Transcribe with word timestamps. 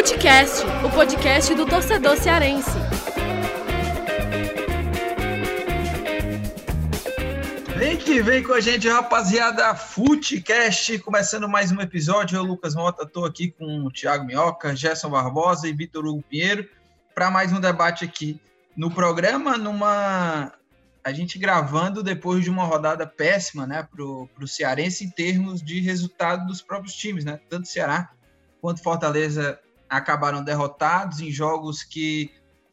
Futecast, 0.00 0.64
o 0.82 0.90
podcast 0.90 1.54
do 1.54 1.66
torcedor 1.66 2.16
cearense. 2.16 2.70
Vem 7.76 7.98
que 7.98 8.22
vem 8.22 8.42
com 8.42 8.54
a 8.54 8.60
gente, 8.60 8.88
rapaziada. 8.88 9.74
Futecast, 9.74 10.98
começando 11.00 11.46
mais 11.46 11.70
um 11.70 11.82
episódio. 11.82 12.38
Eu, 12.38 12.44
Lucas 12.44 12.74
Mota, 12.74 13.02
estou 13.02 13.26
aqui 13.26 13.50
com 13.50 13.84
o 13.84 13.90
Thiago 13.90 14.24
Minhoca, 14.24 14.74
Gerson 14.74 15.10
Barbosa 15.10 15.68
e 15.68 15.72
Vitor 15.74 16.06
Hugo 16.06 16.24
Pinheiro 16.30 16.66
para 17.14 17.30
mais 17.30 17.52
um 17.52 17.60
debate 17.60 18.02
aqui 18.02 18.40
no 18.74 18.90
programa, 18.90 19.58
numa 19.58 20.50
a 21.04 21.12
gente 21.12 21.38
gravando 21.38 22.02
depois 22.02 22.42
de 22.42 22.48
uma 22.48 22.64
rodada 22.64 23.06
péssima, 23.06 23.66
né, 23.66 23.86
para 23.94 24.02
o 24.02 24.48
Cearense 24.48 25.04
em 25.04 25.10
termos 25.10 25.62
de 25.62 25.78
resultado 25.80 26.46
dos 26.46 26.62
próprios 26.62 26.94
times, 26.94 27.22
né? 27.22 27.38
Tanto 27.50 27.68
Ceará 27.68 28.08
quanto 28.62 28.82
Fortaleza 28.82 29.60
acabaram 29.90 30.42
derrotados 30.44 31.20
em 31.20 31.32
jogos 31.32 31.82
que 31.82 32.30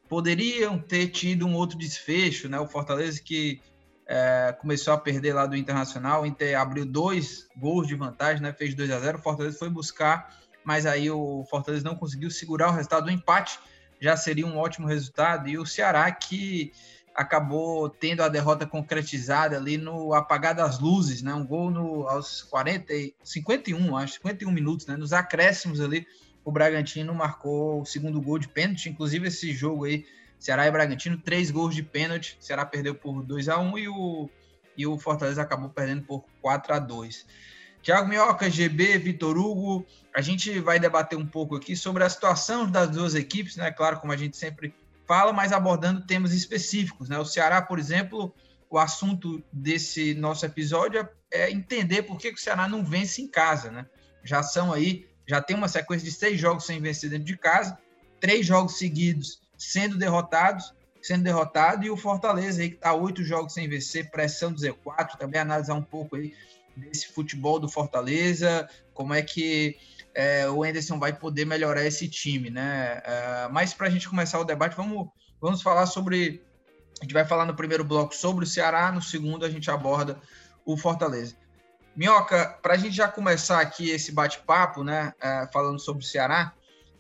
poderiam 0.08 0.78
ter 0.80 1.08
tido 1.08 1.48
um 1.48 1.56
outro 1.56 1.78
desfecho, 1.78 2.48
né? 2.48 2.60
O 2.60 2.68
Fortaleza 2.68 3.20
que 3.22 3.60
é, 4.08 4.56
começou 4.62 4.94
a 4.94 4.98
perder 4.98 5.34
lá 5.34 5.46
do 5.46 5.58
Internacional, 5.58 6.22
o 6.22 6.26
Inter 6.26 6.58
abriu 6.58 6.86
dois 6.86 7.48
gols 7.58 7.88
de 7.88 7.96
vantagem, 7.96 8.42
né? 8.42 8.54
Fez 8.54 8.76
2 8.76 8.92
a 8.92 9.00
0 9.00 9.18
o 9.18 9.22
Fortaleza 9.22 9.58
foi 9.58 9.70
buscar, 9.70 10.34
mas 10.64 10.86
aí 10.86 11.10
o 11.10 11.44
Fortaleza 11.50 11.84
não 11.84 11.96
conseguiu 11.96 12.30
segurar 12.30 12.70
o 12.70 12.74
resultado 12.74 13.06
do 13.06 13.12
empate, 13.12 13.60
já 14.00 14.16
seria 14.16 14.46
um 14.46 14.58
ótimo 14.58 14.88
resultado. 14.88 15.50
E 15.50 15.58
o 15.58 15.66
Ceará 15.66 16.10
que 16.12 16.72
acabou 17.16 17.90
tendo 17.90 18.22
a 18.22 18.30
derrota 18.30 18.68
concretizada 18.68 19.58
ali 19.58 19.76
no 19.76 20.14
apagar 20.14 20.54
das 20.54 20.80
luzes, 20.80 21.24
né? 21.24 21.34
Um 21.34 21.46
gol 21.46 21.72
no, 21.72 22.08
aos 22.08 22.44
40, 22.44 22.94
51, 23.24 23.98
acho, 23.98 24.14
51 24.14 24.52
minutos, 24.52 24.86
né? 24.86 24.96
Nos 24.96 25.14
acréscimos 25.14 25.82
ali, 25.82 26.06
o 26.48 26.52
Bragantino 26.52 27.14
marcou 27.14 27.82
o 27.82 27.86
segundo 27.86 28.22
gol 28.22 28.40
de 28.40 28.48
pênalti. 28.48 28.88
Inclusive, 28.88 29.28
esse 29.28 29.52
jogo 29.52 29.84
aí, 29.84 30.06
Ceará 30.40 30.66
e 30.66 30.72
Bragantino, 30.72 31.18
três 31.18 31.52
gols 31.52 31.76
de 31.76 31.84
pênalti. 31.84 32.38
Ceará 32.40 32.66
perdeu 32.66 32.96
por 32.96 33.22
2 33.22 33.50
a 33.50 33.60
1 33.60 33.78
e 33.78 33.90
o, 33.90 34.30
e 34.78 34.88
o 34.88 34.98
Fortaleza 34.98 35.42
acabou 35.42 35.70
perdendo 35.70 36.04
por 36.04 36.24
4 36.42 36.74
a 36.74 36.80
2 36.80 37.26
Tiago 37.82 38.08
Minhoca, 38.08 38.50
GB, 38.50 38.98
Vitor 38.98 39.38
Hugo, 39.38 39.86
a 40.16 40.22
gente 40.22 40.58
vai 40.62 40.80
debater 40.80 41.20
um 41.20 41.26
pouco 41.26 41.54
aqui 41.54 41.76
sobre 41.76 42.06
a 42.06 42.10
situação 42.10 42.66
das 42.72 42.90
duas 42.92 43.14
equipes, 43.14 43.58
né? 43.58 43.70
Claro, 43.70 44.00
como 44.00 44.14
a 44.14 44.18
gente 44.18 44.38
sempre 44.38 44.74
fala, 45.06 45.34
mas 45.34 45.52
abordando 45.52 46.06
temas 46.06 46.32
específicos. 46.32 47.10
Né? 47.10 47.20
O 47.20 47.26
Ceará, 47.26 47.62
por 47.62 47.78
exemplo, 47.78 48.34
o 48.70 48.78
assunto 48.78 49.44
desse 49.52 50.14
nosso 50.14 50.46
episódio 50.46 51.06
é 51.30 51.52
entender 51.52 52.04
por 52.04 52.18
que 52.18 52.30
o 52.30 52.38
Ceará 52.38 52.70
não 52.70 52.86
vence 52.86 53.22
em 53.22 53.28
casa. 53.28 53.70
Né? 53.70 53.86
Já 54.24 54.42
são 54.42 54.72
aí, 54.72 55.07
já 55.28 55.42
tem 55.42 55.56
uma 55.56 55.68
sequência 55.68 56.06
de 56.06 56.12
seis 56.12 56.40
jogos 56.40 56.66
sem 56.66 56.82
vencer 56.82 57.10
dentro 57.10 57.26
de 57.26 57.38
casa, 57.38 57.78
três 58.20 58.46
jogos 58.46 58.78
seguidos 58.78 59.42
sendo 59.58 59.98
derrotados, 59.98 60.74
sendo 61.02 61.24
derrotado, 61.24 61.86
e 61.86 61.90
o 61.90 61.98
Fortaleza 61.98 62.62
aí 62.62 62.70
que 62.70 62.76
está 62.76 62.94
oito 62.94 63.24
jogos 63.24 63.54
sem 63.54 63.68
vencer, 63.68 64.10
pressão 64.10 64.52
do 64.52 64.60
Z4, 64.60 65.18
também 65.18 65.42
analisar 65.42 65.74
um 65.74 65.84
pouco 65.84 66.16
aí 66.16 66.34
desse 66.76 67.08
futebol 67.08 67.60
do 67.60 67.68
Fortaleza, 67.68 68.70
como 68.94 69.14
é 69.14 69.22
que 69.22 69.78
é, 70.14 70.50
o 70.50 70.64
Anderson 70.64 70.98
vai 70.98 71.14
poder 71.14 71.46
melhorar 71.46 71.86
esse 71.86 72.08
time, 72.08 72.50
né? 72.50 73.02
É, 73.04 73.48
mas 73.52 73.74
para 73.74 73.88
a 73.88 73.90
gente 73.90 74.10
começar 74.10 74.40
o 74.40 74.44
debate, 74.44 74.76
vamos, 74.76 75.10
vamos 75.40 75.62
falar 75.62 75.86
sobre. 75.86 76.42
A 77.00 77.04
gente 77.04 77.14
vai 77.14 77.26
falar 77.26 77.46
no 77.46 77.56
primeiro 77.56 77.84
bloco 77.84 78.16
sobre 78.16 78.44
o 78.44 78.48
Ceará, 78.48 78.92
no 78.92 79.02
segundo 79.02 79.46
a 79.46 79.50
gente 79.50 79.70
aborda 79.70 80.20
o 80.66 80.76
Fortaleza. 80.76 81.36
Minhoca, 81.98 82.60
para 82.62 82.76
a 82.76 82.78
gente 82.78 82.96
já 82.96 83.08
começar 83.08 83.60
aqui 83.60 83.90
esse 83.90 84.12
bate-papo, 84.12 84.84
né? 84.84 85.14
É, 85.20 85.50
falando 85.52 85.80
sobre 85.80 86.04
o 86.04 86.08
Ceará, 86.08 86.54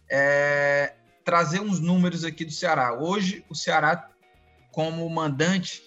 é, 0.10 0.96
trazer 1.24 1.60
uns 1.60 1.80
números 1.80 2.26
aqui 2.26 2.44
do 2.44 2.52
Ceará. 2.52 2.94
Hoje, 2.94 3.46
o 3.48 3.56
Ceará, 3.56 4.10
como 4.72 5.08
mandante, 5.08 5.84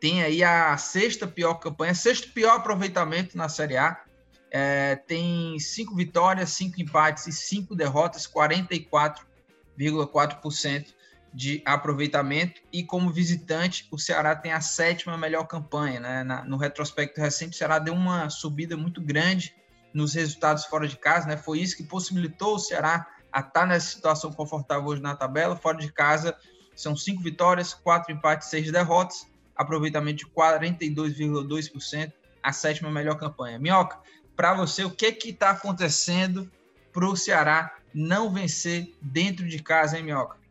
tem 0.00 0.22
aí 0.22 0.42
a 0.42 0.74
sexta 0.78 1.26
pior 1.26 1.54
campanha, 1.56 1.94
sexto 1.94 2.32
pior 2.32 2.56
aproveitamento 2.56 3.36
na 3.36 3.50
Série 3.50 3.76
A 3.76 4.02
é, 4.56 4.94
tem 4.94 5.58
cinco 5.58 5.96
vitórias, 5.96 6.50
cinco 6.50 6.80
empates 6.80 7.26
e 7.26 7.32
cinco 7.32 7.74
derrotas, 7.74 8.24
44,4% 8.24 10.94
de 11.34 11.60
aproveitamento. 11.64 12.62
E 12.72 12.84
como 12.84 13.10
visitante, 13.10 13.88
o 13.90 13.98
Ceará 13.98 14.36
tem 14.36 14.52
a 14.52 14.60
sétima 14.60 15.18
melhor 15.18 15.44
campanha. 15.44 15.98
Né? 15.98 16.22
Na, 16.22 16.44
no 16.44 16.56
retrospecto 16.56 17.20
recente, 17.20 17.56
o 17.56 17.58
Ceará 17.58 17.80
deu 17.80 17.92
uma 17.92 18.30
subida 18.30 18.76
muito 18.76 19.00
grande 19.00 19.54
nos 19.92 20.14
resultados 20.14 20.64
fora 20.64 20.86
de 20.86 20.96
casa. 20.96 21.26
Né? 21.26 21.36
Foi 21.36 21.58
isso 21.58 21.76
que 21.76 21.82
possibilitou 21.82 22.54
o 22.54 22.58
Ceará 22.58 23.08
a 23.32 23.40
estar 23.40 23.50
tá 23.50 23.66
nessa 23.66 23.88
situação 23.88 24.32
confortável 24.32 24.86
hoje 24.86 25.02
na 25.02 25.16
tabela. 25.16 25.56
Fora 25.56 25.76
de 25.76 25.90
casa, 25.90 26.36
são 26.76 26.94
cinco 26.94 27.20
vitórias, 27.20 27.74
quatro 27.74 28.12
empates, 28.12 28.48
seis 28.48 28.70
derrotas. 28.70 29.26
Aproveitamento 29.56 30.18
de 30.18 30.26
42,2%, 30.26 32.12
a 32.42 32.52
sétima 32.52 32.90
melhor 32.90 33.16
campanha. 33.16 33.58
Minhoca, 33.58 33.98
para 34.34 34.54
você 34.54 34.84
o 34.84 34.90
que 34.90 35.12
que 35.12 35.30
está 35.30 35.50
acontecendo 35.50 36.50
para 36.92 37.06
o 37.06 37.16
Ceará 37.16 37.76
não 37.92 38.32
vencer 38.32 38.92
dentro 39.00 39.48
de 39.48 39.62
casa, 39.62 39.96
hein, 39.96 40.04
Minhoca? 40.04 40.43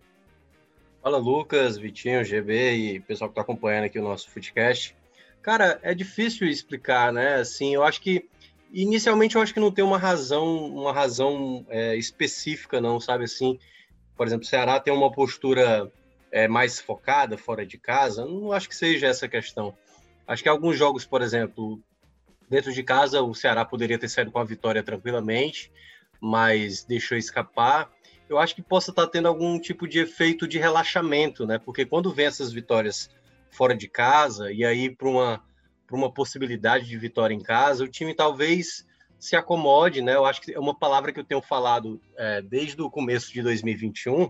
Fala, 1.04 1.18
Lucas, 1.18 1.78
Vitinho, 1.78 2.24
GB 2.24 2.74
e 2.74 3.00
pessoal 3.02 3.30
que 3.30 3.34
está 3.34 3.42
acompanhando 3.42 3.84
aqui 3.84 4.00
o 4.00 4.04
nosso 4.04 4.30
Footcast. 4.30 4.96
Cara, 5.42 5.78
é 5.84 5.94
difícil 5.94 6.48
explicar, 6.48 7.12
né? 7.12 7.36
Assim, 7.36 7.76
eu 7.76 7.84
acho 7.84 8.02
que 8.02 8.30
inicialmente 8.72 9.36
eu 9.36 9.42
acho 9.42 9.54
que 9.54 9.60
não 9.60 9.72
tem 9.72 9.84
uma 9.84 9.98
razão, 9.98 10.66
uma 10.74 10.94
razão 10.94 11.66
é, 11.70 11.98
específica, 11.98 12.80
não, 12.80 13.00
sabe 13.00 13.26
assim. 13.26 13.60
Por 14.16 14.26
exemplo, 14.26 14.46
o 14.46 14.48
Ceará 14.48 14.80
tem 14.80 14.94
uma 14.94 15.12
postura 15.12 15.92
é, 16.32 16.48
mais 16.48 16.80
focada 16.80 17.38
fora 17.38 17.66
de 17.66 17.78
casa. 17.78 18.26
Não 18.26 18.54
acho 18.54 18.70
que 18.70 18.76
seja 18.76 19.08
essa 19.08 19.28
questão. 19.28 19.76
Acho 20.26 20.42
que 20.42 20.50
alguns 20.50 20.78
jogos, 20.78 21.04
por 21.06 21.22
exemplo, 21.22 21.84
Dentro 22.54 22.72
de 22.72 22.84
casa, 22.84 23.20
o 23.20 23.34
Ceará 23.34 23.66
poderia 23.66 23.98
ter 23.98 24.08
saído 24.08 24.32
com 24.32 24.38
a 24.38 24.44
vitória 24.44 24.84
tranquilamente, 24.84 25.72
mas 26.22 26.84
deixou 26.84 27.18
escapar. 27.18 27.92
Eu 28.34 28.40
acho 28.40 28.56
que 28.56 28.62
possa 28.62 28.92
estar 28.92 29.08
tendo 29.08 29.28
algum 29.28 29.60
tipo 29.60 29.88
de 29.88 30.00
efeito 30.00 30.48
de 30.48 30.58
relaxamento, 30.58 31.46
né? 31.46 31.60
Porque 31.60 31.86
quando 31.86 32.12
vem 32.12 32.26
essas 32.26 32.52
vitórias 32.52 33.10
fora 33.52 33.76
de 33.76 33.88
casa 33.88 34.52
e 34.52 34.66
aí 34.66 34.90
para 34.90 35.08
uma, 35.08 35.44
uma 35.92 36.12
possibilidade 36.12 36.88
de 36.88 36.98
vitória 36.98 37.34
em 37.34 37.40
casa, 37.40 37.84
o 37.84 37.88
time 37.88 38.14
talvez 38.14 38.86
se 39.20 39.36
acomode, 39.36 40.02
né? 40.02 40.16
Eu 40.16 40.26
acho 40.26 40.42
que 40.42 40.54
é 40.54 40.60
uma 40.60 40.78
palavra 40.78 41.14
que 41.14 41.20
eu 41.20 41.24
tenho 41.24 41.42
falado 41.42 42.02
é, 42.18 42.42
desde 42.42 42.82
o 42.82 42.90
começo 42.90 43.32
de 43.32 43.42
2021, 43.42 44.30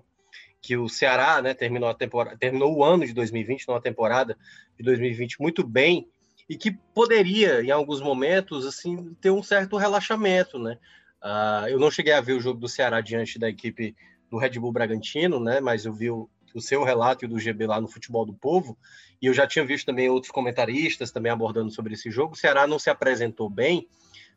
que 0.62 0.78
o 0.78 0.88
Ceará, 0.88 1.41
né, 1.41 1.53
terminou 1.53 1.90
a 1.90 1.94
temporada, 1.94 2.38
terminou 2.38 2.75
o 2.75 2.84
ano 2.84 3.06
de 3.06 3.14
2020, 3.14 3.68
numa 3.68 3.81
temporada 3.81 4.38
de 4.78 4.84
2020 4.84 5.41
muito 5.41 5.66
bem, 5.66 6.08
e 6.47 6.56
que 6.56 6.72
poderia, 6.94 7.64
em 7.64 7.72
alguns 7.72 8.02
momentos, 8.02 8.66
assim, 8.66 9.14
ter 9.20 9.31
um 9.31 9.41
certo 9.41 9.78
relaxamento, 9.78 10.59
né? 10.59 10.78
Uh, 11.23 11.67
eu 11.69 11.79
não 11.79 11.89
cheguei 11.89 12.11
a 12.11 12.19
ver 12.22 12.34
o 12.34 12.41
jogo 12.41 12.59
do 12.59 12.67
Ceará 12.67 13.00
diante 13.00 13.39
da 13.39 13.47
equipe 13.47 13.95
do 14.29 14.38
Red 14.38 14.59
Bull 14.59 14.73
Bragantino, 14.73 15.39
né? 15.39 15.61
Mas 15.61 15.85
eu 15.85 15.94
vi 15.94 16.09
o, 16.09 16.29
o 16.53 16.59
seu 16.59 16.84
relato 16.84 17.23
e 17.23 17.25
o 17.25 17.29
do 17.29 17.39
GB 17.39 17.66
lá 17.66 17.79
no 17.79 17.88
Futebol 17.88 18.25
do 18.25 18.34
Povo, 18.34 18.78
e 19.22 19.28
eu 19.28 19.34
já 19.34 19.47
tinha 19.47 19.66
visto 19.66 19.85
também 19.85 20.09
outros 20.09 20.31
comentaristas 20.31 21.11
também 21.11 21.31
abordando 21.31 21.72
sobre 21.72 21.94
esse 21.94 22.11
jogo. 22.11 22.34
O 22.34 22.38
Ceará 22.38 22.67
não 22.67 22.78
se 22.78 22.89
apresentou 22.89 23.50
bem, 23.50 23.88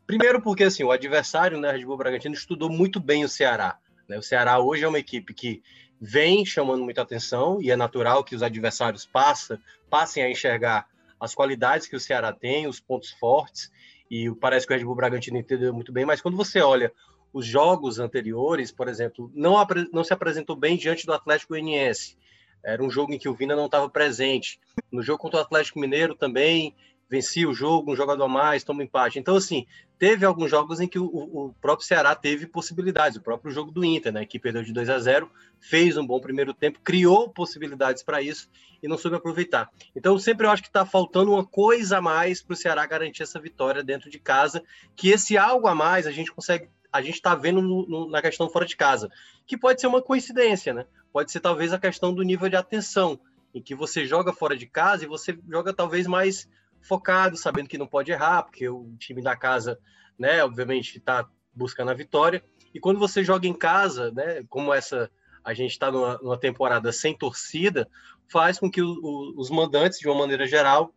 primeiro 0.07 0.41
porque 0.41 0.65
assim 0.65 0.85
o 0.85 0.93
adversário, 0.93 1.59
né, 1.59 1.73
Red 1.73 1.85
Bull 1.85 1.97
Bragantino, 1.97 2.35
estudou 2.35 2.71
muito 2.71 3.01
bem 3.01 3.25
o 3.25 3.29
Ceará. 3.29 3.79
Né? 4.09 4.17
O 4.17 4.23
Ceará 4.23 4.59
hoje 4.61 4.85
é 4.85 4.89
uma 4.89 4.99
equipe 4.99 5.35
que 5.35 5.63
vem 6.01 6.45
chamando 6.45 6.85
muita 6.85 7.03
atenção 7.03 7.61
e 7.61 7.71
é 7.71 7.77
natural 7.77 8.23
que 8.23 8.35
os 8.35 8.43
adversários 8.43 9.05
passa, 9.07 9.61
passem 9.91 10.23
a 10.23 10.31
enxergar 10.31 10.87
as 11.19 11.35
qualidades 11.35 11.87
que 11.87 11.97
o 11.97 12.01
Ceará 12.01 12.33
tem, 12.33 12.67
os 12.67 12.79
pontos 12.79 13.11
fortes, 13.11 13.73
e 14.11 14.31
parece 14.35 14.67
que 14.67 14.73
o 14.73 14.77
Red 14.77 14.85
Bull 14.85 14.95
Bragantino 14.95 15.39
entendeu 15.39 15.73
muito 15.73 15.93
bem, 15.93 16.05
mas 16.05 16.21
quando 16.21 16.37
você 16.37 16.61
olha 16.61 16.93
os 17.33 17.45
jogos 17.47 17.99
anteriores, 17.99 18.73
por 18.73 18.89
exemplo, 18.89 19.31
não, 19.35 19.55
não 19.93 20.05
se 20.05 20.13
apresentou 20.13 20.57
bem 20.57 20.77
diante 20.77 21.05
do 21.05 21.13
Atlético 21.13 21.53
Goianiense. 21.53 22.17
Era 22.65 22.83
um 22.83 22.91
jogo 22.91 23.13
em 23.13 23.19
que 23.19 23.29
o 23.29 23.35
Vina 23.35 23.55
não 23.55 23.67
estava 23.67 23.89
presente. 23.89 24.59
No 24.91 25.03
jogo 25.03 25.19
contra 25.19 25.39
o 25.39 25.43
Atlético 25.43 25.79
Mineiro 25.79 26.15
também 26.15 26.75
vencia 27.09 27.49
o 27.49 27.55
jogo, 27.55 27.93
um 27.93 27.97
jogador 27.97 28.25
a 28.25 28.29
mais, 28.29 28.65
toma 28.65 28.83
empate. 28.83 29.19
Então, 29.19 29.37
assim, 29.37 29.67
teve 29.99 30.27
alguns 30.27 30.51
jogos 30.51 30.81
em 30.81 30.89
que 30.89 30.99
o, 30.99 31.07
o, 31.07 31.55
próprio 31.61 31.87
Ceará 31.87 32.15
teve 32.15 32.47
possibilidades. 32.47 33.17
O 33.17 33.23
próprio 33.23 33.51
jogo 33.51 33.71
do 33.71 33.85
Inter, 33.85 34.13
né, 34.13 34.27
que 34.27 34.39
perdeu 34.39 34.63
de 34.63 34.73
2 34.73 34.91
a 34.91 34.99
0, 34.99 35.31
fez 35.61 35.97
um 35.97 36.07
bom 36.07 36.21
primeiro 36.21 36.53
tempo, 36.53 36.81
criou 36.83 37.31
possibilidades 37.31 38.03
para 38.03 38.21
isso 38.21 38.49
e 38.83 38.89
não 38.89 38.99
soube 38.99 39.17
aproveitar. 39.17 39.71
Então, 39.95 40.19
sempre 40.19 40.47
eu 40.47 40.51
acho 40.51 40.63
que 40.63 40.69
está 40.69 40.85
faltando 40.85 41.33
uma 41.33 41.45
coisa 41.45 41.99
a 41.99 42.03
mais 42.03 42.43
para 42.43 42.55
o 42.55 42.57
Ceará 42.57 42.85
garantir 42.87 43.23
essa 43.23 43.41
vitória 43.41 43.83
dentro 43.83 44.11
de 44.11 44.19
casa, 44.19 44.63
que 44.95 45.11
esse 45.11 45.39
algo 45.39 45.69
a 45.69 45.75
mais 45.75 46.07
a 46.07 46.11
gente 46.11 46.33
consegue, 46.33 46.69
a 46.93 47.01
gente 47.01 47.15
está 47.15 47.35
vendo 47.35 47.63
no, 47.63 47.87
no, 47.87 48.11
na 48.11 48.21
questão 48.21 48.49
fora 48.49 48.67
de 48.67 48.77
casa, 48.77 49.11
que 49.47 49.57
pode 49.57 49.81
ser 49.81 49.87
uma 49.87 50.03
coincidência, 50.03 50.75
né? 50.75 50.87
Pode 51.13 51.31
ser 51.31 51.41
talvez 51.41 51.73
a 51.73 51.79
questão 51.79 52.13
do 52.13 52.23
nível 52.23 52.49
de 52.49 52.57
atenção, 52.57 53.19
em 53.55 53.63
que 53.63 53.75
você 53.75 54.05
joga 54.05 54.33
fora 54.33 54.57
de 54.57 54.67
casa 54.67 55.05
e 55.05 55.09
você 55.09 55.39
joga 55.49 55.73
talvez 55.73 56.07
mais 56.07 56.47
focado, 56.83 57.37
sabendo 57.37 57.69
que 57.69 57.79
não 57.79 57.87
pode 57.87 58.13
errar, 58.13 58.43
porque 58.43 58.69
o 58.69 58.95
time 58.99 59.23
da 59.23 59.37
casa, 59.37 59.79
né, 60.19 60.43
obviamente 60.43 60.99
está 60.99 61.29
buscando 61.55 61.91
a 61.91 61.95
vitória. 61.95 62.43
E 62.75 62.81
quando 62.81 62.99
você 62.99 63.25
joga 63.25 63.47
em 63.47 63.55
casa, 63.55 64.11
né, 64.13 64.45
como 64.49 64.73
essa 64.73 65.11
a 65.43 65.55
gente 65.55 65.71
está 65.71 65.93
numa, 65.93 66.19
numa, 66.19 66.37
temporada 66.37 66.91
sem 66.91 67.17
torcida, 67.17 67.89
faz 68.29 68.59
com 68.59 68.69
que 68.69 68.83
o, 68.83 68.89
o, 68.89 69.35
os 69.37 69.49
mandantes, 69.49 70.01
de 70.01 70.09
uma 70.09 70.19
maneira 70.19 70.45
geral, 70.45 70.93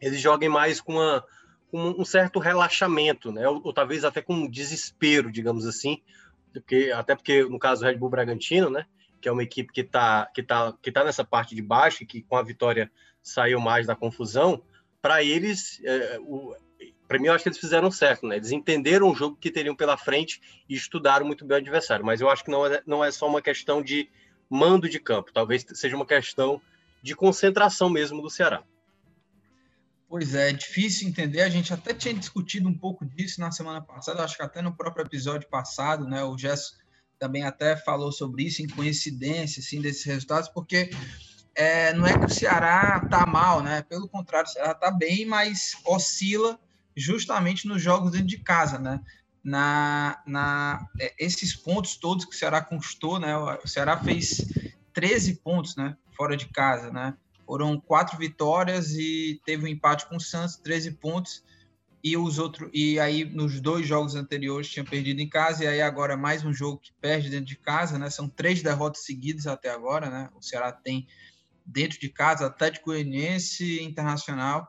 eles 0.00 0.20
joguem 0.20 0.48
mais 0.48 0.80
com, 0.80 0.94
uma, 0.94 1.24
com 1.68 1.88
um 1.98 2.04
certo 2.04 2.38
relaxamento, 2.38 3.32
né? 3.32 3.48
Ou, 3.48 3.60
ou, 3.64 3.72
talvez 3.72 4.04
até 4.04 4.22
com 4.22 4.34
um 4.34 4.48
desespero, 4.48 5.32
digamos 5.32 5.66
assim, 5.66 6.00
porque, 6.52 6.92
até 6.94 7.16
porque 7.16 7.42
no 7.42 7.58
caso 7.58 7.80
do 7.80 7.86
Red 7.86 7.96
Bull 7.96 8.08
Bragantino, 8.08 8.70
né, 8.70 8.86
que 9.20 9.28
é 9.28 9.32
uma 9.32 9.42
equipe 9.42 9.72
que 9.72 9.80
está 9.80 10.26
que 10.32 10.44
tá, 10.44 10.72
que 10.80 10.92
tá 10.92 11.02
nessa 11.02 11.24
parte 11.24 11.54
de 11.54 11.62
baixo 11.62 12.06
que 12.06 12.22
com 12.22 12.36
a 12.36 12.42
vitória 12.42 12.90
saiu 13.20 13.58
mais 13.58 13.86
da 13.86 13.96
confusão, 13.96 14.62
para 15.02 15.22
eles, 15.22 15.80
é, 15.84 16.18
para 17.08 17.18
mim, 17.18 17.26
eu 17.26 17.34
acho 17.34 17.42
que 17.42 17.48
eles 17.48 17.58
fizeram 17.58 17.90
certo, 17.90 18.26
né? 18.26 18.36
Eles 18.36 18.52
entenderam 18.52 19.10
o 19.10 19.14
jogo 19.14 19.36
que 19.36 19.50
teriam 19.50 19.76
pela 19.76 19.98
frente 19.98 20.40
e 20.68 20.74
estudaram 20.74 21.26
muito 21.26 21.44
bem 21.44 21.56
o 21.56 21.60
adversário. 21.60 22.06
Mas 22.06 22.20
eu 22.20 22.30
acho 22.30 22.44
que 22.44 22.50
não 22.50 22.64
é, 22.64 22.82
não 22.86 23.04
é 23.04 23.10
só 23.10 23.28
uma 23.28 23.42
questão 23.42 23.82
de 23.82 24.08
mando 24.48 24.88
de 24.88 25.00
campo, 25.00 25.32
talvez 25.32 25.66
seja 25.74 25.96
uma 25.96 26.06
questão 26.06 26.60
de 27.02 27.16
concentração 27.16 27.90
mesmo 27.90 28.22
do 28.22 28.30
Ceará. 28.30 28.62
Pois 30.08 30.34
é, 30.34 30.50
é 30.50 30.52
difícil 30.52 31.08
entender. 31.08 31.40
A 31.40 31.48
gente 31.48 31.72
até 31.72 31.92
tinha 31.92 32.14
discutido 32.14 32.68
um 32.68 32.78
pouco 32.78 33.04
disso 33.04 33.40
na 33.40 33.50
semana 33.50 33.80
passada, 33.80 34.22
acho 34.22 34.36
que 34.36 34.42
até 34.42 34.62
no 34.62 34.76
próprio 34.76 35.04
episódio 35.04 35.48
passado, 35.48 36.06
né? 36.06 36.22
O 36.22 36.38
Gesso 36.38 36.76
também 37.18 37.44
até 37.44 37.76
falou 37.76 38.12
sobre 38.12 38.44
isso, 38.44 38.62
em 38.62 38.68
coincidência, 38.68 39.60
assim, 39.60 39.80
desses 39.80 40.04
resultados, 40.04 40.48
porque 40.48 40.90
é, 41.54 41.92
não 41.92 42.06
é 42.06 42.18
que 42.18 42.26
o 42.26 42.30
Ceará 42.30 43.00
tá 43.10 43.26
mal, 43.26 43.62
né? 43.62 43.82
Pelo 43.82 44.08
contrário, 44.08 44.48
o 44.48 44.52
Ceará 44.52 44.74
tá 44.74 44.90
bem, 44.90 45.26
mas 45.26 45.72
oscila 45.84 46.58
justamente 46.96 47.66
nos 47.66 47.82
jogos 47.82 48.12
dentro 48.12 48.26
de 48.26 48.38
casa, 48.38 48.78
né? 48.78 49.00
Na, 49.44 50.22
na 50.26 50.86
é, 51.00 51.14
esses 51.18 51.54
pontos 51.54 51.96
todos 51.96 52.24
que 52.24 52.34
o 52.34 52.38
Ceará 52.38 52.60
conquistou, 52.62 53.18
né? 53.18 53.36
O 53.36 53.66
Ceará 53.66 53.98
fez 53.98 54.44
13 54.92 55.36
pontos, 55.36 55.76
né? 55.76 55.96
Fora 56.16 56.36
de 56.36 56.46
casa, 56.46 56.90
né? 56.90 57.14
Foram 57.46 57.78
quatro 57.78 58.16
vitórias 58.16 58.92
e 58.94 59.40
teve 59.44 59.64
um 59.64 59.68
empate 59.68 60.06
com 60.06 60.16
o 60.16 60.20
Santos, 60.20 60.56
13 60.56 60.92
pontos. 60.92 61.42
E 62.04 62.16
os 62.16 62.38
outros 62.40 62.68
e 62.72 62.98
aí 62.98 63.24
nos 63.24 63.60
dois 63.60 63.86
jogos 63.86 64.16
anteriores 64.16 64.68
tinha 64.68 64.84
perdido 64.84 65.20
em 65.20 65.28
casa 65.28 65.62
e 65.62 65.68
aí 65.68 65.80
agora 65.80 66.16
mais 66.16 66.44
um 66.44 66.52
jogo 66.52 66.78
que 66.78 66.92
perde 67.00 67.30
dentro 67.30 67.46
de 67.46 67.56
casa, 67.56 67.96
né? 67.96 68.10
São 68.10 68.28
três 68.28 68.60
derrotas 68.60 69.04
seguidas 69.04 69.46
até 69.46 69.70
agora, 69.70 70.10
né? 70.10 70.28
O 70.34 70.42
Ceará 70.42 70.72
tem 70.72 71.06
dentro 71.64 71.98
de 71.98 72.08
casa, 72.08 72.46
Atlético 72.46 72.86
Goianiense, 72.86 73.82
Internacional 73.82 74.68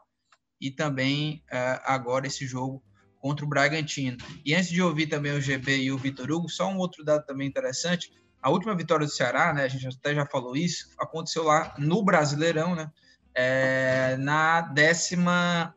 e 0.59 0.71
também 0.71 1.43
uh, 1.51 1.81
agora 1.83 2.27
esse 2.27 2.45
jogo 2.45 2.83
contra 3.19 3.45
o 3.45 3.49
Bragantino. 3.49 4.17
E 4.45 4.53
antes 4.53 4.69
de 4.69 4.81
ouvir 4.81 5.07
também 5.07 5.31
o 5.31 5.41
GB 5.41 5.77
e 5.77 5.91
o 5.91 5.97
Vitor 5.97 6.29
Hugo, 6.29 6.49
só 6.49 6.69
um 6.69 6.77
outro 6.77 7.03
dado 7.03 7.25
também 7.25 7.47
interessante, 7.47 8.11
a 8.41 8.49
última 8.49 8.75
vitória 8.75 9.05
do 9.05 9.11
Ceará, 9.11 9.53
né, 9.53 9.63
a 9.63 9.67
gente 9.69 9.87
até 9.87 10.13
já 10.13 10.25
falou 10.25 10.57
isso, 10.57 10.89
aconteceu 10.99 11.43
lá 11.43 11.73
no 11.77 12.03
Brasileirão, 12.03 12.75
né, 12.75 12.91
é, 13.33 14.17
na 14.17 14.61
18 14.61 15.75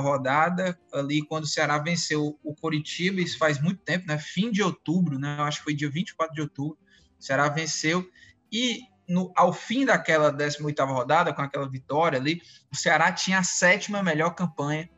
rodada, 0.00 0.78
ali 0.92 1.20
quando 1.26 1.44
o 1.44 1.48
Ceará 1.48 1.78
venceu 1.78 2.38
o 2.44 2.54
Coritiba, 2.54 3.20
isso 3.20 3.36
faz 3.36 3.60
muito 3.60 3.82
tempo, 3.82 4.06
né, 4.06 4.16
fim 4.16 4.52
de 4.52 4.62
outubro, 4.62 5.18
né, 5.18 5.36
eu 5.40 5.44
acho 5.44 5.58
que 5.58 5.64
foi 5.64 5.74
dia 5.74 5.90
24 5.90 6.32
de 6.32 6.40
outubro, 6.40 6.78
o 7.18 7.22
Ceará 7.22 7.48
venceu, 7.48 8.08
e 8.52 8.82
no, 9.08 9.32
ao 9.34 9.52
fim 9.52 9.86
daquela 9.86 10.32
18ª 10.32 10.86
rodada, 10.86 11.32
com 11.32 11.40
aquela 11.40 11.68
vitória 11.68 12.18
ali, 12.18 12.42
o 12.70 12.76
Ceará 12.76 13.10
tinha 13.10 13.38
a 13.38 13.42
sétima 13.42 14.02
melhor 14.02 14.34
campanha 14.34 14.88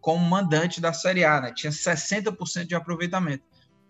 como 0.00 0.24
mandante 0.24 0.80
da 0.80 0.92
Série 0.92 1.24
A, 1.24 1.40
né? 1.40 1.52
Tinha 1.54 1.70
60% 1.70 2.66
de 2.66 2.74
aproveitamento. 2.74 3.44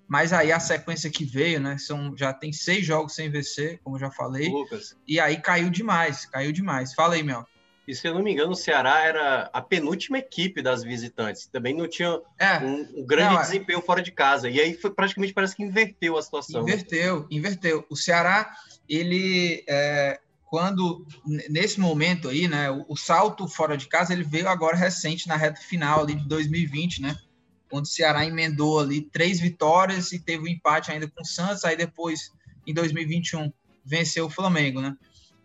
Mas 0.06 0.30
aí 0.32 0.52
a 0.52 0.60
sequência 0.60 1.10
que 1.10 1.24
veio, 1.24 1.58
né? 1.58 1.78
São, 1.78 2.14
já 2.14 2.34
tem 2.34 2.52
seis 2.52 2.84
jogos 2.84 3.14
sem 3.14 3.30
vencer, 3.30 3.80
como 3.82 3.98
já 3.98 4.10
falei. 4.10 4.50
Lucas. 4.50 4.94
E 5.08 5.18
aí 5.18 5.40
caiu 5.40 5.70
demais, 5.70 6.26
caiu 6.26 6.52
demais. 6.52 6.92
Fala 6.92 7.14
aí, 7.14 7.22
Mel. 7.22 7.46
E 7.86 7.94
se 7.94 8.06
eu 8.06 8.14
não 8.14 8.22
me 8.22 8.30
engano, 8.30 8.52
o 8.52 8.56
Ceará 8.56 9.00
era 9.00 9.50
a 9.52 9.60
penúltima 9.60 10.18
equipe 10.18 10.62
das 10.62 10.84
visitantes. 10.84 11.46
Também 11.46 11.74
não 11.74 11.88
tinha 11.88 12.20
é, 12.38 12.58
um, 12.58 13.00
um, 13.00 13.06
grande 13.06 13.34
não, 13.34 13.40
é. 13.40 13.42
desempenho 13.42 13.80
fora 13.80 14.02
de 14.02 14.12
casa. 14.12 14.48
E 14.48 14.60
aí 14.60 14.74
foi, 14.74 14.92
praticamente 14.92 15.32
parece 15.32 15.56
que 15.56 15.64
inverteu 15.64 16.16
a 16.16 16.22
situação. 16.22 16.62
Inverteu, 16.62 17.26
inverteu. 17.30 17.84
O 17.90 17.96
Ceará 17.96 18.54
ele 18.94 19.64
é, 19.66 20.20
quando 20.44 21.06
nesse 21.48 21.80
momento 21.80 22.28
aí, 22.28 22.46
né, 22.46 22.70
o, 22.70 22.84
o, 22.88 22.96
salto 22.96 23.48
fora 23.48 23.76
de 23.76 23.88
casa 23.88 24.12
ele 24.12 24.22
veio 24.22 24.48
agora 24.48 24.76
recente 24.76 25.26
na 25.26 25.36
reta 25.36 25.60
final 25.60 26.02
ali 26.02 26.14
de 26.14 26.28
2020, 26.28 27.00
né, 27.00 27.16
quando 27.70 27.86
o 27.86 27.88
Ceará 27.88 28.26
emendou 28.26 28.80
ali 28.80 29.00
três 29.00 29.40
vitórias 29.40 30.12
e 30.12 30.18
teve 30.18 30.44
um 30.44 30.48
empate 30.48 30.90
ainda 30.90 31.08
com 31.08 31.22
o 31.22 31.26
Santos, 31.26 31.64
aí 31.64 31.74
depois 31.74 32.30
em 32.66 32.74
2021 32.74 33.50
venceu 33.84 34.26
o 34.26 34.30
Flamengo, 34.30 34.80
né? 34.80 34.96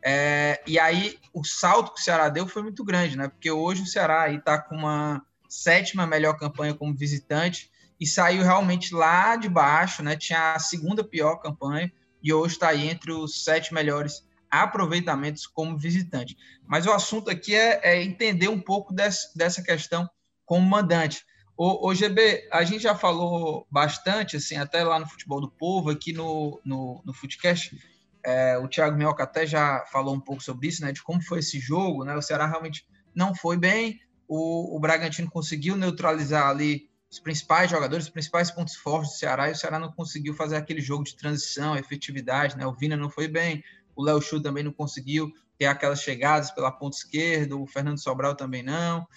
É, 0.03 0.61
e 0.67 0.77
aí 0.77 1.17
o 1.33 1.43
salto 1.43 1.93
que 1.93 2.01
o 2.01 2.03
Ceará 2.03 2.29
deu 2.29 2.47
foi 2.47 2.61
muito 2.61 2.83
grande, 2.83 3.17
né? 3.17 3.29
Porque 3.29 3.49
hoje 3.49 3.83
o 3.83 3.87
Ceará 3.87 4.23
aí 4.23 4.39
tá 4.39 4.57
com 4.57 4.75
uma 4.75 5.25
sétima 5.49 6.05
melhor 6.05 6.37
campanha 6.37 6.73
como 6.73 6.93
visitante 6.93 7.71
e 7.99 8.05
saiu 8.05 8.43
realmente 8.43 8.93
lá 8.93 9.35
de 9.37 9.49
baixo, 9.49 10.03
né? 10.03 10.15
Tinha 10.15 10.53
a 10.53 10.59
segunda 10.59 11.03
pior 11.03 11.37
campanha 11.37 11.91
e 12.21 12.33
hoje 12.33 12.55
está 12.55 12.69
aí 12.69 12.89
entre 12.89 13.11
os 13.11 13.43
sete 13.43 13.73
melhores 13.73 14.27
aproveitamentos 14.49 15.45
como 15.45 15.77
visitante. 15.77 16.37
Mas 16.65 16.85
o 16.85 16.91
assunto 16.91 17.29
aqui 17.29 17.55
é, 17.55 17.79
é 17.83 18.03
entender 18.03 18.47
um 18.47 18.59
pouco 18.59 18.93
dessa 18.93 19.61
questão 19.61 20.09
como 20.45 20.65
mandante. 20.65 21.25
O, 21.57 21.89
o, 21.89 21.93
GB, 21.93 22.47
a 22.51 22.63
gente 22.63 22.83
já 22.83 22.95
falou 22.95 23.65
bastante, 23.69 24.37
assim, 24.37 24.57
até 24.57 24.83
lá 24.83 24.99
no 24.99 25.09
Futebol 25.09 25.41
do 25.41 25.49
Povo, 25.49 25.89
aqui 25.89 26.13
no, 26.13 26.61
no, 26.63 27.01
no 27.03 27.13
Footcast, 27.13 27.75
é, 28.23 28.57
o 28.59 28.67
Thiago 28.67 28.95
Minhoca 28.95 29.23
até 29.23 29.45
já 29.45 29.83
falou 29.91 30.13
um 30.13 30.19
pouco 30.19 30.43
sobre 30.43 30.67
isso, 30.67 30.83
né, 30.83 30.91
de 30.91 31.01
como 31.01 31.21
foi 31.21 31.39
esse 31.39 31.59
jogo, 31.59 32.03
né, 32.03 32.15
o 32.15 32.21
Ceará 32.21 32.45
realmente 32.45 32.85
não 33.15 33.33
foi 33.33 33.57
bem, 33.57 33.99
o, 34.27 34.75
o 34.75 34.79
Bragantino 34.79 35.31
conseguiu 35.31 35.75
neutralizar 35.75 36.47
ali 36.47 36.89
os 37.09 37.19
principais 37.19 37.71
jogadores, 37.71 38.05
os 38.05 38.11
principais 38.11 38.51
pontos 38.51 38.75
fortes 38.75 39.13
do 39.13 39.17
Ceará, 39.17 39.49
e 39.49 39.53
o 39.53 39.55
Ceará 39.55 39.79
não 39.79 39.91
conseguiu 39.91 40.33
fazer 40.33 40.57
aquele 40.57 40.81
jogo 40.81 41.03
de 41.03 41.15
transição, 41.15 41.77
efetividade, 41.77 42.57
né? 42.57 42.65
O 42.65 42.73
Vina 42.73 42.97
não 42.97 43.09
foi 43.09 43.27
bem, 43.27 43.63
o 43.95 44.03
Léo 44.03 44.21
Chu 44.21 44.41
também 44.41 44.63
não 44.63 44.73
conseguiu 44.73 45.31
ter 45.57 45.65
aquelas 45.65 46.01
chegadas 46.01 46.51
pela 46.51 46.71
ponta 46.71 46.97
esquerda, 46.97 47.55
o 47.55 47.65
Fernando 47.65 47.99
Sobral 47.99 48.35
também 48.35 48.61
não. 48.61 49.07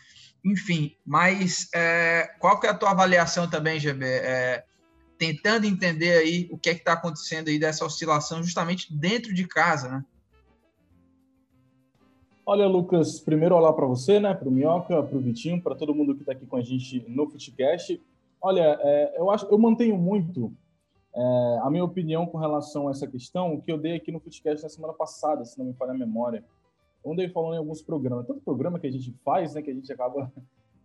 Enfim, 0.45 0.97
mas 1.05 1.69
é, 1.75 2.35
qual 2.39 2.59
que 2.59 2.67
é 2.67 2.71
a 2.71 2.75
tua 2.75 2.93
avaliação 2.93 3.49
também, 3.49 3.79
GB? 3.79 4.07
É, 4.07 4.65
tentando 5.19 5.67
entender 5.67 6.17
aí 6.17 6.49
o 6.51 6.57
que 6.57 6.71
é 6.71 6.75
que 6.75 6.81
está 6.81 6.95
acontecendo 6.95 7.49
aí 7.49 7.59
dessa 7.59 7.85
oscilação 7.85 8.43
justamente 8.43 8.91
dentro 8.91 9.35
de 9.35 9.47
casa, 9.47 9.89
né? 9.89 10.05
Olha, 12.53 12.67
Lucas, 12.67 13.21
primeiro 13.21 13.55
olá 13.55 13.73
para 13.73 13.87
você, 13.87 14.19
né, 14.19 14.35
para 14.35 14.49
o 14.49 14.51
Minhoca, 14.51 15.01
para 15.01 15.17
o 15.17 15.21
Vitinho, 15.21 15.63
para 15.63 15.77
todo 15.77 15.95
mundo 15.95 16.17
que 16.17 16.23
está 16.23 16.33
aqui 16.33 16.45
com 16.45 16.57
a 16.57 16.61
gente 16.61 16.99
no 17.09 17.25
Footcast. 17.29 18.03
Olha, 18.43 18.77
é, 18.83 19.15
eu 19.17 19.31
acho, 19.31 19.47
eu 19.47 19.57
mantenho 19.57 19.97
muito 19.97 20.53
é, 21.15 21.61
a 21.63 21.71
minha 21.71 21.85
opinião 21.85 22.27
com 22.27 22.39
relação 22.39 22.89
a 22.89 22.91
essa 22.91 23.07
questão 23.07 23.61
que 23.61 23.71
eu 23.71 23.79
dei 23.79 23.95
aqui 23.95 24.11
no 24.11 24.19
Footcast 24.19 24.65
na 24.65 24.69
semana 24.69 24.93
passada, 24.93 25.45
se 25.45 25.57
não 25.57 25.65
me 25.65 25.75
falha 25.75 25.93
a 25.93 25.97
memória. 25.97 26.45
Onde 27.05 27.25
eu 27.25 27.31
falando 27.31 27.55
em 27.55 27.59
alguns 27.59 27.83
programas, 27.83 28.27
tanto 28.27 28.41
programa 28.41 28.81
que 28.81 28.87
a 28.89 28.91
gente 28.91 29.15
faz, 29.25 29.55
né, 29.55 29.63
que 29.63 29.71
a 29.71 29.75
gente 29.75 29.93
acaba 29.93 30.29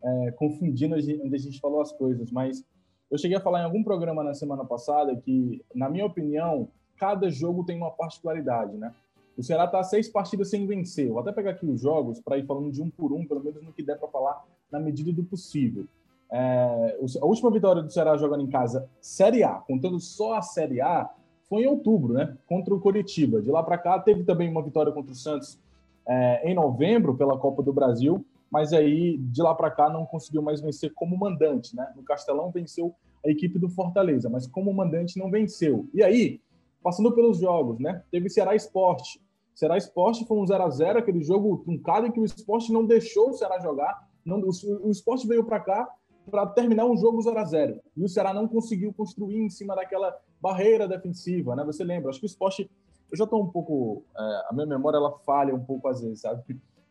é, 0.03 0.31
confundindo 0.33 0.93
onde 0.93 1.35
a 1.35 1.39
gente 1.39 1.59
falou 1.59 1.81
as 1.81 1.91
coisas, 1.91 2.29
mas 2.29 2.63
eu 3.09 3.17
cheguei 3.17 3.37
a 3.37 3.41
falar 3.41 3.61
em 3.61 3.65
algum 3.65 3.83
programa 3.83 4.23
na 4.23 4.35
semana 4.35 4.63
passada 4.63 5.15
que, 5.15 5.65
na 5.73 5.89
minha 5.89 6.05
opinião, 6.05 6.67
cada 6.95 7.27
jogo 7.27 7.65
tem 7.65 7.75
uma 7.75 7.89
particularidade, 7.89 8.77
né? 8.77 8.93
O 9.37 9.43
Ceará 9.43 9.65
está 9.65 9.83
seis 9.83 10.07
partidas 10.07 10.49
sem 10.49 10.65
vencer. 10.65 11.09
Vou 11.09 11.19
até 11.19 11.31
pegar 11.31 11.51
aqui 11.51 11.65
os 11.65 11.81
jogos 11.81 12.19
para 12.19 12.37
ir 12.37 12.45
falando 12.45 12.71
de 12.71 12.81
um 12.81 12.89
por 12.89 13.11
um, 13.11 13.25
pelo 13.25 13.43
menos 13.43 13.61
no 13.61 13.73
que 13.73 13.83
der 13.83 13.97
para 13.97 14.07
falar 14.07 14.43
na 14.71 14.79
medida 14.79 15.11
do 15.11 15.23
possível. 15.23 15.85
É, 16.31 16.97
a 17.21 17.25
última 17.25 17.51
vitória 17.51 17.81
do 17.81 17.91
Ceará 17.91 18.17
jogando 18.17 18.43
em 18.43 18.49
casa, 18.49 18.89
Série 18.99 19.43
A, 19.43 19.53
contando 19.53 19.99
só 19.99 20.35
a 20.35 20.41
Série 20.41 20.81
A, 20.81 21.09
foi 21.49 21.63
em 21.63 21.67
outubro, 21.67 22.13
né? 22.13 22.35
Contra 22.47 22.73
o 22.73 22.79
Coritiba. 22.79 23.41
De 23.41 23.51
lá 23.51 23.61
para 23.61 23.77
cá, 23.77 23.99
teve 23.99 24.23
também 24.23 24.49
uma 24.49 24.63
vitória 24.63 24.91
contra 24.91 25.11
o 25.11 25.15
Santos 25.15 25.59
é, 26.07 26.49
em 26.49 26.55
novembro 26.55 27.15
pela 27.15 27.37
Copa 27.37 27.61
do 27.61 27.73
Brasil, 27.73 28.25
mas 28.49 28.73
aí 28.73 29.17
de 29.17 29.41
lá 29.41 29.53
para 29.53 29.69
cá 29.69 29.89
não 29.89 30.05
conseguiu 30.05 30.41
mais 30.41 30.61
vencer 30.61 30.93
como 30.93 31.17
mandante, 31.17 31.75
né? 31.75 31.91
No 31.95 32.03
Castelão 32.03 32.51
venceu 32.51 32.95
a 33.25 33.29
equipe 33.29 33.59
do 33.59 33.69
Fortaleza, 33.69 34.29
mas 34.29 34.47
como 34.47 34.73
mandante 34.73 35.19
não 35.19 35.29
venceu. 35.29 35.87
E 35.93 36.03
aí, 36.03 36.39
passando 36.81 37.11
pelos 37.13 37.39
jogos, 37.39 37.79
né? 37.79 38.03
Teve 38.11 38.29
Ceará 38.29 38.55
Esporte, 38.55 39.19
Ceará 39.55 39.77
Esporte 39.77 40.25
foi 40.27 40.37
um 40.37 40.45
0 40.45 40.63
a 40.63 40.69
0 40.69 40.99
aquele 40.99 41.23
jogo 41.23 41.59
truncado 41.59 42.05
em 42.05 42.11
que 42.11 42.19
o 42.19 42.25
esporte 42.25 42.73
não 42.73 42.85
deixou 42.85 43.29
o 43.29 43.33
Ceará 43.33 43.57
jogar. 43.59 44.07
Não, 44.25 44.39
o, 44.39 44.87
o 44.87 44.91
esporte 44.91 45.25
veio 45.25 45.45
para 45.45 45.61
cá 45.61 45.89
para 46.29 46.45
terminar 46.47 46.85
um 46.85 46.97
jogo 46.97 47.21
0 47.21 47.39
a 47.39 47.45
0 47.45 47.79
E 47.95 48.03
o 48.03 48.09
Ceará 48.09 48.33
não 48.33 48.47
conseguiu 48.47 48.93
construir 48.93 49.37
em 49.37 49.49
cima 49.49 49.73
daquela 49.73 50.15
barreira 50.41 50.87
defensiva, 50.87 51.55
né? 51.55 51.63
Você 51.63 51.83
lembra? 51.83 52.09
Acho 52.09 52.19
que 52.19 52.25
o 52.25 52.27
esporte. 52.27 52.69
Eu 53.09 53.17
já 53.17 53.23
estou 53.23 53.41
um 53.41 53.47
pouco. 53.47 54.03
É, 54.17 54.21
a 54.49 54.53
minha 54.53 54.65
memória 54.65 54.97
ela 54.97 55.17
falha 55.19 55.55
um 55.55 55.63
pouco 55.63 55.87
às 55.87 56.01
vezes, 56.01 56.21
sabe? 56.21 56.43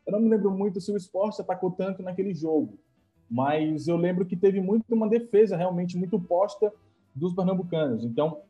Eu 0.07 0.13
não 0.13 0.21
me 0.21 0.31
lembro 0.31 0.51
muito 0.51 0.81
se 0.81 0.91
o 0.91 0.97
esporte 0.97 1.41
atacou 1.41 1.71
tanto 1.71 2.03
naquele 2.03 2.33
jogo. 2.33 2.79
Mas 3.31 3.89
eu 3.89 3.97
lembro 3.97 4.25
que 4.25 4.37
teve 4.37 4.61
muito 4.61 4.85
uma 4.95 5.09
defesa 5.09 5.57
realmente 5.57 5.99
muito 5.99 6.19
posta 6.19 6.73
dos 7.15 7.35
pernambucanos. 7.35 8.05
Então, 8.05 8.41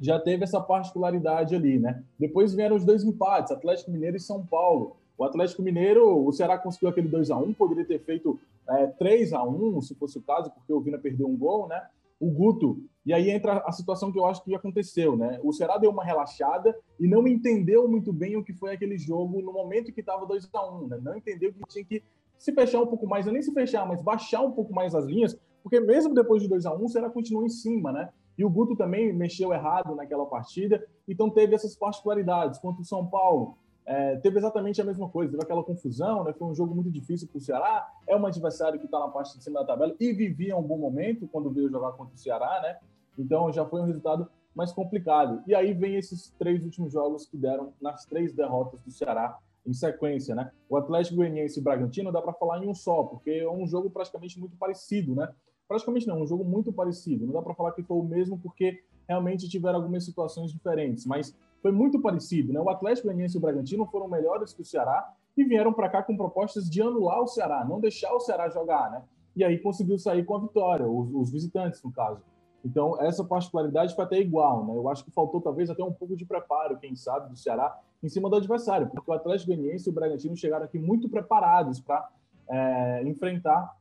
já 0.00 0.18
teve 0.18 0.44
essa 0.44 0.60
particularidade 0.60 1.54
ali, 1.54 1.78
né? 1.78 2.02
Depois 2.18 2.54
vieram 2.54 2.76
os 2.76 2.84
dois 2.84 3.04
empates, 3.04 3.52
Atlético 3.52 3.90
Mineiro 3.90 4.16
e 4.16 4.20
São 4.20 4.44
Paulo. 4.44 4.96
O 5.18 5.24
Atlético 5.24 5.62
Mineiro, 5.62 6.26
o 6.26 6.30
Ceará 6.32 6.58
conseguiu 6.58 6.90
aquele 6.90 7.08
2 7.08 7.30
a 7.30 7.38
1 7.38 7.54
poderia 7.54 7.84
ter 7.84 7.98
feito 8.00 8.38
é, 8.68 8.86
3 8.86 9.32
a 9.32 9.42
1 9.42 9.80
se 9.80 9.94
fosse 9.94 10.18
o 10.18 10.22
caso, 10.22 10.50
porque 10.50 10.72
o 10.72 10.80
Vina 10.80 10.98
perdeu 10.98 11.26
um 11.26 11.36
gol, 11.36 11.66
né? 11.66 11.82
O 12.18 12.30
Guto, 12.30 12.82
e 13.04 13.12
aí 13.12 13.30
entra 13.30 13.58
a 13.66 13.72
situação 13.72 14.10
que 14.10 14.18
eu 14.18 14.26
acho 14.26 14.42
que 14.42 14.54
aconteceu, 14.54 15.16
né? 15.16 15.38
O 15.42 15.52
Ceará 15.52 15.78
deu 15.78 15.90
uma 15.90 16.04
relaxada 16.04 16.76
e 16.98 17.06
não 17.06 17.26
entendeu 17.26 17.86
muito 17.88 18.12
bem 18.12 18.36
o 18.36 18.44
que 18.44 18.52
foi 18.52 18.72
aquele 18.72 18.98
jogo 18.98 19.40
no 19.42 19.52
momento 19.52 19.92
que 19.92 20.00
estava 20.00 20.26
2 20.26 20.48
a 20.52 20.70
1 20.70 20.86
né? 20.88 20.98
Não 21.02 21.16
entendeu 21.16 21.52
que 21.52 21.60
tinha 21.68 21.84
que 21.84 22.02
se 22.38 22.52
fechar 22.52 22.82
um 22.82 22.86
pouco 22.86 23.06
mais, 23.06 23.24
não 23.24 23.32
nem 23.32 23.42
se 23.42 23.52
fechar, 23.52 23.86
mas 23.86 24.02
baixar 24.02 24.42
um 24.42 24.52
pouco 24.52 24.72
mais 24.74 24.94
as 24.94 25.06
linhas, 25.06 25.38
porque 25.62 25.80
mesmo 25.80 26.14
depois 26.14 26.42
de 26.42 26.48
2 26.48 26.66
a 26.66 26.74
1 26.74 26.84
o 26.84 26.88
Ceará 26.88 27.10
continuou 27.10 27.44
em 27.44 27.50
cima, 27.50 27.92
né? 27.92 28.10
E 28.38 28.44
o 28.44 28.50
Guto 28.50 28.76
também 28.76 29.12
mexeu 29.12 29.52
errado 29.52 29.94
naquela 29.94 30.26
partida, 30.26 30.86
então 31.08 31.30
teve 31.30 31.54
essas 31.54 31.74
particularidades. 31.74 32.58
Quanto 32.58 32.82
o 32.82 32.84
São 32.84 33.06
Paulo, 33.06 33.56
é, 33.86 34.16
teve 34.16 34.38
exatamente 34.38 34.80
a 34.80 34.84
mesma 34.84 35.08
coisa, 35.08 35.30
teve 35.30 35.44
aquela 35.44 35.62
confusão, 35.62 36.24
né? 36.24 36.32
Foi 36.32 36.48
um 36.48 36.54
jogo 36.54 36.74
muito 36.74 36.90
difícil 36.90 37.28
para 37.28 37.38
o 37.38 37.40
Ceará. 37.40 37.88
É 38.06 38.16
um 38.16 38.26
adversário 38.26 38.78
que 38.80 38.86
está 38.86 38.98
na 38.98 39.08
parte 39.08 39.38
de 39.38 39.44
cima 39.44 39.60
da 39.60 39.66
tabela 39.66 39.94
e 40.00 40.12
vivia 40.12 40.56
um 40.56 40.62
bom 40.62 40.76
momento 40.76 41.28
quando 41.28 41.50
veio 41.50 41.70
jogar 41.70 41.92
contra 41.92 42.14
o 42.14 42.18
Ceará, 42.18 42.60
né? 42.62 42.78
Então 43.16 43.52
já 43.52 43.64
foi 43.64 43.80
um 43.80 43.84
resultado 43.84 44.28
mais 44.54 44.72
complicado. 44.72 45.42
E 45.46 45.54
aí 45.54 45.72
vem 45.72 45.96
esses 45.96 46.34
três 46.38 46.64
últimos 46.64 46.92
jogos 46.92 47.26
que 47.26 47.36
deram 47.36 47.72
nas 47.80 48.04
três 48.04 48.32
derrotas 48.32 48.80
do 48.80 48.90
Ceará 48.90 49.38
em 49.64 49.72
sequência, 49.72 50.34
né? 50.34 50.50
O 50.68 50.76
Atlético 50.76 51.16
Goianiense 51.16 51.58
e 51.58 51.60
o 51.60 51.64
Bragantino 51.64 52.10
dá 52.10 52.20
para 52.20 52.32
falar 52.32 52.64
em 52.64 52.68
um 52.68 52.74
só, 52.74 53.04
porque 53.04 53.30
é 53.30 53.50
um 53.50 53.66
jogo 53.66 53.90
praticamente 53.90 54.38
muito 54.38 54.56
parecido, 54.56 55.14
né? 55.14 55.32
Praticamente 55.68 56.06
não, 56.06 56.22
um 56.22 56.26
jogo 56.26 56.44
muito 56.44 56.72
parecido. 56.72 57.26
Não 57.26 57.32
dá 57.32 57.42
para 57.42 57.54
falar 57.54 57.72
que 57.72 57.82
foi 57.82 57.96
o 57.96 58.02
mesmo 58.02 58.38
porque 58.38 58.82
realmente 59.08 59.48
tiveram 59.48 59.76
algumas 59.76 60.04
situações 60.04 60.52
diferentes, 60.52 61.06
mas 61.06 61.36
foi 61.62 61.72
muito 61.72 62.00
parecido, 62.00 62.52
né? 62.52 62.60
O 62.60 62.68
Atlético 62.68 63.08
Goianiense 63.08 63.36
e 63.36 63.38
o 63.38 63.40
Bragantino 63.40 63.86
foram 63.86 64.08
melhores 64.08 64.52
que 64.52 64.62
o 64.62 64.64
Ceará 64.64 65.12
e 65.36 65.44
vieram 65.44 65.72
para 65.72 65.88
cá 65.88 66.02
com 66.02 66.16
propostas 66.16 66.68
de 66.68 66.80
anular 66.80 67.20
o 67.20 67.26
Ceará, 67.26 67.64
não 67.64 67.80
deixar 67.80 68.12
o 68.14 68.20
Ceará 68.20 68.48
jogar, 68.48 68.90
né? 68.90 69.02
E 69.34 69.44
aí 69.44 69.58
conseguiu 69.58 69.98
sair 69.98 70.24
com 70.24 70.36
a 70.36 70.40
vitória, 70.40 70.86
os, 70.88 71.12
os 71.12 71.30
visitantes, 71.30 71.82
no 71.82 71.92
caso. 71.92 72.22
Então, 72.64 73.00
essa 73.00 73.22
particularidade 73.22 73.94
foi 73.94 74.04
até 74.04 74.18
igual, 74.18 74.64
né? 74.64 74.76
Eu 74.76 74.88
acho 74.88 75.04
que 75.04 75.10
faltou 75.10 75.40
talvez 75.40 75.70
até 75.70 75.84
um 75.84 75.92
pouco 75.92 76.16
de 76.16 76.24
preparo, 76.24 76.78
quem 76.78 76.96
sabe, 76.96 77.30
do 77.30 77.36
Ceará 77.36 77.78
em 78.02 78.08
cima 78.08 78.28
do 78.28 78.36
adversário, 78.36 78.88
porque 78.88 79.10
o 79.10 79.14
Atlético 79.14 79.52
Goianiense 79.52 79.88
e 79.88 79.92
o 79.92 79.94
Bragantino 79.94 80.36
chegaram 80.36 80.64
aqui 80.64 80.78
muito 80.78 81.08
preparados 81.08 81.80
para 81.80 82.08
é, 82.48 83.02
enfrentar 83.04 83.76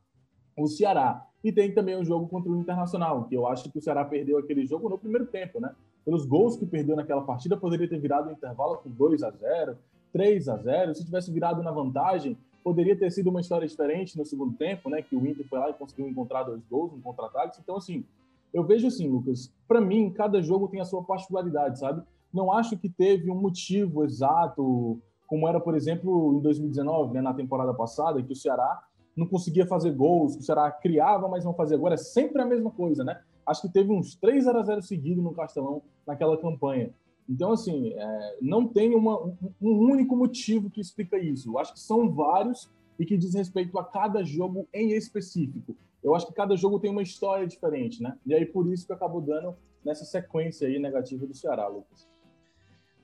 o 0.58 0.68
Ceará. 0.68 1.25
E 1.46 1.52
tem 1.52 1.72
também 1.72 1.96
o 1.96 2.04
jogo 2.04 2.28
contra 2.28 2.52
o 2.52 2.60
Internacional, 2.60 3.25
que 3.25 3.36
eu 3.36 3.46
acho 3.46 3.70
que 3.70 3.78
o 3.78 3.82
Ceará 3.82 4.04
perdeu 4.04 4.40
aquele 4.40 4.66
jogo 4.66 4.90
no 4.90 4.98
primeiro 4.98 5.28
tempo, 5.28 5.60
né? 5.60 5.75
Pelos 6.04 6.25
gols 6.25 6.58
que 6.58 6.66
perdeu 6.66 6.96
naquela 6.96 7.22
partida, 7.22 7.56
poderia 7.56 7.88
ter 7.88 8.00
virado 8.00 8.30
o 8.30 8.32
intervalo 8.32 8.78
com 8.78 8.90
2 8.90 9.22
a 9.22 9.30
0 9.30 9.78
3 10.12 10.50
a 10.50 10.58
0 10.58 10.96
Se 10.96 11.06
tivesse 11.06 11.32
virado 11.32 11.62
na 11.62 11.70
vantagem, 11.70 12.36
poderia 12.64 12.98
ter 12.98 13.12
sido 13.12 13.30
uma 13.30 13.42
história 13.42 13.68
diferente 13.68 14.18
no 14.18 14.25
segundo 14.25 14.58
tempo, 14.58 14.90
né? 14.90 15.04
Que 15.04 15.16
o 15.16 15.24
Inter 15.24 15.48
foi 15.48 15.60
lá 15.60 15.70
e 15.70 15.74
conseguiu 15.74 16.08
encontrar 16.08 16.42
dois 16.42 16.64
gols, 16.66 16.92
um 16.94 17.00
contra-ataque. 17.00 17.60
Então, 17.62 17.78
assim, 17.78 18.04
eu 18.52 18.64
vejo 18.64 18.88
assim, 18.88 19.08
Lucas, 19.08 19.54
para 19.68 19.80
mim, 19.80 20.10
cada 20.10 20.42
jogo 20.42 20.68
tem 20.68 20.82
a 20.82 20.86
sua 20.86 21.04
particularidade, 21.04 21.78
sabe? 21.78 22.02
Não 22.34 22.52
acho 22.52 22.75
que 22.75 22.90
teve 22.90 23.30
um 23.30 23.40
motivo 23.40 24.04
exato, 24.04 25.00
como 25.28 25.48
era, 25.48 25.60
por 25.60 25.75
exemplo, 25.75 26.40
em 26.40 26.42
2019, 26.42 27.14
né, 27.14 27.22
na 27.22 27.36
temporada 27.36 27.72
passada, 27.72 28.24
que 28.24 28.34
o 28.34 28.36
Ceará 28.36 28.82
não 29.16 29.26
conseguia 29.26 29.66
fazer 29.66 29.92
gols, 29.92 30.36
que 30.36 30.42
o 30.42 30.46
Ceará 30.46 30.70
criava, 30.72 31.28
mas 31.28 31.46
não 31.46 31.54
fazia. 31.54 31.78
Agora 31.78 31.94
é 31.94 31.98
sempre 31.98 32.42
a 32.42 32.46
mesma 32.46 32.70
coisa, 32.70 33.04
né? 33.04 33.22
Acho 33.46 33.62
que 33.62 33.70
teve 33.70 33.92
uns 33.92 34.16
3 34.16 34.48
a 34.48 34.62
0 34.62 34.82
seguidos 34.82 35.24
no 35.24 35.34
Castelão 35.34 35.82
naquela 36.06 36.38
campanha. 36.38 36.94
Então, 37.28 37.52
assim, 37.52 37.94
é, 37.94 38.38
não 38.42 38.68
tem 38.68 38.94
uma, 38.94 39.20
um, 39.24 39.36
um, 39.62 39.78
único 39.92 40.16
motivo 40.16 40.70
que 40.70 40.82
explica 40.82 41.18
isso. 41.18 41.50
Eu 41.50 41.60
acho 41.60 41.74
que 41.74 41.80
são 41.80 42.12
vários 42.12 42.70
e 43.00 43.06
que 43.06 43.18
diz 43.18 43.34
respeito 43.34 43.78
a 43.80 43.84
cada 43.84 44.24
jogo 44.24 44.68
em 44.74 44.92
específico. 44.92 45.76
Eu 46.04 46.14
acho 46.14 46.28
que 46.28 46.34
cada 46.34 46.56
jogo 46.56 46.80
tem 46.80 46.92
uma 46.92 47.02
história 47.02 47.48
diferente, 47.48 48.02
né? 48.02 48.16
E 48.26 48.34
aí, 48.34 48.46
por 48.46 48.72
isso 48.72 48.86
que 48.86 48.94
acabou 48.94 49.22
dando 49.22 49.56
nessa 49.84 50.06
sequência 50.06 50.68
aí 50.68 50.78
negativa 50.78 51.26
do 51.26 51.34
Ceará, 51.34 51.68
Lucas. 51.68 52.08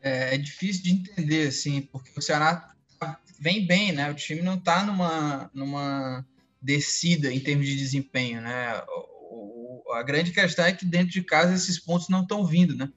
É, 0.02 0.36
é 0.36 0.38
difícil 0.38 0.84
de 0.84 0.92
entender, 0.92 1.48
assim, 1.48 1.82
porque 1.82 2.12
o 2.18 2.22
Ceará 2.22 2.76
vem 3.42 3.66
bem, 3.66 3.92
né? 3.92 4.12
O 4.12 4.14
time 4.14 4.44
não 4.44 4.54
está 4.54 4.86
numa, 4.86 5.50
numa 5.52 6.24
descida 6.62 7.34
em 7.34 7.40
termos 7.40 7.66
de 7.66 7.76
desempenho, 7.76 8.40
né? 8.40 8.80
O, 9.32 9.82
o, 9.90 9.94
a 9.94 10.04
grande 10.04 10.32
questão 10.32 10.64
é 10.64 10.72
que 10.72 10.86
dentro 10.86 11.12
de 11.12 11.24
casa 11.24 11.56
esses 11.56 11.80
pontos 11.80 12.08
não 12.08 12.22
estão 12.22 12.46
vindo, 12.46 12.76
né? 12.76 12.88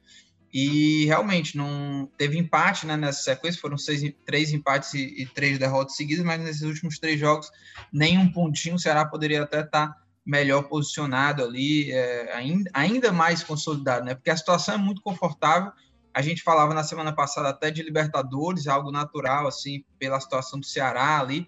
E 0.52 1.06
realmente 1.06 1.56
não 1.56 2.08
teve 2.18 2.38
empate 2.38 2.86
né, 2.86 2.94
nessa 2.94 3.22
sequência, 3.22 3.60
foram 3.60 3.78
seis, 3.78 4.12
três 4.26 4.52
empates 4.52 4.92
e, 4.92 5.22
e, 5.22 5.26
três 5.26 5.58
derrotas 5.58 5.96
seguidas, 5.96 6.24
mas 6.24 6.40
nesses 6.40 6.62
últimos 6.62 6.98
três 6.98 7.18
jogos, 7.18 7.50
nenhum 7.90 8.30
pontinho, 8.30 8.76
o 8.76 8.78
Ceará 8.78 9.04
poderia 9.06 9.42
até 9.42 9.62
estar 9.62 9.88
tá 9.88 9.96
melhor 10.24 10.64
posicionado 10.64 11.42
ali, 11.42 11.90
é, 11.90 12.32
ainda, 12.34 12.70
ainda 12.72 13.12
mais 13.12 13.42
consolidado, 13.42 14.04
né? 14.04 14.14
Porque 14.14 14.30
a 14.30 14.36
situação 14.36 14.74
é 14.74 14.78
muito 14.78 15.00
confortável 15.00 15.72
a 16.14 16.22
gente 16.22 16.42
falava 16.42 16.72
na 16.72 16.84
semana 16.84 17.12
passada 17.12 17.48
até 17.48 17.70
de 17.70 17.82
Libertadores, 17.82 18.68
algo 18.68 18.92
natural, 18.92 19.48
assim, 19.48 19.84
pela 19.98 20.20
situação 20.20 20.60
do 20.60 20.64
Ceará 20.64 21.18
ali. 21.18 21.46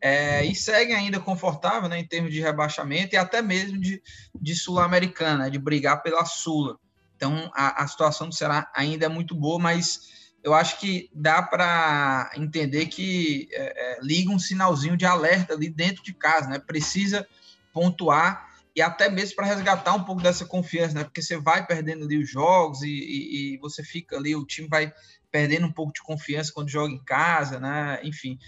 É, 0.00 0.44
e 0.44 0.54
segue 0.54 0.92
ainda 0.92 1.18
confortável 1.18 1.88
né, 1.88 1.98
em 1.98 2.06
termos 2.06 2.30
de 2.30 2.38
rebaixamento 2.38 3.14
e 3.14 3.16
até 3.16 3.40
mesmo 3.40 3.80
de, 3.80 4.02
de 4.38 4.54
Sul-Americana, 4.54 5.50
de 5.50 5.58
brigar 5.58 6.02
pela 6.02 6.26
Sula. 6.26 6.78
Então 7.16 7.50
a, 7.54 7.82
a 7.82 7.88
situação 7.88 8.28
do 8.28 8.34
Ceará 8.34 8.70
ainda 8.76 9.06
é 9.06 9.08
muito 9.08 9.34
boa, 9.34 9.58
mas 9.58 10.30
eu 10.42 10.52
acho 10.52 10.78
que 10.78 11.08
dá 11.14 11.42
para 11.42 12.30
entender 12.36 12.86
que 12.86 13.48
é, 13.52 13.62
é, 13.96 13.98
liga 14.02 14.30
um 14.30 14.38
sinalzinho 14.38 14.94
de 14.94 15.06
alerta 15.06 15.54
ali 15.54 15.70
dentro 15.70 16.04
de 16.04 16.12
casa, 16.12 16.50
né? 16.50 16.58
Precisa 16.58 17.26
pontuar 17.72 18.53
e 18.74 18.82
até 18.82 19.08
mesmo 19.08 19.36
para 19.36 19.46
resgatar 19.46 19.94
um 19.94 20.02
pouco 20.02 20.20
dessa 20.20 20.44
confiança, 20.44 20.94
né? 20.94 21.04
Porque 21.04 21.22
você 21.22 21.36
vai 21.36 21.64
perdendo 21.64 22.04
ali 22.04 22.18
os 22.18 22.28
jogos 22.28 22.82
e, 22.82 22.88
e, 22.88 23.54
e, 23.54 23.58
você 23.58 23.84
fica 23.84 24.16
ali, 24.16 24.34
o 24.34 24.44
time 24.44 24.66
vai 24.68 24.92
perdendo 25.30 25.66
um 25.66 25.72
pouco 25.72 25.92
de 25.92 26.02
confiança 26.02 26.52
quando 26.52 26.68
joga 26.68 26.92
em 26.92 27.02
casa, 27.04 27.60
né? 27.60 28.00
Enfim. 28.02 28.38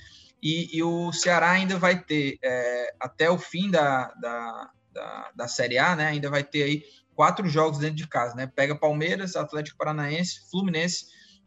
E, 0.42 0.76
e 0.76 0.82
o 0.82 1.12
Ceará 1.12 1.50
ainda 1.50 1.78
vai 1.78 2.02
ter, 2.02 2.38
é, 2.42 2.94
até 2.98 3.30
o 3.30 3.38
fim 3.38 3.70
da, 3.70 4.12
da, 4.20 4.70
da, 4.92 5.32
da, 5.34 5.48
Série 5.48 5.78
A, 5.78 5.94
né? 5.94 6.08
Ainda 6.08 6.28
vai 6.28 6.42
ter 6.42 6.64
aí 6.64 6.84
quatro 7.14 7.48
jogos 7.48 7.78
dentro 7.78 7.96
de 7.96 8.08
casa, 8.08 8.34
né? 8.34 8.46
Pega 8.46 8.74
Palmeiras, 8.74 9.36
Atlético 9.36 9.78
Paranaense, 9.78 10.50
Fluminense 10.50 11.06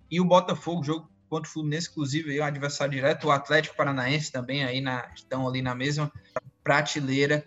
e 0.10 0.22
o 0.22 0.26
Botafogo, 0.26 0.84
jogo 0.84 1.12
contra 1.30 1.48
o 1.48 1.54
Fluminense, 1.54 1.90
inclusive, 1.92 2.32
aí, 2.32 2.40
o 2.40 2.44
adversário 2.44 2.94
direto, 2.94 3.28
o 3.28 3.32
Atlético 3.32 3.76
Paranaense 3.76 4.32
também 4.32 4.64
aí 4.64 4.82
na, 4.82 5.12
estão 5.14 5.48
ali 5.48 5.62
na 5.62 5.76
mesma 5.76 6.12
prateleira 6.70 7.44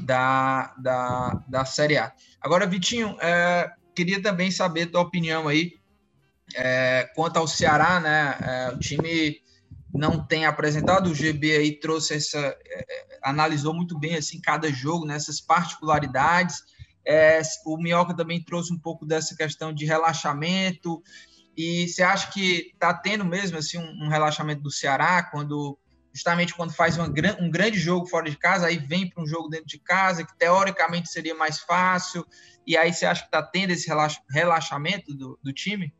da, 0.00 0.74
da, 0.76 1.42
da 1.48 1.64
Série 1.64 1.96
A. 1.96 2.12
Agora, 2.42 2.66
Vitinho, 2.66 3.16
é, 3.22 3.72
queria 3.94 4.20
também 4.20 4.50
saber 4.50 4.88
tua 4.88 5.00
opinião 5.00 5.48
aí 5.48 5.72
é, 6.54 7.10
quanto 7.14 7.38
ao 7.38 7.48
Ceará, 7.48 7.98
né? 7.98 8.36
É, 8.38 8.74
o 8.74 8.78
time 8.78 9.40
não 9.94 10.22
tem 10.22 10.44
apresentado, 10.44 11.08
o 11.08 11.14
GB 11.14 11.56
aí 11.56 11.80
trouxe 11.80 12.16
essa, 12.16 12.38
é, 12.38 12.54
é, 12.66 13.18
analisou 13.22 13.72
muito 13.72 13.98
bem 13.98 14.14
assim 14.14 14.42
cada 14.42 14.70
jogo, 14.70 15.06
nessas 15.06 15.40
né, 15.40 15.46
particularidades. 15.48 16.62
É, 17.02 17.40
o 17.64 17.78
Minhoca 17.78 18.14
também 18.14 18.44
trouxe 18.44 18.74
um 18.74 18.78
pouco 18.78 19.06
dessa 19.06 19.34
questão 19.34 19.72
de 19.72 19.86
relaxamento. 19.86 21.02
E 21.56 21.88
você 21.88 22.02
acha 22.02 22.30
que 22.30 22.72
está 22.74 22.92
tendo 22.92 23.24
mesmo 23.24 23.56
assim 23.56 23.78
um, 23.78 24.04
um 24.04 24.08
relaxamento 24.08 24.60
do 24.60 24.70
Ceará 24.70 25.22
quando 25.22 25.78
justamente 26.16 26.54
quando 26.54 26.72
faz 26.72 26.96
uma, 26.96 27.06
um 27.38 27.50
grande 27.50 27.78
jogo 27.78 28.06
fora 28.06 28.30
de 28.30 28.38
casa, 28.38 28.66
aí 28.66 28.78
vem 28.78 29.08
para 29.08 29.22
um 29.22 29.26
jogo 29.26 29.50
dentro 29.50 29.66
de 29.66 29.78
casa, 29.78 30.24
que 30.24 30.36
teoricamente 30.38 31.10
seria 31.10 31.34
mais 31.34 31.60
fácil, 31.60 32.26
e 32.66 32.74
aí 32.74 32.90
você 32.90 33.04
acha 33.04 33.20
que 33.20 33.28
está 33.28 33.42
tendo 33.42 33.70
esse 33.72 33.86
relaxamento 34.30 35.14
do, 35.14 35.38
do 35.42 35.52
time? 35.52 35.92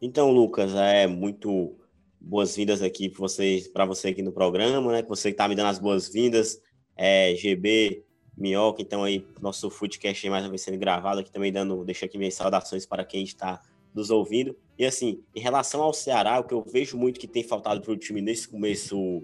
Então, 0.00 0.30
Lucas, 0.30 0.72
é 0.76 1.08
muito 1.08 1.76
boas-vindas 2.20 2.80
aqui 2.80 3.08
para 3.08 3.18
você, 3.18 3.68
você 3.88 4.08
aqui 4.08 4.22
no 4.22 4.30
programa, 4.30 4.92
né? 4.92 5.02
Você 5.08 5.30
que 5.30 5.34
está 5.34 5.48
me 5.48 5.56
dando 5.56 5.70
as 5.70 5.80
boas-vindas, 5.80 6.62
é, 6.96 7.34
GB, 7.34 8.04
Minhoca, 8.36 8.80
então 8.80 9.02
aí 9.02 9.26
nosso 9.40 9.68
foodcast 9.68 10.30
mais 10.30 10.44
uma 10.44 10.50
vez 10.50 10.62
sendo 10.62 10.78
gravado 10.78 11.18
aqui 11.18 11.32
também 11.32 11.52
dando, 11.52 11.84
deixa 11.84 12.06
aqui 12.06 12.16
minhas 12.16 12.34
saudações 12.34 12.86
para 12.86 13.04
quem 13.04 13.24
está 13.24 13.60
nos 13.94 14.10
ouvindo. 14.10 14.56
E 14.78 14.84
assim, 14.84 15.22
em 15.34 15.40
relação 15.40 15.82
ao 15.82 15.92
Ceará, 15.92 16.38
o 16.38 16.44
que 16.44 16.54
eu 16.54 16.62
vejo 16.62 16.96
muito 16.96 17.18
que 17.18 17.26
tem 17.26 17.42
faltado 17.42 17.80
para 17.80 17.92
o 17.92 17.96
time 17.96 18.20
nesse 18.20 18.48
começo 18.48 19.22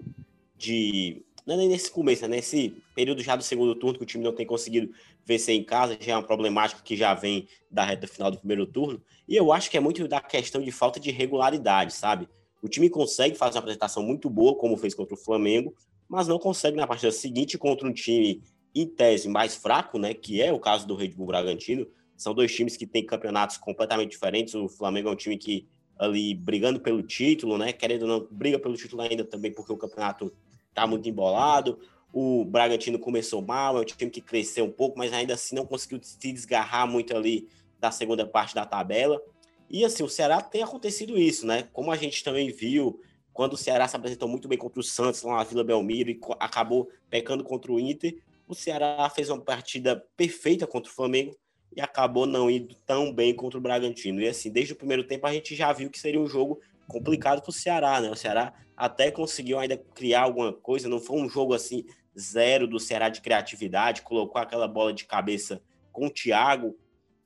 de. 0.57 1.23
Não 1.45 1.61
é 1.61 1.67
nesse 1.67 1.91
começo, 1.91 2.25
é 2.25 2.27
nesse 2.27 2.75
período 2.95 3.21
já 3.21 3.35
do 3.35 3.43
segundo 3.43 3.75
turno, 3.75 3.99
que 3.99 4.03
o 4.03 4.07
time 4.07 4.23
não 4.23 4.33
tem 4.33 4.47
conseguido 4.47 4.91
vencer 5.23 5.53
em 5.53 5.63
casa, 5.63 5.95
já 5.99 6.13
é 6.13 6.15
uma 6.15 6.23
problemática 6.23 6.81
que 6.81 6.95
já 6.95 7.13
vem 7.13 7.47
da 7.69 7.85
reta 7.85 8.07
final 8.07 8.31
do 8.31 8.39
primeiro 8.39 8.65
turno. 8.65 9.01
E 9.27 9.35
eu 9.35 9.51
acho 9.51 9.69
que 9.69 9.77
é 9.77 9.79
muito 9.79 10.07
da 10.07 10.19
questão 10.19 10.61
de 10.61 10.71
falta 10.71 10.99
de 10.99 11.11
regularidade, 11.11 11.93
sabe? 11.93 12.27
O 12.61 12.67
time 12.67 12.89
consegue 12.89 13.35
fazer 13.35 13.57
uma 13.57 13.59
apresentação 13.59 14.01
muito 14.01 14.27
boa, 14.27 14.55
como 14.55 14.75
fez 14.75 14.95
contra 14.95 15.13
o 15.13 15.17
Flamengo, 15.17 15.75
mas 16.09 16.27
não 16.27 16.39
consegue 16.39 16.77
na 16.77 16.87
partida 16.87 17.11
seguinte 17.11 17.59
contra 17.59 17.87
um 17.87 17.93
time 17.93 18.41
em 18.73 18.87
tese, 18.87 19.29
mais 19.29 19.55
fraco, 19.55 19.99
né? 19.99 20.13
Que 20.13 20.41
é 20.41 20.51
o 20.51 20.59
caso 20.59 20.87
do 20.87 20.95
Red 20.95 21.09
Bull 21.09 21.27
Bragantino. 21.27 21.87
São 22.15 22.33
dois 22.33 22.53
times 22.53 22.77
que 22.77 22.85
têm 22.87 23.05
campeonatos 23.05 23.57
completamente 23.57 24.11
diferentes. 24.11 24.53
O 24.55 24.69
Flamengo 24.69 25.09
é 25.09 25.11
um 25.11 25.15
time 25.15 25.37
que 25.37 25.67
ali 25.97 26.33
brigando 26.33 26.79
pelo 26.79 27.01
título, 27.01 27.57
né? 27.57 27.71
Querendo 27.73 28.03
ou 28.03 28.07
não, 28.07 28.27
briga 28.29 28.59
pelo 28.59 28.75
título 28.75 29.01
ainda 29.01 29.23
também 29.23 29.51
porque 29.51 29.71
o 29.71 29.77
campeonato 29.77 30.33
tá 30.73 30.85
muito 30.85 31.07
embolado. 31.07 31.79
O 32.11 32.45
Bragantino 32.45 32.97
começou 32.97 33.41
mal, 33.41 33.77
é 33.77 33.81
um 33.81 33.85
time 33.85 34.09
que 34.09 34.21
cresceu 34.21 34.65
um 34.65 34.71
pouco, 34.71 34.97
mas 34.97 35.11
ainda 35.11 35.33
assim 35.33 35.55
não 35.55 35.65
conseguiu 35.65 35.99
se 36.01 36.17
desgarrar 36.17 36.87
muito 36.87 37.15
ali 37.15 37.49
da 37.79 37.91
segunda 37.91 38.25
parte 38.25 38.55
da 38.55 38.65
tabela. 38.65 39.21
E 39.69 39.83
assim, 39.83 40.03
o 40.03 40.09
Ceará 40.09 40.41
tem 40.41 40.63
acontecido 40.63 41.17
isso, 41.17 41.45
né? 41.45 41.63
Como 41.73 41.91
a 41.91 41.97
gente 41.97 42.23
também 42.23 42.51
viu 42.51 43.01
quando 43.33 43.53
o 43.53 43.57
Ceará 43.57 43.85
se 43.87 43.95
apresentou 43.97 44.29
muito 44.29 44.47
bem 44.47 44.57
contra 44.57 44.79
o 44.79 44.83
Santos 44.83 45.23
lá 45.23 45.35
na 45.35 45.43
Vila 45.43 45.63
Belmiro 45.63 46.09
e 46.09 46.19
acabou 46.39 46.89
pecando 47.09 47.43
contra 47.43 47.69
o 47.69 47.79
Inter, 47.79 48.15
o 48.47 48.55
Ceará 48.55 49.09
fez 49.09 49.29
uma 49.29 49.41
partida 49.41 50.05
perfeita 50.15 50.65
contra 50.65 50.89
o 50.89 50.95
Flamengo 50.95 51.35
e 51.75 51.81
acabou 51.81 52.25
não 52.25 52.49
indo 52.49 52.73
tão 52.85 53.11
bem 53.13 53.35
contra 53.35 53.57
o 53.57 53.61
Bragantino. 53.61 54.21
E 54.21 54.27
assim, 54.27 54.49
desde 54.49 54.73
o 54.73 54.75
primeiro 54.75 55.03
tempo 55.03 55.27
a 55.27 55.33
gente 55.33 55.55
já 55.55 55.73
viu 55.73 55.89
que 55.89 55.99
seria 55.99 56.19
um 56.19 56.27
jogo 56.27 56.61
complicado 56.87 57.41
para 57.41 57.49
o 57.49 57.53
Ceará, 57.53 57.99
né? 57.99 58.09
O 58.09 58.15
Ceará 58.15 58.53
até 58.77 59.11
conseguiu 59.11 59.59
ainda 59.59 59.77
criar 59.77 60.21
alguma 60.21 60.53
coisa, 60.53 60.87
não 60.87 60.99
foi 60.99 61.19
um 61.19 61.29
jogo 61.29 61.53
assim 61.53 61.85
zero 62.17 62.67
do 62.67 62.79
Ceará 62.79 63.09
de 63.09 63.21
criatividade, 63.21 64.01
colocou 64.01 64.41
aquela 64.41 64.67
bola 64.67 64.93
de 64.93 65.05
cabeça 65.05 65.61
com 65.91 66.07
o 66.07 66.09
Thiago, 66.09 66.77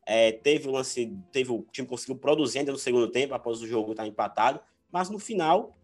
é, 0.05 0.31
teve 0.31 0.67
o 0.67 0.71
lance, 0.71 1.15
teve 1.31 1.51
o 1.51 1.65
time 1.71 1.87
conseguiu 1.87 2.15
produzir 2.15 2.59
ainda 2.59 2.71
no 2.71 2.77
segundo 2.77 3.07
tempo 3.07 3.33
após 3.35 3.61
o 3.61 3.67
jogo 3.67 3.91
estar 3.91 4.07
empatado, 4.07 4.59
mas 4.91 5.09
no 5.09 5.19
final 5.19 5.75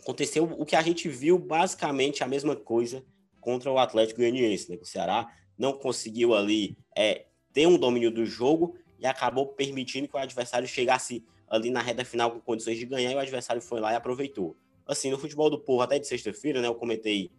aconteceu 0.00 0.44
o 0.44 0.64
que 0.64 0.74
a 0.74 0.82
gente 0.82 1.08
viu 1.08 1.38
basicamente 1.38 2.24
a 2.24 2.26
mesma 2.26 2.56
coisa 2.56 3.04
contra 3.40 3.70
o 3.70 3.78
Atlético 3.78 4.20
Goianiense, 4.20 4.70
né? 4.70 4.78
O 4.80 4.84
Ceará 4.84 5.32
não 5.56 5.72
conseguiu 5.72 6.34
ali 6.34 6.76
é, 6.96 7.26
ter 7.52 7.66
um 7.66 7.78
domínio 7.78 8.10
do 8.10 8.24
jogo 8.24 8.76
e 8.98 9.06
acabou 9.06 9.46
permitindo 9.46 10.08
que 10.08 10.16
o 10.16 10.18
adversário 10.18 10.68
chegasse 10.68 11.24
ali 11.48 11.70
na 11.70 11.80
reta 11.80 12.04
final 12.04 12.30
com 12.30 12.40
condições 12.40 12.78
de 12.78 12.86
ganhar 12.86 13.10
e 13.10 13.14
o 13.14 13.18
adversário 13.18 13.60
foi 13.60 13.80
lá 13.80 13.92
e 13.92 13.96
aproveitou. 13.96 14.56
Assim, 14.86 15.10
no 15.10 15.18
futebol 15.18 15.50
do 15.50 15.58
Porro, 15.58 15.82
até 15.82 15.98
de 15.98 16.06
sexta-feira, 16.06 16.60
né, 16.60 16.68
eu 16.68 16.74
comentei 16.74 17.30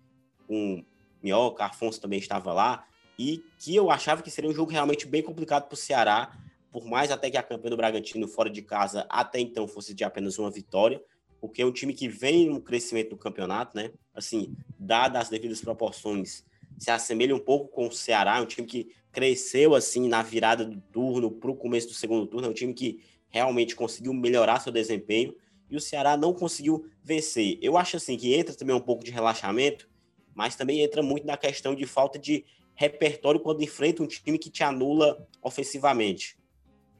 com 0.48 0.84
Minhoca, 1.22 1.66
Afonso 1.66 2.02
também 2.02 2.20
estava 2.20 2.54
lá, 2.54 2.86
e 3.18 3.44
que 3.58 3.76
eu 3.76 3.92
achava 3.92 4.22
que 4.22 4.32
seria 4.32 4.50
um 4.50 4.54
jogo 4.54 4.72
realmente 4.72 5.06
bem 5.06 5.22
complicado 5.22 5.68
para 5.68 5.74
o 5.74 5.78
Ceará, 5.78 6.38
por 6.72 6.86
mais 6.86 7.12
até 7.12 7.30
que 7.30 7.38
a 7.38 7.44
campanha 7.44 7.72
do 7.72 7.78
Bragantino 7.78 8.28
fora 8.28 8.50
de 8.50 8.62
casa 8.62 9.06
até 9.10 9.40
então 9.40 9.68
fosse 9.68 9.94
de 9.94 10.04
apenas 10.04 10.40
uma 10.40 10.50
vitória, 10.50 11.02
porque 11.40 11.62
é 11.62 11.66
um 11.66 11.72
time 11.72 11.94
que 11.94 12.08
vem 12.08 12.50
no 12.50 12.62
crescimento 12.62 13.10
do 13.12 13.18
campeonato, 13.18 13.76
né? 13.76 13.92
Assim, 14.14 14.56
dadas 14.80 15.24
as 15.24 15.30
devidas 15.30 15.62
proporções, 15.62 16.46
se 16.82 16.90
assemelha 16.90 17.36
um 17.36 17.40
pouco 17.40 17.68
com 17.68 17.88
o 17.88 17.92
Ceará, 17.92 18.42
um 18.42 18.46
time 18.48 18.66
que 18.66 18.90
cresceu 19.12 19.76
assim 19.76 20.10
na 20.10 20.24
virada 20.24 20.66
do 20.66 20.82
turno 20.82 21.30
para 21.30 21.52
o 21.52 21.56
começo 21.56 21.88
do 21.88 21.94
segundo 21.94 22.26
turno, 22.26 22.48
é 22.48 22.50
um 22.50 22.54
time 22.56 22.74
que 22.74 23.04
realmente 23.30 23.76
conseguiu 23.76 24.12
melhorar 24.16 24.60
seu 24.60 24.72
desempenho 24.72 25.36
e 25.70 25.76
o 25.76 25.80
Ceará 25.80 26.18
não 26.18 26.34
conseguiu 26.34 26.90
vencer. 27.04 27.60
Eu 27.62 27.78
acho 27.78 27.98
assim 27.98 28.18
que 28.18 28.34
entra 28.34 28.56
também 28.56 28.76
um 28.76 28.80
pouco 28.82 29.04
de 29.04 29.12
relaxamento, 29.12 29.88
mas 30.34 30.56
também 30.56 30.82
entra 30.82 31.04
muito 31.04 31.28
na 31.28 31.38
questão 31.38 31.76
de 31.76 31.86
falta 31.86 32.18
de 32.18 32.46
repertório 32.74 33.40
quando 33.40 33.62
enfrenta 33.62 34.02
um 34.02 34.08
time 34.08 34.40
que 34.40 34.50
te 34.50 34.64
anula 34.64 35.24
ofensivamente. 35.40 36.36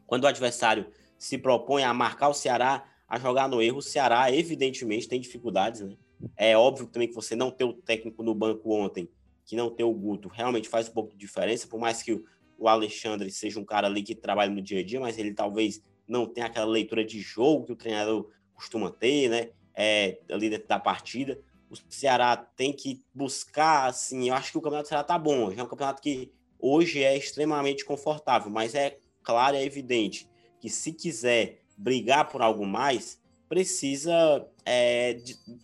Quando 0.06 0.26
o 0.26 0.28
adversário 0.28 0.92
se 1.18 1.40
propõe 1.40 1.82
a 1.82 1.92
marcar 1.92 2.30
o 2.30 2.36
Ceará, 2.36 2.88
a 3.08 3.18
jogar 3.18 3.50
no 3.50 3.60
erro. 3.64 3.80
O 3.80 3.82
Ceará, 3.82 4.32
evidentemente, 4.32 5.08
tem 5.08 5.20
dificuldades, 5.20 5.82
né? 5.82 5.98
É 6.38 6.56
óbvio 6.56 6.86
também 6.86 7.08
que 7.08 7.16
você 7.16 7.36
não 7.36 7.50
ter 7.50 7.64
o 7.64 7.74
técnico 7.74 8.22
no 8.22 8.36
banco 8.36 8.72
ontem, 8.72 9.10
que 9.52 9.56
não 9.58 9.70
ter 9.70 9.84
o 9.84 9.94
Guto, 9.94 10.30
realmente 10.30 10.70
faz 10.70 10.88
um 10.88 10.94
pouco 10.94 11.12
de 11.12 11.18
diferença, 11.18 11.68
por 11.68 11.78
mais 11.78 12.02
que 12.02 12.24
o 12.58 12.70
Alexandre 12.70 13.30
seja 13.30 13.60
um 13.60 13.66
cara 13.66 13.86
ali 13.86 14.02
que 14.02 14.16
trabalha 14.16 14.50
no 14.50 14.62
dia 14.62 14.80
a 14.80 14.84
dia, 14.84 14.98
mas 14.98 15.18
ele 15.18 15.34
talvez 15.34 15.84
não 16.08 16.26
tenha 16.26 16.46
aquela 16.46 16.68
leitura 16.72 17.04
de 17.04 17.20
jogo 17.20 17.66
que 17.66 17.74
o 17.74 17.76
treinador 17.76 18.30
costuma 18.54 18.90
ter, 18.90 19.30
né? 19.30 19.50
É, 19.76 20.22
ali 20.32 20.50
dentro 20.50 20.70
da 20.70 20.80
partida. 20.80 21.38
O 21.70 21.76
Ceará 21.90 22.38
tem 22.38 22.72
que 22.72 23.02
buscar, 23.14 23.90
assim, 23.90 24.30
eu 24.30 24.36
acho 24.36 24.54
que 24.54 24.58
o 24.58 24.62
campeonato 24.62 24.86
do 24.86 24.88
Ceará 24.88 25.04
tá 25.04 25.20
bom. 25.20 25.52
Já 25.52 25.60
é 25.60 25.64
um 25.66 25.68
campeonato 25.68 26.02
que 26.02 26.32
hoje 26.58 27.04
é 27.04 27.18
extremamente 27.18 27.84
confortável, 27.84 28.50
mas 28.50 28.74
é 28.74 29.00
claro, 29.22 29.58
é 29.58 29.66
evidente 29.66 30.30
que 30.62 30.70
se 30.70 30.94
quiser 30.94 31.60
brigar 31.78 32.30
por 32.30 32.42
algo 32.42 32.66
mais, 32.66 33.22
precisa 33.50 34.48
é, 34.66 35.18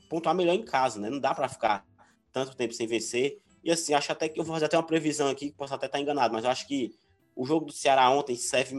pontuar 0.10 0.36
melhor 0.36 0.56
em 0.56 0.66
casa, 0.66 1.00
né? 1.00 1.10
Não 1.10 1.22
dá 1.22 1.34
para 1.34 1.48
ficar 1.48 1.86
tanto 2.34 2.54
tempo 2.54 2.74
sem 2.74 2.86
vencer. 2.86 3.40
E 3.68 3.72
assim, 3.72 3.94
acho 3.94 4.14
até 4.14 4.30
que 4.30 4.40
eu 4.40 4.46
vou 4.46 4.54
fazer 4.54 4.68
até 4.68 4.78
uma 4.78 4.86
previsão 4.86 5.28
aqui, 5.28 5.50
que 5.50 5.58
posso 5.58 5.74
até 5.74 5.88
estar 5.88 6.00
enganado, 6.00 6.34
mas 6.34 6.46
eu 6.46 6.50
acho 6.50 6.66
que 6.66 6.96
o 7.36 7.46
jogo 7.46 7.66
do 7.66 7.74
Ceará 7.74 8.10
ontem 8.10 8.34
serve, 8.34 8.74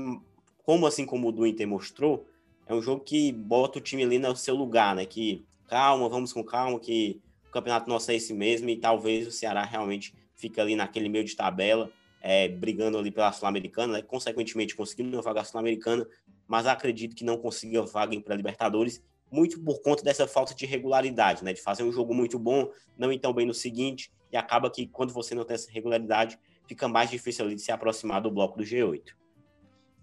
como 0.64 0.86
assim 0.86 1.04
como 1.04 1.28
o 1.28 1.32
do 1.32 1.46
Inter 1.46 1.68
mostrou, 1.68 2.26
é 2.66 2.72
um 2.72 2.80
jogo 2.80 3.04
que 3.04 3.30
bota 3.30 3.76
o 3.76 3.82
time 3.82 4.02
ali 4.02 4.18
no 4.18 4.34
seu 4.34 4.54
lugar, 4.54 4.96
né? 4.96 5.04
Que 5.04 5.44
calma, 5.68 6.08
vamos 6.08 6.32
com 6.32 6.42
calma, 6.42 6.80
que 6.80 7.20
o 7.48 7.50
campeonato 7.50 7.86
nosso 7.86 8.10
é 8.10 8.14
esse 8.14 8.32
mesmo 8.32 8.70
e 8.70 8.78
talvez 8.78 9.26
o 9.26 9.30
Ceará 9.30 9.62
realmente 9.62 10.14
fique 10.34 10.58
ali 10.58 10.74
naquele 10.74 11.10
meio 11.10 11.24
de 11.24 11.36
tabela, 11.36 11.92
é, 12.22 12.48
brigando 12.48 12.96
ali 12.96 13.10
pela 13.10 13.30
Sul-Americana, 13.30 13.92
né? 13.92 14.02
consequentemente 14.02 14.74
conseguindo 14.74 15.14
uma 15.14 15.22
vaga 15.22 15.44
Sul-Americana, 15.44 16.08
mas 16.46 16.66
acredito 16.66 17.14
que 17.14 17.24
não 17.24 17.36
consiga 17.36 17.82
vaga 17.82 18.18
para 18.22 18.34
Libertadores, 18.34 19.04
muito 19.30 19.60
por 19.62 19.80
conta 19.80 20.02
dessa 20.02 20.26
falta 20.26 20.54
de 20.54 20.66
regularidade, 20.66 21.44
né? 21.44 21.52
De 21.52 21.60
fazer 21.60 21.82
um 21.82 21.92
jogo 21.92 22.14
muito 22.14 22.38
bom, 22.38 22.70
não 22.96 23.12
ir 23.12 23.18
tão 23.18 23.32
bem 23.32 23.46
no 23.46 23.54
seguinte, 23.54 24.10
e 24.32 24.36
acaba 24.36 24.70
que 24.70 24.86
quando 24.86 25.12
você 25.12 25.34
não 25.34 25.44
tem 25.44 25.54
essa 25.54 25.70
regularidade, 25.70 26.38
fica 26.66 26.86
mais 26.88 27.10
difícil 27.10 27.44
ali 27.44 27.54
de 27.54 27.62
se 27.62 27.72
aproximar 27.72 28.20
do 28.20 28.30
bloco 28.30 28.58
do 28.58 28.64
G8. 28.64 29.14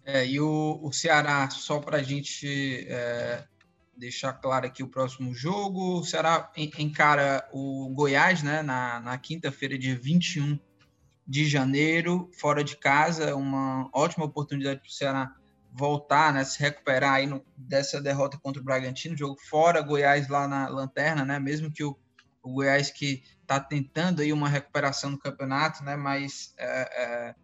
É, 0.03 0.25
e 0.25 0.39
o, 0.39 0.79
o 0.83 0.91
Ceará, 0.91 1.49
só 1.49 1.79
para 1.79 1.97
a 1.97 2.03
gente 2.03 2.85
é, 2.87 3.43
deixar 3.97 4.33
claro 4.33 4.67
aqui 4.67 4.83
o 4.83 4.87
próximo 4.87 5.33
jogo, 5.33 5.99
o 5.99 6.03
Ceará 6.03 6.51
encara 6.55 7.47
o 7.51 7.89
Goiás 7.89 8.43
né, 8.43 8.61
na, 8.61 8.99
na 8.99 9.17
quinta-feira, 9.17 9.77
dia 9.77 9.95
21 9.95 10.59
de 11.27 11.47
janeiro, 11.47 12.29
fora 12.33 12.63
de 12.63 12.77
casa, 12.77 13.35
uma 13.35 13.89
ótima 13.93 14.25
oportunidade 14.25 14.79
para 14.79 14.89
o 14.89 14.91
Ceará 14.91 15.35
voltar, 15.75 16.33
né, 16.33 16.43
se 16.45 16.59
recuperar 16.59 17.15
aí 17.15 17.27
no, 17.27 17.45
dessa 17.57 18.01
derrota 18.01 18.37
contra 18.37 18.61
o 18.61 18.65
Bragantino, 18.65 19.17
jogo 19.17 19.37
fora, 19.49 19.81
Goiás 19.81 20.29
lá 20.29 20.47
na 20.47 20.69
lanterna, 20.69 21.25
né, 21.25 21.37
mesmo 21.37 21.69
que 21.69 21.83
o, 21.83 21.97
o 22.41 22.53
Goiás 22.53 22.89
que 22.89 23.23
está 23.41 23.59
tentando 23.59 24.21
aí 24.21 24.31
uma 24.31 24.47
recuperação 24.47 25.11
no 25.11 25.19
campeonato, 25.19 25.83
né, 25.83 25.97
mas 25.97 26.53
é, 26.57 27.35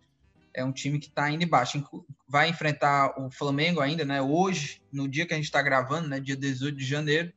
é, 0.55 0.61
é 0.61 0.65
um 0.65 0.71
time 0.71 0.97
que 0.97 1.07
está 1.07 1.29
indo 1.29 1.43
embaixo. 1.43 1.83
Vai 2.27 2.49
enfrentar 2.49 3.19
o 3.19 3.29
Flamengo 3.29 3.81
ainda, 3.81 4.05
né, 4.05 4.21
hoje, 4.21 4.81
no 4.91 5.09
dia 5.09 5.25
que 5.25 5.33
a 5.33 5.37
gente 5.37 5.45
está 5.45 5.61
gravando, 5.61 6.07
né, 6.07 6.19
dia 6.19 6.37
18 6.37 6.77
de 6.77 6.85
janeiro, 6.85 7.33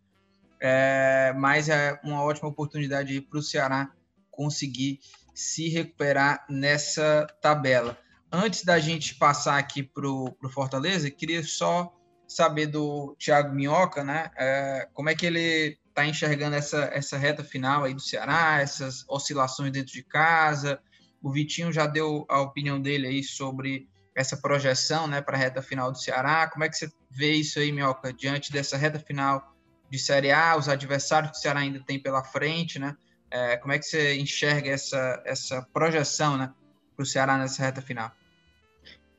é, 0.61 1.35
mas 1.37 1.69
é 1.69 1.99
uma 2.05 2.23
ótima 2.23 2.49
oportunidade 2.49 3.21
para 3.21 3.39
o 3.39 3.43
Ceará 3.43 3.91
conseguir 4.31 5.01
se 5.35 5.69
recuperar 5.69 6.47
nessa 6.49 7.27
tabela. 7.43 7.99
Antes 8.37 8.65
da 8.65 8.81
gente 8.81 9.15
passar 9.15 9.59
aqui 9.59 9.81
para 9.81 10.09
o 10.09 10.35
Fortaleza, 10.51 11.09
queria 11.09 11.45
só 11.45 11.95
saber 12.27 12.67
do 12.67 13.15
Thiago 13.17 13.55
Minhoca, 13.55 14.03
né? 14.03 14.29
É, 14.37 14.89
como 14.93 15.09
é 15.09 15.15
que 15.15 15.25
ele 15.25 15.79
está 15.89 16.05
enxergando 16.05 16.57
essa, 16.57 16.91
essa 16.93 17.17
reta 17.17 17.45
final 17.45 17.85
aí 17.85 17.95
do 17.95 18.01
Ceará, 18.01 18.61
essas 18.61 19.05
oscilações 19.09 19.71
dentro 19.71 19.93
de 19.93 20.03
casa. 20.03 20.81
O 21.23 21.31
Vitinho 21.31 21.73
já 21.73 21.87
deu 21.87 22.27
a 22.29 22.41
opinião 22.41 22.81
dele 22.81 23.07
aí 23.07 23.23
sobre 23.23 23.89
essa 24.17 24.37
projeção 24.37 25.07
né, 25.07 25.21
para 25.21 25.37
a 25.37 25.41
reta 25.41 25.63
final 25.63 25.93
do 25.93 25.99
Ceará. 25.99 26.49
Como 26.49 26.65
é 26.65 26.69
que 26.69 26.77
você 26.77 26.91
vê 27.09 27.35
isso 27.35 27.61
aí, 27.61 27.71
Minhoca, 27.71 28.13
diante 28.13 28.51
dessa 28.51 28.77
reta 28.77 28.99
final 28.99 29.55
de 29.89 29.99
Série 29.99 30.33
A, 30.33 30.57
os 30.57 30.69
adversários 30.69 31.31
que 31.31 31.39
o 31.39 31.41
Ceará 31.41 31.61
ainda 31.61 31.81
tem 31.85 32.03
pela 32.03 32.25
frente, 32.25 32.81
né? 32.81 32.97
É, 33.31 33.57
como 33.59 33.73
é 33.73 33.79
que 33.79 33.85
você 33.85 34.17
enxerga 34.17 34.71
essa, 34.71 35.23
essa 35.25 35.63
projeção 35.73 36.37
né, 36.37 36.53
para 36.97 37.03
o 37.05 37.07
Ceará 37.07 37.39
nessa 37.39 37.63
reta 37.63 37.81
final? 37.81 38.11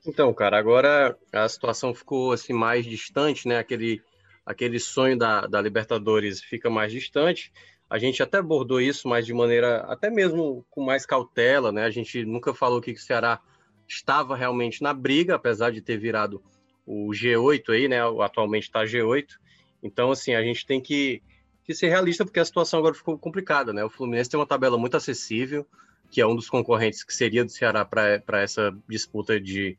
Então, 0.07 0.33
cara, 0.33 0.57
agora 0.57 1.17
a 1.33 1.49
situação 1.49 1.93
ficou 1.93 2.31
assim 2.31 2.53
mais 2.53 2.85
distante, 2.85 3.47
né? 3.47 3.57
Aquele, 3.57 4.01
aquele 4.45 4.79
sonho 4.79 5.17
da, 5.17 5.47
da 5.47 5.61
Libertadores 5.61 6.41
fica 6.41 6.69
mais 6.69 6.91
distante. 6.91 7.51
A 7.89 7.97
gente 7.97 8.21
até 8.21 8.37
abordou 8.37 8.79
isso, 8.79 9.07
mas 9.07 9.25
de 9.25 9.33
maneira 9.33 9.77
até 9.87 10.09
mesmo 10.09 10.65
com 10.69 10.83
mais 10.83 11.05
cautela, 11.05 11.71
né? 11.71 11.83
A 11.85 11.89
gente 11.89 12.23
nunca 12.23 12.53
falou 12.53 12.81
que 12.81 12.91
o 12.91 12.97
Ceará 12.97 13.39
estava 13.87 14.35
realmente 14.35 14.81
na 14.81 14.93
briga, 14.93 15.35
apesar 15.35 15.71
de 15.71 15.81
ter 15.81 15.97
virado 15.97 16.41
o 16.85 17.09
G8 17.09 17.69
aí, 17.69 17.87
né? 17.87 17.99
Atualmente 18.21 18.63
está 18.63 18.83
G8. 18.83 19.37
Então, 19.81 20.11
assim, 20.11 20.35
a 20.35 20.41
gente 20.41 20.65
tem 20.65 20.81
que, 20.81 21.21
que 21.63 21.73
ser 21.73 21.89
realista, 21.89 22.25
porque 22.25 22.39
a 22.39 22.45
situação 22.45 22.79
agora 22.79 22.93
ficou 22.93 23.17
complicada, 23.17 23.73
né? 23.73 23.83
O 23.83 23.89
Fluminense 23.89 24.29
tem 24.29 24.39
uma 24.39 24.47
tabela 24.47 24.77
muito 24.77 24.97
acessível, 24.97 25.65
que 26.09 26.21
é 26.21 26.27
um 26.27 26.35
dos 26.35 26.49
concorrentes 26.49 27.03
que 27.03 27.13
seria 27.13 27.43
do 27.43 27.51
Ceará 27.51 27.83
para 27.85 28.41
essa 28.41 28.75
disputa 28.87 29.39
de, 29.39 29.77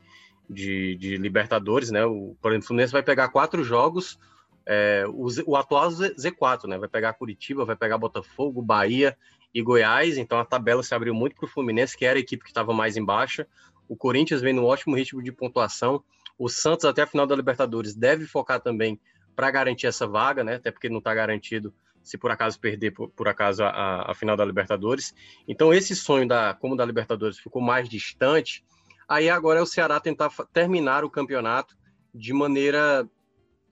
de, 0.48 0.94
de, 0.96 1.16
Libertadores, 1.16 1.90
né? 1.90 2.04
O, 2.04 2.36
por 2.40 2.50
exemplo, 2.50 2.64
o 2.64 2.66
Fluminense 2.68 2.92
vai 2.92 3.02
pegar 3.02 3.28
quatro 3.28 3.64
jogos, 3.64 4.18
é, 4.64 5.04
o, 5.08 5.28
o, 5.46 5.56
atual 5.56 5.88
Z4, 5.90 6.66
né? 6.66 6.78
Vai 6.78 6.88
pegar 6.88 7.12
Curitiba, 7.14 7.64
vai 7.64 7.76
pegar 7.76 7.98
Botafogo, 7.98 8.60
Bahia 8.60 9.16
e 9.54 9.62
Goiás, 9.62 10.18
então 10.18 10.38
a 10.38 10.44
tabela 10.44 10.82
se 10.82 10.94
abriu 10.94 11.14
muito 11.14 11.36
para 11.36 11.46
o 11.46 11.48
Fluminense, 11.48 11.96
que 11.96 12.04
era 12.04 12.18
a 12.18 12.20
equipe 12.20 12.44
que 12.44 12.50
estava 12.50 12.72
mais 12.72 12.96
embaixo. 12.96 13.46
O 13.88 13.96
Corinthians 13.96 14.42
vem 14.42 14.52
no 14.52 14.64
ótimo 14.64 14.96
ritmo 14.96 15.22
de 15.22 15.30
pontuação. 15.30 16.02
O 16.38 16.48
Santos, 16.48 16.84
até 16.84 17.02
a 17.02 17.06
final 17.06 17.26
da 17.26 17.36
Libertadores, 17.36 17.94
deve 17.94 18.26
focar 18.26 18.60
também 18.60 19.00
para 19.34 19.50
garantir 19.50 19.86
essa 19.86 20.06
vaga, 20.06 20.42
né? 20.42 20.56
Até 20.56 20.70
porque 20.70 20.88
não 20.88 20.98
está 20.98 21.14
garantido 21.14 21.72
se 22.06 22.16
por 22.16 22.30
acaso 22.30 22.58
perder 22.60 22.92
por, 22.92 23.10
por 23.10 23.28
acaso 23.28 23.64
a, 23.64 24.10
a, 24.10 24.14
final 24.14 24.36
da 24.36 24.44
Libertadores. 24.44 25.12
Então 25.46 25.74
esse 25.74 25.94
sonho 25.96 26.26
da 26.26 26.54
como 26.54 26.76
da 26.76 26.84
Libertadores 26.84 27.38
ficou 27.38 27.60
mais 27.60 27.88
distante. 27.88 28.64
Aí 29.08 29.28
agora 29.28 29.58
é 29.58 29.62
o 29.62 29.66
Ceará 29.66 29.98
tentar 29.98 30.30
terminar 30.52 31.04
o 31.04 31.10
campeonato 31.10 31.76
de 32.14 32.32
maneira, 32.32 33.08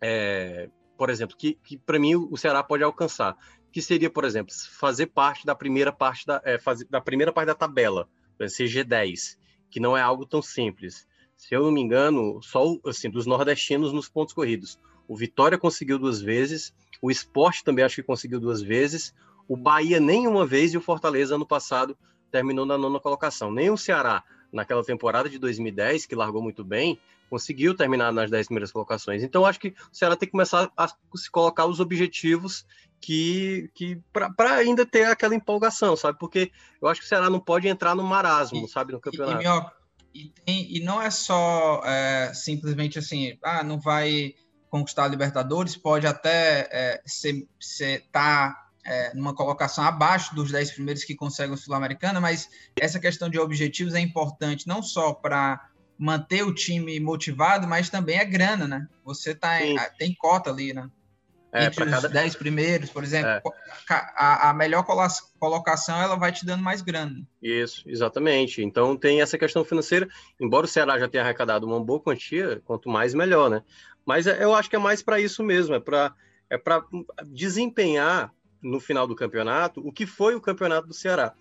é, 0.01 0.69
por 0.99 1.11
exemplo, 1.11 1.37
que, 1.37 1.55
que 1.63 1.79
para 1.79 1.99
mim 1.99 2.15
o 2.17 2.37
Ceará 2.37 2.63
pode 2.63 2.83
alcançar 2.83 3.37
que 3.75 3.83
seria, 3.83 4.09
por 4.09 4.25
exemplo, 4.25 4.55
fazer 4.79 5.07
parte 5.07 5.45
da 5.45 5.53
primeira 5.53 5.93
parte 5.93 6.25
da, 6.25 6.41
é, 6.45 6.61
fazer, 6.61 6.87
da 6.89 7.01
primeira 7.01 7.33
parte 7.33 7.49
da 7.49 7.57
tabela, 7.57 8.09
ser 8.49 8.67
G10, 8.67 9.37
que 9.69 9.81
não 9.81 9.97
é 9.97 10.01
algo 10.01 10.25
tão 10.25 10.41
simples. 10.41 11.09
Se 11.37 11.57
eu 11.57 11.65
não 11.65 11.73
me 11.73 11.81
engano, 11.81 12.41
só 12.41 12.65
assim, 12.87 13.11
dos 13.11 13.27
nordestinos 13.27 13.93
nos 13.93 14.09
pontos 14.09 14.33
corridos. 14.33 14.79
O 15.09 15.17
Vitória 15.17 15.59
conseguiu 15.59 15.99
duas 15.99 16.21
vezes, 16.21 16.73
o 17.01 17.11
Esporte 17.11 17.65
também 17.65 17.85
acho 17.85 17.97
que 17.97 18.03
conseguiu 18.03 18.41
duas 18.41 18.63
vezes, 18.63 19.15
o 19.49 19.57
Bahia 19.57 20.01
nenhuma 20.01 20.47
vez 20.47 20.73
e 20.73 20.79
o 20.79 20.81
Fortaleza 20.81 21.35
ano 21.35 21.47
passado 21.47 21.97
terminou 22.31 22.67
na 22.67 22.77
nona 22.77 22.99
colocação. 22.99 23.53
Nem 23.53 23.71
o 23.71 23.77
Ceará, 23.77 24.25
naquela 24.53 24.83
temporada 24.83 25.29
de 25.29 25.39
2010, 25.39 26.07
que 26.07 26.15
largou 26.15 26.43
muito 26.43 26.65
bem, 26.65 26.99
conseguiu 27.29 27.77
terminar 27.77 28.13
nas 28.13 28.31
10 28.31 28.47
primeiras 28.47 28.73
colocações. 28.73 29.23
Então, 29.23 29.45
acho 29.45 29.61
que 29.61 29.69
o 29.69 29.75
Ceará 29.93 30.17
tem 30.17 30.27
que 30.27 30.33
começar 30.33 30.71
a 30.77 30.89
se 30.89 31.31
colocar 31.31 31.67
os 31.67 31.81
objetivos 31.81 32.67
que, 33.01 33.71
que 33.75 34.01
para 34.13 34.55
ainda 34.55 34.87
ter 34.87 35.05
aquela 35.05 35.35
empolgação, 35.35 35.97
sabe? 35.97 36.19
Porque 36.19 36.51
eu 36.81 36.89
acho 36.89 37.01
que 37.01 37.07
o 37.07 37.09
Ceará 37.09 37.29
não 37.29 37.41
pode 37.41 37.69
entrar 37.69 37.95
no 37.95 38.03
marasmo, 38.03 38.65
e, 38.65 38.69
sabe, 38.69 38.93
no 38.93 39.01
campeonato. 39.01 39.71
E, 40.15 40.33
e, 40.47 40.79
e 40.79 40.85
não 40.85 41.03
é 41.03 41.11
só 41.11 41.83
é, 41.85 42.33
simplesmente 42.33 42.99
assim, 42.99 43.37
ah, 43.43 43.65
não 43.65 43.81
vai 43.81 44.35
conquistar 44.75 45.05
a 45.05 45.09
Libertadores, 45.09 45.77
pode 45.77 46.05
até 46.05 46.69
é, 46.73 47.03
ser, 47.07 47.47
ser 47.61 48.09
tá 48.11 48.67
é, 48.85 49.15
numa 49.15 49.33
colocação 49.33 49.85
abaixo 49.85 50.35
dos 50.35 50.51
10 50.51 50.73
primeiros 50.73 51.05
que 51.05 51.15
conseguem 51.15 51.55
o 51.55 51.57
Sul-Americana, 51.57 52.21
mas 52.21 52.49
essa 52.75 52.99
questão 52.99 53.31
de 53.31 53.39
objetivos 53.39 53.95
é 53.95 54.01
importante 54.01 54.67
não 54.67 54.83
só 54.83 55.15
para 55.15 55.65
manter 55.97 56.43
o 56.43 56.53
time 56.53 56.99
motivado, 56.99 57.69
mas 57.69 57.89
também 57.89 58.19
é 58.19 58.25
grana, 58.25 58.67
né? 58.67 58.89
Você 59.05 59.33
tá 59.33 59.65
em, 59.65 59.77
tem 59.97 60.13
cota 60.13 60.51
ali, 60.51 60.73
né? 60.73 60.91
É, 61.53 61.67
Entre 61.67 61.85
os 61.85 61.91
cada... 61.91 62.09
10 62.09 62.35
primeiros, 62.35 62.91
por 62.91 63.05
exemplo, 63.05 63.31
é. 63.31 63.43
a, 63.89 64.51
a, 64.51 64.55
melhor 64.55 64.85
colocação 65.39 66.03
ela 66.03 66.17
vai 66.17 66.33
te 66.33 66.45
dando 66.45 66.65
mais 66.65 66.83
grana. 66.83 67.25
Isso, 67.41 67.89
exatamente. 67.89 68.61
Então 68.61 68.97
tem 68.97 69.23
essa 69.23 69.39
questão 69.39 69.65
financeira, 69.65 70.09
embora 70.41 70.67
o 70.67 70.69
Ceará 70.69 70.99
já 70.99 71.09
tenha 71.09 71.23
arrecadado 71.23 71.65
uma 71.65 71.79
boa 71.79 72.01
quantia, 72.01 72.61
quanto 72.65 72.89
mais 72.89 73.15
melhor, 73.15 73.49
né? 73.49 73.63
Mas 74.05 74.27
é, 74.27 74.43
eu 74.43 74.55
acho 74.55 74.69
que 74.69 74.77
é 74.77 74.79
mais 74.79 75.03
para 75.03 75.21
isso 75.21 75.43
mesmo, 75.43 75.75
é 75.75 75.81
para 75.81 76.15
é 76.51 76.59
desempenhar 77.27 78.33
no 78.63 78.81
final 78.81 79.07
do 79.07 79.15
campeonato 79.15 79.81
o 79.87 79.93
que 79.93 80.07
foi 80.07 80.35
o 80.35 80.41
campeonato 80.41 80.89
do 80.89 80.95
Ceará. 80.95 81.35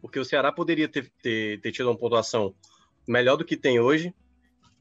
Porque 0.00 0.18
o 0.18 0.24
Ceará 0.24 0.52
poderia 0.52 0.88
ter, 0.88 1.10
ter, 1.22 1.60
ter 1.60 1.72
tido 1.72 1.86
uma 1.88 1.98
pontuação 1.98 2.54
melhor 3.06 3.36
do 3.36 3.44
que 3.44 3.56
tem 3.56 3.80
hoje, 3.80 4.14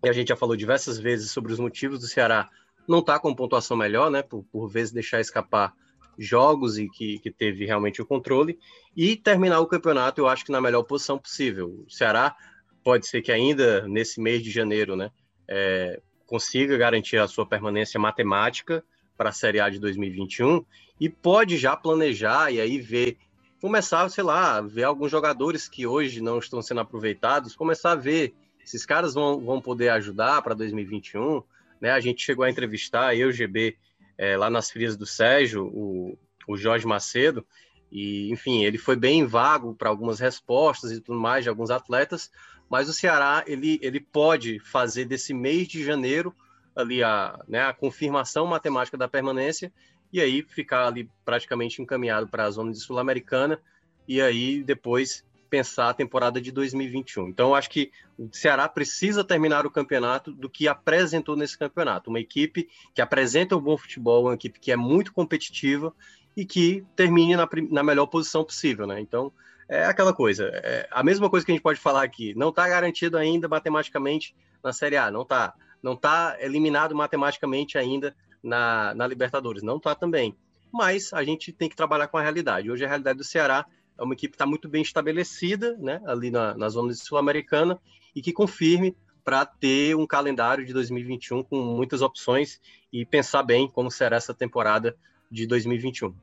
e 0.03 0.09
a 0.09 0.13
gente 0.13 0.27
já 0.27 0.35
falou 0.35 0.55
diversas 0.55 0.99
vezes 0.99 1.31
sobre 1.31 1.51
os 1.51 1.59
motivos 1.59 1.99
do 1.99 2.07
Ceará 2.07 2.49
não 2.87 2.99
está 2.99 3.19
com 3.19 3.35
pontuação 3.35 3.75
melhor, 3.75 4.09
né? 4.09 4.21
Por, 4.21 4.43
por 4.43 4.67
vezes 4.67 4.93
deixar 4.93 5.19
escapar 5.19 5.73
jogos 6.17 6.77
e 6.77 6.87
que, 6.89 7.19
que 7.19 7.31
teve 7.31 7.65
realmente 7.65 8.01
o 8.01 8.05
controle 8.05 8.57
e 8.95 9.15
terminar 9.15 9.59
o 9.59 9.67
campeonato, 9.67 10.21
eu 10.21 10.27
acho 10.27 10.45
que 10.45 10.51
na 10.51 10.61
melhor 10.61 10.83
posição 10.83 11.17
possível. 11.17 11.83
O 11.85 11.91
Ceará 11.91 12.35
pode 12.83 13.07
ser 13.07 13.21
que 13.21 13.31
ainda 13.31 13.87
nesse 13.87 14.19
mês 14.19 14.41
de 14.41 14.49
janeiro, 14.49 14.95
né, 14.95 15.11
é, 15.47 16.01
consiga 16.27 16.77
garantir 16.77 17.17
a 17.17 17.27
sua 17.27 17.45
permanência 17.45 17.99
matemática 17.99 18.83
para 19.17 19.29
a 19.29 19.33
Série 19.33 19.59
A 19.59 19.69
de 19.69 19.79
2021 19.79 20.63
e 20.99 21.09
pode 21.09 21.57
já 21.57 21.75
planejar 21.75 22.51
e 22.51 22.61
aí 22.61 22.79
ver 22.79 23.17
começar, 23.59 24.07
sei 24.09 24.23
lá, 24.23 24.61
ver 24.61 24.83
alguns 24.83 25.09
jogadores 25.09 25.67
que 25.67 25.87
hoje 25.87 26.21
não 26.21 26.37
estão 26.37 26.61
sendo 26.61 26.81
aproveitados, 26.81 27.55
começar 27.55 27.93
a 27.93 27.95
ver 27.95 28.35
esses 28.63 28.85
caras 28.85 29.15
vão, 29.15 29.39
vão 29.39 29.59
poder 29.59 29.89
ajudar 29.89 30.43
para 30.43 30.53
2021 30.53 31.41
né? 31.79 31.91
A 31.91 31.99
gente 31.99 32.23
chegou 32.23 32.43
a 32.43 32.49
entrevistar, 32.49 33.15
eu, 33.15 33.31
GB, 33.31 33.77
é, 34.17 34.35
lá 34.35 34.49
nas 34.49 34.69
frias 34.69 34.97
do 34.97 35.05
Sérgio, 35.05 35.65
o, 35.65 36.17
o 36.47 36.57
Jorge 36.57 36.85
Macedo, 36.85 37.45
e, 37.91 38.31
enfim, 38.31 38.63
ele 38.63 38.77
foi 38.77 38.95
bem 38.95 39.25
vago 39.25 39.73
para 39.73 39.89
algumas 39.89 40.19
respostas 40.19 40.91
e 40.91 40.99
tudo 40.99 41.19
mais 41.19 41.43
de 41.43 41.49
alguns 41.49 41.69
atletas, 41.69 42.31
mas 42.69 42.89
o 42.89 42.93
Ceará, 42.93 43.43
ele, 43.47 43.79
ele 43.81 43.99
pode 43.99 44.59
fazer 44.59 45.05
desse 45.05 45.33
mês 45.33 45.67
de 45.67 45.83
janeiro 45.83 46.35
ali 46.75 47.03
a, 47.03 47.39
né, 47.47 47.61
a 47.61 47.73
confirmação 47.73 48.45
matemática 48.45 48.97
da 48.97 49.07
permanência 49.07 49.71
e 50.11 50.21
aí 50.21 50.43
ficar 50.43 50.87
ali 50.87 51.09
praticamente 51.25 51.81
encaminhado 51.81 52.27
para 52.27 52.45
a 52.45 52.51
zona 52.51 52.71
de 52.71 52.79
Sul-Americana 52.79 53.59
e 54.07 54.21
aí 54.21 54.63
depois 54.63 55.25
pensar 55.49 55.89
a 55.89 55.93
temporada 55.93 56.39
de 56.39 56.51
2021. 56.51 57.29
Então, 57.29 57.55
acho 57.55 57.69
que 57.69 57.91
o 58.17 58.29
Ceará 58.31 58.67
precisa 58.67 59.23
terminar 59.23 59.65
o 59.65 59.71
campeonato 59.71 60.31
do 60.31 60.49
que 60.49 60.67
apresentou 60.67 61.35
nesse 61.35 61.57
campeonato. 61.57 62.09
Uma 62.09 62.19
equipe 62.19 62.67
que 62.93 63.01
apresenta 63.01 63.55
um 63.55 63.61
bom 63.61 63.77
futebol, 63.77 64.25
uma 64.25 64.33
equipe 64.33 64.59
que 64.59 64.71
é 64.71 64.75
muito 64.75 65.13
competitiva 65.13 65.93
e 66.35 66.45
que 66.45 66.85
termine 66.95 67.35
na, 67.35 67.47
na 67.69 67.83
melhor 67.83 68.07
posição 68.07 68.43
possível, 68.43 68.85
né? 68.85 68.99
Então, 68.99 69.31
é 69.69 69.85
aquela 69.85 70.13
coisa. 70.13 70.49
É 70.53 70.87
a 70.91 71.03
mesma 71.03 71.29
coisa 71.29 71.45
que 71.45 71.51
a 71.51 71.55
gente 71.55 71.63
pode 71.63 71.79
falar 71.79 72.03
aqui. 72.03 72.33
Não 72.35 72.49
está 72.49 72.67
garantido 72.67 73.17
ainda 73.17 73.47
matematicamente 73.47 74.35
na 74.63 74.71
Série 74.71 74.97
A. 74.97 75.11
Não 75.11 75.23
está. 75.23 75.53
Não 75.81 75.93
está 75.93 76.37
eliminado 76.39 76.95
matematicamente 76.95 77.77
ainda 77.77 78.15
na, 78.41 78.93
na 78.95 79.05
Libertadores. 79.05 79.63
Não 79.63 79.77
está 79.77 79.93
também. 79.93 80.35
Mas 80.71 81.13
a 81.13 81.23
gente 81.23 81.51
tem 81.51 81.69
que 81.69 81.75
trabalhar 81.75 82.07
com 82.07 82.17
a 82.17 82.21
realidade. 82.21 82.71
Hoje 82.71 82.85
a 82.85 82.87
realidade 82.87 83.17
do 83.17 83.23
Ceará 83.23 83.65
é 83.97 84.03
uma 84.03 84.13
equipe 84.13 84.31
que 84.31 84.35
está 84.35 84.45
muito 84.45 84.69
bem 84.69 84.81
estabelecida, 84.81 85.75
né, 85.77 86.01
ali 86.05 86.29
na, 86.29 86.55
na 86.55 86.69
zona 86.69 86.93
sul-americana, 86.93 87.79
e 88.15 88.21
que 88.21 88.31
confirme 88.31 88.95
para 89.23 89.45
ter 89.45 89.95
um 89.95 90.05
calendário 90.05 90.65
de 90.65 90.71
2021 90.71 91.43
com 91.43 91.57
muitas 91.57 92.01
opções 92.01 92.61
e 92.93 93.05
pensar 93.05 93.43
bem 93.43 93.67
como 93.67 93.91
será 93.91 94.15
essa 94.17 94.33
temporada 94.33 94.95
de 95.29 95.45
2021. 95.45 96.13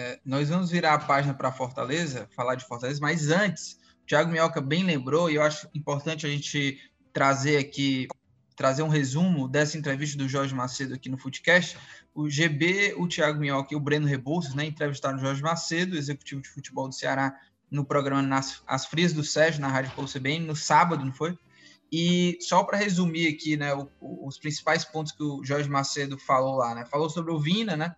É, 0.00 0.18
nós 0.24 0.48
vamos 0.48 0.70
virar 0.70 0.94
a 0.94 0.98
página 0.98 1.34
para 1.34 1.52
Fortaleza, 1.52 2.26
falar 2.34 2.54
de 2.54 2.64
Fortaleza, 2.64 2.98
mas 3.02 3.30
antes, 3.30 3.74
o 4.02 4.06
Thiago 4.06 4.30
Minhoca 4.30 4.58
bem 4.58 4.82
lembrou, 4.82 5.30
e 5.30 5.34
eu 5.34 5.42
acho 5.42 5.68
importante 5.74 6.26
a 6.26 6.30
gente 6.30 6.80
trazer 7.12 7.58
aqui 7.58 8.08
trazer 8.56 8.82
um 8.82 8.88
resumo 8.88 9.48
dessa 9.48 9.76
entrevista 9.78 10.18
do 10.18 10.28
Jorge 10.28 10.54
Macedo 10.54 10.94
aqui 10.94 11.08
no 11.08 11.16
Footcast. 11.16 11.78
O 12.14 12.28
GB, 12.28 12.94
o 12.98 13.08
Thiago 13.08 13.40
Minhoca 13.40 13.72
e 13.72 13.76
o 13.76 13.80
Breno 13.80 14.06
Rebouças 14.06 14.54
né, 14.54 14.66
entrevistaram 14.66 15.16
o 15.16 15.20
Jorge 15.20 15.42
Macedo, 15.42 15.96
executivo 15.96 16.42
de 16.42 16.48
futebol 16.48 16.86
do 16.86 16.94
Ceará, 16.94 17.34
no 17.70 17.86
programa 17.86 18.20
Nas, 18.20 18.62
As 18.66 18.84
Frias 18.84 19.14
do 19.14 19.24
Sérgio, 19.24 19.62
na 19.62 19.68
Rádio 19.68 19.92
Pulse 19.92 20.18
CBN, 20.18 20.46
no 20.46 20.56
sábado, 20.56 21.04
não 21.04 21.12
foi? 21.12 21.38
E 21.90 22.36
só 22.40 22.62
para 22.62 22.76
resumir 22.76 23.28
aqui, 23.28 23.56
né, 23.56 23.72
o, 23.74 23.88
os 24.00 24.38
principais 24.38 24.84
pontos 24.84 25.12
que 25.12 25.22
o 25.22 25.42
Jorge 25.42 25.68
Macedo 25.68 26.18
falou 26.18 26.56
lá, 26.56 26.74
né? 26.74 26.84
Falou 26.84 27.08
sobre 27.08 27.32
o 27.32 27.40
Vina, 27.40 27.76
né? 27.76 27.94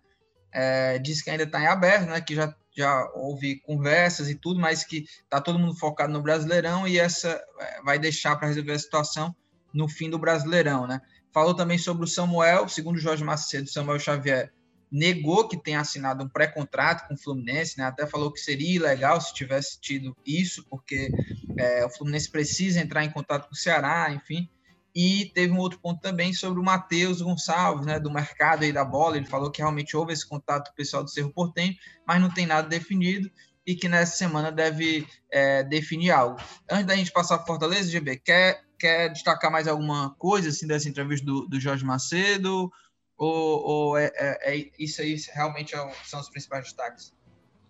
É, 0.53 0.99
disse 0.99 1.23
que 1.23 1.29
ainda 1.29 1.43
está 1.43 1.59
em 1.61 1.67
aberto, 1.67 2.09
né? 2.09 2.21
Que 2.21 2.35
já, 2.35 2.55
já 2.75 3.09
houve 3.15 3.59
conversas 3.61 4.29
e 4.29 4.35
tudo, 4.35 4.59
mas 4.59 4.83
que 4.83 5.05
está 5.23 5.41
todo 5.41 5.59
mundo 5.59 5.75
focado 5.75 6.13
no 6.13 6.21
Brasileirão 6.21 6.87
e 6.87 6.99
essa 6.99 7.41
é, 7.59 7.81
vai 7.81 7.97
deixar 7.97 8.35
para 8.35 8.47
resolver 8.47 8.73
a 8.73 8.79
situação 8.79 9.35
no 9.73 9.89
fim 9.89 10.09
do 10.09 10.19
Brasileirão, 10.19 10.85
né? 10.85 11.01
Falou 11.33 11.55
também 11.55 11.79
sobre 11.79 12.03
o 12.03 12.07
Samuel, 12.07 12.69
segundo 12.69 12.99
Jorge 12.99 13.23
Macedo, 13.23 13.67
Samuel 13.67 13.99
Xavier 13.99 14.53
negou 14.93 15.47
que 15.47 15.57
tenha 15.57 15.79
assinado 15.79 16.23
um 16.23 16.29
pré-contrato 16.29 17.07
com 17.07 17.15
o 17.15 17.17
Fluminense, 17.17 17.79
né? 17.79 17.85
Até 17.85 18.05
falou 18.05 18.31
que 18.31 18.39
seria 18.39 18.75
ilegal 18.75 19.19
se 19.19 19.33
tivesse 19.33 19.81
tido 19.81 20.15
isso, 20.23 20.63
porque 20.69 21.09
é, 21.57 21.83
o 21.83 21.89
Fluminense 21.89 22.29
precisa 22.29 22.79
entrar 22.79 23.03
em 23.03 23.09
contato 23.09 23.47
com 23.47 23.55
o 23.55 23.57
Ceará, 23.57 24.11
enfim. 24.11 24.47
E 24.95 25.31
teve 25.33 25.51
um 25.51 25.57
outro 25.57 25.79
ponto 25.79 25.99
também 25.99 26.33
sobre 26.33 26.59
o 26.59 26.63
Matheus 26.63 27.21
Gonçalves, 27.21 27.85
né, 27.85 27.99
do 27.99 28.11
mercado 28.11 28.63
aí 28.63 28.71
da 28.71 28.85
bola. 28.85 29.17
Ele 29.17 29.25
falou 29.25 29.49
que 29.49 29.61
realmente 29.61 29.97
houve 29.97 30.13
esse 30.13 30.27
contato 30.27 30.73
pessoal 30.75 31.03
do 31.03 31.09
Cerro 31.09 31.31
Portenho, 31.31 31.75
mas 32.05 32.21
não 32.21 32.29
tem 32.29 32.45
nada 32.45 32.67
definido 32.67 33.29
e 33.65 33.75
que 33.75 33.87
nessa 33.87 34.15
semana 34.15 34.51
deve 34.51 35.07
é, 35.31 35.63
definir 35.63 36.11
algo. 36.11 36.37
Antes 36.69 36.85
da 36.85 36.95
gente 36.95 37.11
passar 37.11 37.37
para 37.37 37.47
Fortaleza, 37.47 37.89
GB, 37.89 38.17
quer 38.17 38.61
quer 38.83 39.07
destacar 39.09 39.49
mais 39.49 39.65
alguma 39.65 40.13
coisa 40.19 40.49
assim 40.49 40.67
dessa 40.67 40.89
entrevista 40.89 41.25
do, 41.25 41.47
do 41.47 41.57
Jorge 41.57 41.85
Macedo? 41.85 42.69
Ou, 43.17 43.65
ou 43.65 43.97
é, 43.97 44.11
é, 44.15 44.55
é, 44.55 44.69
isso 44.77 45.01
aí 45.01 45.15
realmente 45.33 45.73
é 45.73 45.93
são 46.03 46.19
os 46.19 46.29
principais 46.29 46.65
destaques? 46.65 47.13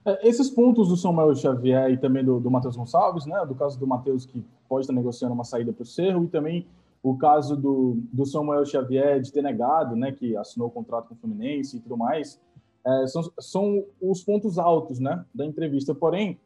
É, 0.05 0.27
esses 0.27 0.49
pontos 0.49 0.87
do 0.87 0.97
Samuel 0.97 1.35
Xavier 1.35 1.91
e 1.91 1.97
também 1.97 2.25
do, 2.25 2.39
do 2.39 2.49
Matheus 2.49 2.75
Gonçalves, 2.75 3.27
né? 3.27 3.45
Do 3.45 3.53
caso 3.53 3.77
do 3.79 3.85
Matheus 3.85 4.25
que 4.25 4.43
pode 4.67 4.85
estar 4.85 4.93
negociando 4.93 5.35
uma 5.35 5.43
saída 5.43 5.71
para 5.71 5.83
o 5.83 5.85
Cerro 5.85 6.23
e 6.23 6.27
também 6.29 6.67
o 7.03 7.17
caso 7.17 7.55
do, 7.57 7.97
do 8.11 8.25
Samuel 8.25 8.65
Xavier 8.65 9.19
de 9.19 9.31
ter 9.31 9.43
negado, 9.43 9.95
né? 9.95 10.11
Que 10.13 10.35
assinou 10.37 10.69
o 10.69 10.71
contrato 10.71 11.09
com 11.09 11.15
o 11.15 11.17
Fluminense 11.17 11.77
e 11.77 11.79
tudo 11.81 11.97
mais. 11.97 12.39
é, 12.85 13.07
são, 13.07 13.21
são 13.39 13.85
os 14.01 14.23
pontos 14.23 14.57
altos 14.57 14.99
né, 14.99 15.23
da 15.33 15.45
entrevista. 15.45 15.95
Porém, 15.95 16.39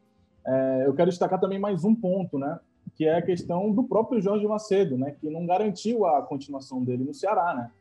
é, 0.46 0.84
eu 0.86 0.93
quero 0.93 1.10
destacar 1.10 1.39
também 1.39 1.60
mais 1.60 1.84
um 1.84 1.96
ponto, 1.96 2.38
né, 2.38 2.60
que 2.96 3.06
é 3.06 3.17
a 3.17 3.22
questão 3.22 3.72
do 3.72 3.84
próprio 3.84 4.22
Jorge 4.22 4.48
Macedo, 4.48 4.98
né, 4.98 5.12
que 5.12 5.30
não 5.30 5.46
garantiu 5.46 6.06
a 6.06 6.22
continuação 6.22 6.84
dele 6.84 7.04
no 7.04 7.13
Ceará. 7.13 7.54
Né? 7.54 7.72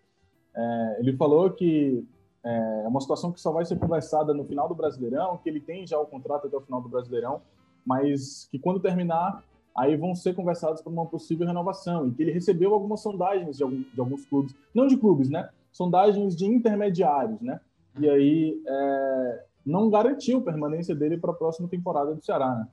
É, 0.54 0.96
ele 1.00 1.16
falou 1.16 1.50
que 1.50 2.04
é, 2.44 2.82
é 2.84 2.88
uma 2.88 3.00
situação 3.00 3.30
que 3.30 3.40
só 3.40 3.52
vai 3.52 3.64
ser 3.64 3.78
conversada 3.78 4.32
no 4.32 4.44
final 4.44 4.68
do 4.68 4.74
Brasileirão, 4.74 5.38
que 5.38 5.48
ele 5.48 5.60
tem 5.60 5.86
já 5.86 5.98
o 5.98 6.06
contrato 6.06 6.46
até 6.46 6.56
o 6.56 6.60
final 6.60 6.80
do 6.80 6.88
Brasileirão, 6.88 7.40
mas 7.84 8.48
que 8.50 8.58
quando 8.58 8.80
terminar, 8.80 9.44
aí 9.76 9.96
vão 9.96 10.14
ser 10.14 10.34
conversados 10.34 10.80
para 10.80 10.92
uma 10.92 11.06
possível 11.06 11.46
renovação, 11.46 12.08
e 12.08 12.12
que 12.12 12.22
ele 12.22 12.32
recebeu 12.32 12.72
algumas 12.72 13.00
sondagens 13.00 13.58
de, 13.58 13.62
algum, 13.62 13.82
de 13.82 14.00
alguns 14.00 14.24
clubes, 14.24 14.54
não 14.74 14.86
de 14.86 14.96
clubes, 14.96 15.28
né? 15.28 15.48
Sondagens 15.70 16.34
de 16.34 16.46
intermediários, 16.46 17.40
né? 17.40 17.60
E 17.98 18.08
aí 18.08 18.62
é, 18.66 19.44
não 19.64 19.90
garantiu 19.90 20.38
a 20.38 20.42
permanência 20.42 20.94
dele 20.94 21.18
para 21.18 21.32
a 21.32 21.34
próxima 21.34 21.68
temporada 21.68 22.14
do 22.14 22.24
Ceará, 22.24 22.54
né? 22.54 22.68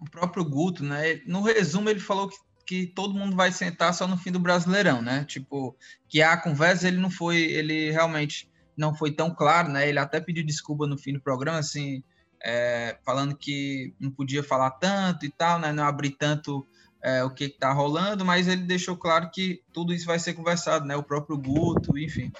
O 0.00 0.10
próprio 0.10 0.44
Guto, 0.44 0.84
né? 0.84 1.20
No 1.26 1.42
resumo, 1.42 1.88
ele 1.88 2.00
falou 2.00 2.28
que, 2.28 2.36
que 2.66 2.86
todo 2.86 3.14
mundo 3.14 3.36
vai 3.36 3.52
sentar 3.52 3.94
só 3.94 4.06
no 4.06 4.18
fim 4.18 4.32
do 4.32 4.40
Brasileirão, 4.40 5.00
né? 5.00 5.24
Tipo, 5.24 5.76
que 6.08 6.20
a 6.20 6.36
conversa 6.36 6.88
ele 6.88 6.98
não 6.98 7.10
foi, 7.10 7.38
ele 7.38 7.90
realmente 7.90 8.50
não 8.76 8.94
foi 8.94 9.12
tão 9.12 9.32
claro, 9.32 9.68
né? 9.68 9.88
Ele 9.88 9.98
até 9.98 10.20
pediu 10.20 10.44
desculpa 10.44 10.86
no 10.86 10.98
fim 10.98 11.12
do 11.12 11.20
programa, 11.20 11.58
assim, 11.58 12.02
é, 12.42 12.98
falando 13.04 13.36
que 13.36 13.94
não 14.00 14.10
podia 14.10 14.42
falar 14.42 14.70
tanto 14.72 15.26
e 15.26 15.30
tal, 15.30 15.58
né? 15.58 15.72
Não 15.72 15.84
abrir 15.84 16.10
tanto 16.10 16.66
é, 17.02 17.22
o 17.24 17.30
que 17.30 17.44
está 17.44 17.72
rolando, 17.72 18.24
mas 18.24 18.48
ele 18.48 18.62
deixou 18.62 18.96
claro 18.96 19.30
que 19.30 19.62
tudo 19.72 19.92
isso 19.92 20.06
vai 20.06 20.18
ser 20.18 20.34
conversado, 20.34 20.86
né? 20.86 20.96
O 20.96 21.02
próprio 21.02 21.36
Guto, 21.36 21.98
enfim. 21.98 22.32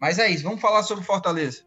Mas 0.00 0.18
é 0.18 0.28
isso, 0.28 0.44
vamos 0.44 0.60
falar 0.60 0.82
sobre 0.82 1.04
Fortaleza. 1.04 1.62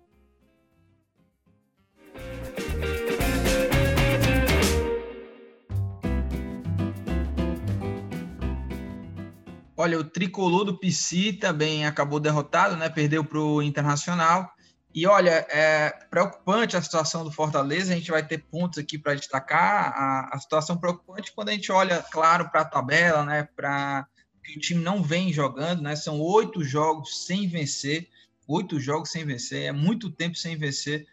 Olha, 9.75 9.99
o 9.99 10.03
tricolor 10.03 10.63
do 10.63 10.77
PC 10.77 11.33
também 11.33 11.86
acabou 11.86 12.19
derrotado, 12.19 12.77
né? 12.77 12.89
Perdeu 12.89 13.23
para 13.23 13.39
o 13.39 13.62
Internacional. 13.62 14.53
E 14.93 15.08
olha, 15.08 15.45
é 15.49 15.89
preocupante 16.10 16.77
a 16.77 16.82
situação 16.82 17.23
do 17.23 17.32
Fortaleza. 17.32 17.91
A 17.91 17.95
gente 17.95 18.12
vai 18.12 18.25
ter 18.25 18.38
pontos 18.38 18.77
aqui 18.77 18.97
para 18.97 19.15
destacar. 19.15 19.91
A, 19.95 20.29
a, 20.36 20.39
situação 20.39 20.77
preocupante 20.77 21.34
quando 21.34 21.49
a 21.49 21.53
gente 21.53 21.71
olha, 21.71 22.03
claro, 22.12 22.49
para 22.49 22.62
a 22.62 22.65
tabela, 22.65 23.25
né? 23.25 23.47
Para 23.56 24.08
que 24.43 24.58
o 24.58 24.60
time 24.60 24.84
não 24.84 25.01
vem 25.01 25.34
jogando, 25.34 25.82
né? 25.82 25.95
São 25.95 26.19
oito 26.19 26.63
jogos 26.63 27.25
sem 27.25 27.47
vencer, 27.47 28.08
oito 28.47 28.79
jogos 28.79 29.10
sem 29.10 29.25
vencer, 29.25 29.63
é 29.63 29.71
muito 29.71 30.12
tempo 30.12 30.36
sem 30.36 30.56
vencer. 30.56 31.08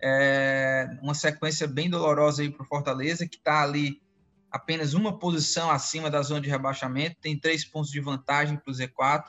É 0.00 0.88
uma 1.02 1.14
sequência 1.14 1.66
bem 1.66 1.90
dolorosa 1.90 2.42
aí 2.42 2.50
para 2.50 2.62
o 2.62 2.66
Fortaleza, 2.66 3.26
que 3.26 3.36
está 3.36 3.62
ali 3.62 4.00
apenas 4.50 4.94
uma 4.94 5.18
posição 5.18 5.70
acima 5.70 6.10
da 6.10 6.22
zona 6.22 6.40
de 6.40 6.48
rebaixamento, 6.48 7.16
tem 7.20 7.38
três 7.38 7.64
pontos 7.64 7.90
de 7.90 8.00
vantagem 8.00 8.56
para 8.56 8.70
o 8.70 8.74
Z4. 8.74 9.24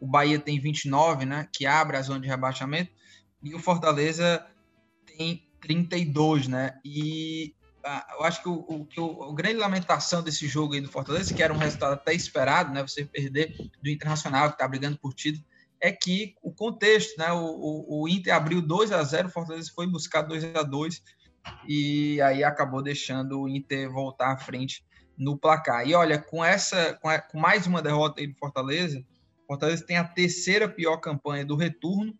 O 0.00 0.06
Bahia 0.06 0.38
tem 0.38 0.60
29, 0.60 1.24
né, 1.24 1.48
que 1.52 1.66
abre 1.66 1.96
a 1.96 2.02
zona 2.02 2.20
de 2.20 2.28
rebaixamento, 2.28 2.92
e 3.42 3.54
o 3.54 3.58
Fortaleza 3.58 4.44
tem 5.06 5.46
32, 5.60 6.48
né? 6.48 6.78
E 6.84 7.54
ah, 7.84 8.06
eu 8.18 8.24
acho 8.24 8.42
que 8.42 8.48
o, 8.48 8.54
o, 8.54 8.88
o, 9.00 9.30
a 9.30 9.34
grande 9.34 9.56
lamentação 9.56 10.22
desse 10.22 10.46
jogo 10.46 10.74
aí 10.74 10.80
do 10.80 10.90
Fortaleza, 10.90 11.32
que 11.32 11.42
era 11.42 11.52
um 11.52 11.58
resultado 11.58 11.94
até 11.94 12.12
esperado, 12.12 12.72
né? 12.72 12.82
Você 12.82 13.04
perder 13.04 13.56
do 13.82 13.88
Internacional, 13.88 14.48
que 14.48 14.54
está 14.54 14.66
brigando 14.66 14.98
por 14.98 15.14
título, 15.14 15.44
é 15.80 15.92
que 15.92 16.34
o 16.42 16.52
contexto, 16.52 17.16
né? 17.18 17.32
O, 17.32 17.44
o, 17.44 18.02
o 18.02 18.08
Inter 18.08 18.34
abriu 18.34 18.60
2 18.60 18.92
a 18.92 19.02
0 19.02 19.28
o 19.28 19.30
Fortaleza 19.30 19.72
foi 19.74 19.86
buscar 19.86 20.22
2 20.22 20.56
a 20.56 20.62
2 20.62 21.02
e 21.66 22.20
aí 22.20 22.44
acabou 22.44 22.82
deixando 22.82 23.40
o 23.40 23.48
Inter 23.48 23.90
voltar 23.90 24.32
à 24.32 24.36
frente 24.36 24.84
no 25.16 25.36
placar. 25.36 25.86
E 25.86 25.94
olha, 25.94 26.18
com 26.18 26.44
essa, 26.44 26.94
com, 26.94 27.08
a, 27.08 27.18
com 27.18 27.38
mais 27.38 27.66
uma 27.66 27.80
derrota 27.80 28.20
aí 28.20 28.26
do 28.26 28.36
Fortaleza, 28.36 29.04
Fortaleza 29.46 29.84
tem 29.84 29.96
a 29.96 30.04
terceira 30.04 30.68
pior 30.68 30.98
campanha 30.98 31.44
do 31.44 31.56
retorno 31.56 32.14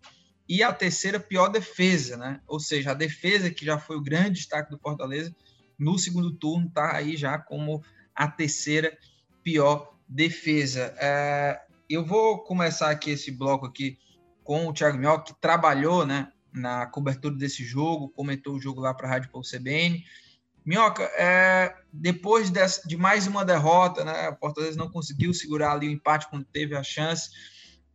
e 0.48 0.62
a 0.62 0.72
terceira 0.72 1.20
pior 1.20 1.48
defesa, 1.48 2.16
né? 2.16 2.40
Ou 2.46 2.58
seja, 2.58 2.92
a 2.92 2.94
defesa 2.94 3.50
que 3.50 3.64
já 3.64 3.78
foi 3.78 3.96
o 3.96 4.02
grande 4.02 4.32
destaque 4.32 4.70
do 4.70 4.78
Fortaleza 4.78 5.34
no 5.78 5.98
segundo 5.98 6.32
turno 6.32 6.66
está 6.66 6.96
aí 6.96 7.16
já 7.16 7.38
como 7.38 7.82
a 8.14 8.28
terceira 8.28 8.96
pior 9.42 9.94
defesa. 10.08 10.94
É, 10.98 11.60
eu 11.88 12.04
vou 12.04 12.38
começar 12.44 12.90
aqui 12.90 13.10
esse 13.10 13.30
bloco 13.30 13.66
aqui 13.66 13.98
com 14.42 14.66
o 14.66 14.72
Thiago 14.72 14.96
Minhoca, 14.96 15.32
que 15.32 15.40
trabalhou, 15.40 16.06
né? 16.06 16.32
na 16.52 16.86
cobertura 16.86 17.34
desse 17.34 17.64
jogo, 17.64 18.08
comentou 18.10 18.54
o 18.54 18.60
jogo 18.60 18.80
lá 18.80 18.92
para 18.92 19.06
a 19.06 19.10
Rádio 19.10 19.30
Povo 19.30 19.46
CBN. 19.48 20.04
Minhoca, 20.64 21.02
é, 21.16 21.74
depois 21.92 22.52
de 22.84 22.96
mais 22.96 23.26
uma 23.26 23.44
derrota, 23.44 24.04
né, 24.04 24.28
o 24.28 24.36
Fortaleza 24.36 24.76
não 24.76 24.90
conseguiu 24.90 25.32
segurar 25.32 25.72
ali 25.72 25.88
o 25.88 25.90
empate 25.90 26.28
quando 26.28 26.44
teve 26.44 26.76
a 26.76 26.82
chance. 26.82 27.30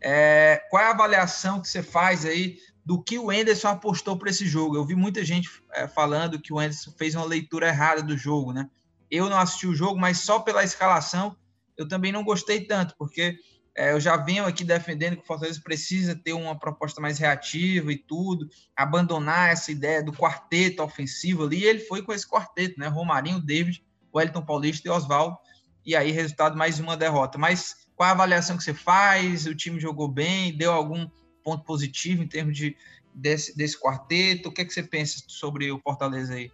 É, 0.03 0.61
qual 0.69 0.83
é 0.83 0.87
a 0.87 0.91
avaliação 0.91 1.61
que 1.61 1.67
você 1.69 1.81
faz 1.81 2.25
aí 2.25 2.57
do 2.85 3.01
que 3.01 3.17
o 3.17 3.31
Enderson 3.31 3.69
apostou 3.69 4.17
para 4.17 4.29
esse 4.29 4.45
jogo? 4.45 4.75
Eu 4.75 4.85
vi 4.85 4.95
muita 4.95 5.23
gente 5.23 5.49
é, 5.71 5.87
falando 5.87 6.39
que 6.39 6.51
o 6.51 6.61
Enderson 6.61 6.91
fez 6.97 7.15
uma 7.15 7.25
leitura 7.25 7.69
errada 7.69 8.03
do 8.03 8.17
jogo, 8.17 8.51
né? 8.51 8.69
Eu 9.09 9.29
não 9.29 9.39
assisti 9.39 9.65
o 9.65 9.75
jogo, 9.75 9.97
mas 9.97 10.19
só 10.19 10.39
pela 10.39 10.63
escalação 10.63 11.35
eu 11.77 11.87
também 11.87 12.11
não 12.11 12.23
gostei 12.23 12.65
tanto, 12.65 12.95
porque 12.97 13.37
é, 13.75 13.91
eu 13.91 13.99
já 13.99 14.15
venho 14.17 14.45
aqui 14.45 14.63
defendendo 14.63 15.15
que 15.15 15.23
o 15.23 15.25
Fortaleza 15.25 15.59
precisa 15.63 16.15
ter 16.15 16.33
uma 16.33 16.57
proposta 16.57 17.01
mais 17.01 17.17
reativa 17.17 17.91
e 17.91 17.97
tudo, 17.97 18.47
abandonar 18.75 19.49
essa 19.49 19.71
ideia 19.71 20.03
do 20.03 20.13
quarteto 20.13 20.83
ofensivo 20.83 21.45
ali. 21.45 21.59
E 21.59 21.65
ele 21.65 21.79
foi 21.79 22.03
com 22.03 22.13
esse 22.13 22.27
quarteto, 22.27 22.79
né? 22.79 22.87
Romarinho, 22.87 23.39
David, 23.39 23.83
Wellington 24.13 24.45
Paulista 24.45 24.87
e 24.87 24.91
Oswaldo. 24.91 25.37
E 25.85 25.95
aí, 25.95 26.11
resultado, 26.11 26.55
mais 26.55 26.79
uma 26.79 26.95
derrota. 26.95 27.37
Mas 27.37 27.82
qual 28.03 28.09
a 28.09 28.11
avaliação 28.11 28.57
que 28.57 28.63
você 28.63 28.73
faz? 28.73 29.45
O 29.45 29.55
time 29.55 29.79
jogou 29.79 30.09
bem? 30.09 30.57
Deu 30.57 30.73
algum 30.73 31.07
ponto 31.41 31.63
positivo 31.63 32.21
em 32.21 32.27
termos 32.27 32.57
de, 32.57 32.75
desse, 33.13 33.55
desse 33.55 33.79
quarteto? 33.79 34.49
O 34.49 34.51
que, 34.51 34.61
é 34.61 34.65
que 34.65 34.73
você 34.73 34.83
pensa 34.83 35.23
sobre 35.25 35.71
o 35.71 35.79
Fortaleza 35.79 36.33
aí? 36.33 36.51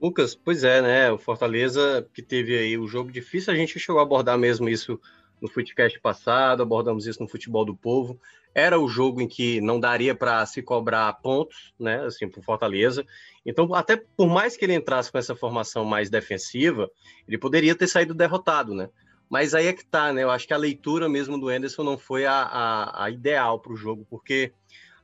Lucas, 0.00 0.34
pois 0.34 0.64
é, 0.64 0.80
né? 0.80 1.12
O 1.12 1.18
Fortaleza 1.18 2.08
que 2.14 2.22
teve 2.22 2.56
aí 2.56 2.78
o 2.78 2.86
jogo 2.86 3.12
difícil, 3.12 3.52
a 3.52 3.56
gente 3.56 3.78
chegou 3.78 3.98
a 3.98 4.04
abordar 4.04 4.38
mesmo 4.38 4.70
isso 4.70 4.98
no 5.38 5.50
Footcast 5.50 6.00
passado, 6.00 6.62
abordamos 6.62 7.06
isso 7.06 7.22
no 7.22 7.28
Futebol 7.28 7.66
do 7.66 7.76
Povo. 7.76 8.18
Era 8.54 8.80
o 8.80 8.88
jogo 8.88 9.20
em 9.20 9.28
que 9.28 9.60
não 9.60 9.78
daria 9.78 10.14
para 10.14 10.46
se 10.46 10.62
cobrar 10.62 11.12
pontos, 11.20 11.74
né, 11.78 12.06
assim, 12.06 12.26
por 12.26 12.42
Fortaleza. 12.42 13.04
Então, 13.44 13.74
até 13.74 14.02
por 14.16 14.28
mais 14.28 14.56
que 14.56 14.64
ele 14.64 14.72
entrasse 14.72 15.12
com 15.12 15.18
essa 15.18 15.36
formação 15.36 15.84
mais 15.84 16.08
defensiva, 16.08 16.90
ele 17.28 17.36
poderia 17.36 17.74
ter 17.74 17.86
saído 17.86 18.14
derrotado, 18.14 18.74
né? 18.74 18.88
Mas 19.28 19.54
aí 19.54 19.66
é 19.66 19.72
que 19.72 19.84
tá, 19.84 20.12
né? 20.12 20.22
Eu 20.22 20.30
acho 20.30 20.46
que 20.46 20.54
a 20.54 20.58
leitura 20.58 21.08
mesmo 21.08 21.38
do 21.38 21.48
Anderson 21.48 21.82
não 21.82 21.98
foi 21.98 22.26
a, 22.26 22.42
a, 22.42 23.04
a 23.04 23.10
ideal 23.10 23.58
para 23.58 23.72
o 23.72 23.76
jogo, 23.76 24.06
porque 24.08 24.52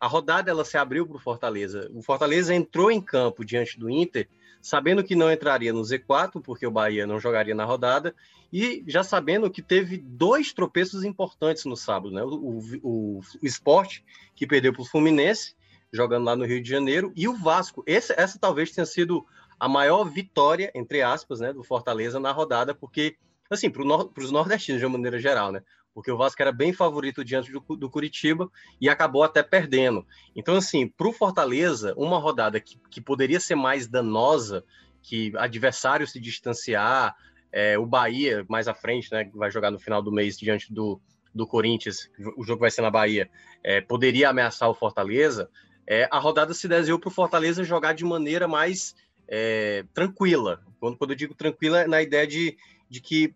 a 0.01 0.07
rodada 0.07 0.51
ela 0.51 0.65
se 0.65 0.77
abriu 0.77 1.07
para 1.07 1.17
o 1.17 1.21
Fortaleza. 1.21 1.91
O 1.95 2.03
Fortaleza 2.03 2.55
entrou 2.55 2.91
em 2.91 3.01
campo 3.01 3.45
diante 3.45 3.79
do 3.79 3.91
Inter 3.91 4.29
sabendo 4.63 5.03
que 5.03 5.17
não 5.17 5.31
entraria 5.31 5.73
no 5.73 5.83
Z4, 5.83 6.41
porque 6.41 6.65
o 6.65 6.71
Bahia 6.71 7.05
não 7.05 7.19
jogaria 7.19 7.55
na 7.55 7.65
rodada, 7.65 8.15
e 8.53 8.85
já 8.87 9.03
sabendo 9.03 9.51
que 9.51 9.61
teve 9.61 9.99
dois 9.99 10.53
tropeços 10.53 11.03
importantes 11.03 11.65
no 11.65 11.77
sábado, 11.77 12.15
né? 12.15 12.23
O, 12.23 12.61
o, 12.83 13.19
o, 13.19 13.21
esporte, 13.43 14.05
que 14.37 14.47
perdeu 14.47 14.73
para 14.73 14.83
o 14.83 14.87
Fluminense, 14.87 15.57
jogando 15.93 16.25
lá 16.25 16.37
no 16.37 16.47
Rio 16.47 16.63
de 16.63 16.71
Janeiro, 16.71 17.13
e 17.17 17.27
o 17.27 17.37
Vasco. 17.37 17.83
Esse, 17.87 18.15
essa 18.17 18.39
talvez 18.39 18.71
tenha 18.71 18.87
sido 18.87 19.27
a 19.59 19.69
maior 19.69 20.05
vitória, 20.05 20.71
entre 20.75 21.03
aspas, 21.03 21.41
né, 21.41 21.53
do 21.53 21.65
Fortaleza 21.65 22.21
na 22.21 22.31
rodada, 22.31 22.73
porque, 22.73 23.17
assim, 23.55 23.71
para 23.71 23.83
os 23.83 24.31
nordestinos 24.31 24.81
de 24.81 24.87
uma 24.87 24.97
maneira 24.97 25.19
geral, 25.19 25.53
né? 25.53 25.63
porque 25.95 26.11
o 26.11 26.17
Vasco 26.17 26.41
era 26.41 26.53
bem 26.53 26.73
favorito 26.73 27.25
diante 27.25 27.53
do, 27.53 27.61
do 27.77 27.91
Curitiba 27.91 28.51
e 28.81 28.89
acabou 28.89 29.23
até 29.23 29.43
perdendo. 29.43 30.07
Então, 30.35 30.57
assim, 30.57 30.89
para 30.89 31.09
o 31.09 31.13
Fortaleza, 31.13 31.95
uma 31.97 32.19
rodada 32.19 32.61
que, 32.61 32.79
que 32.91 33.01
poderia 33.01 33.39
ser 33.39 33.55
mais 33.55 33.87
danosa, 33.87 34.65
que 35.03 35.33
adversário 35.37 36.07
se 36.07 36.21
distanciar, 36.21 37.15
é, 37.53 37.79
o 37.79 37.85
Bahia 37.85 38.45
mais 38.49 38.69
à 38.69 38.75
frente, 38.75 39.13
né, 39.13 39.31
vai 39.35 39.51
jogar 39.51 39.71
no 39.71 39.79
final 39.79 40.03
do 40.03 40.13
mês 40.13 40.39
diante 40.39 40.73
do, 40.73 41.01
do 41.35 41.47
Corinthians, 41.47 42.11
o 42.37 42.45
jogo 42.45 42.61
vai 42.61 42.71
ser 42.71 42.83
na 42.83 42.91
Bahia, 42.91 43.31
é, 43.63 43.81
poderia 43.81 44.31
ameaçar 44.31 44.71
o 44.71 44.75
Fortaleza, 44.75 45.51
é, 45.87 46.09
a 46.11 46.19
rodada 46.19 46.55
se 46.55 46.67
desenhou 46.67 46.99
para 46.99 47.09
o 47.09 47.13
Fortaleza 47.13 47.65
jogar 47.65 47.93
de 47.93 48.05
maneira 48.05 48.49
mais 48.49 48.95
é, 49.29 49.85
tranquila. 49.93 50.63
Quando, 50.81 50.97
quando 50.97 51.11
eu 51.11 51.17
digo 51.17 51.35
tranquila, 51.35 51.83
é 51.83 51.87
na 51.87 52.01
ideia 52.01 52.27
de, 52.27 52.57
de 52.89 53.01
que 53.01 53.35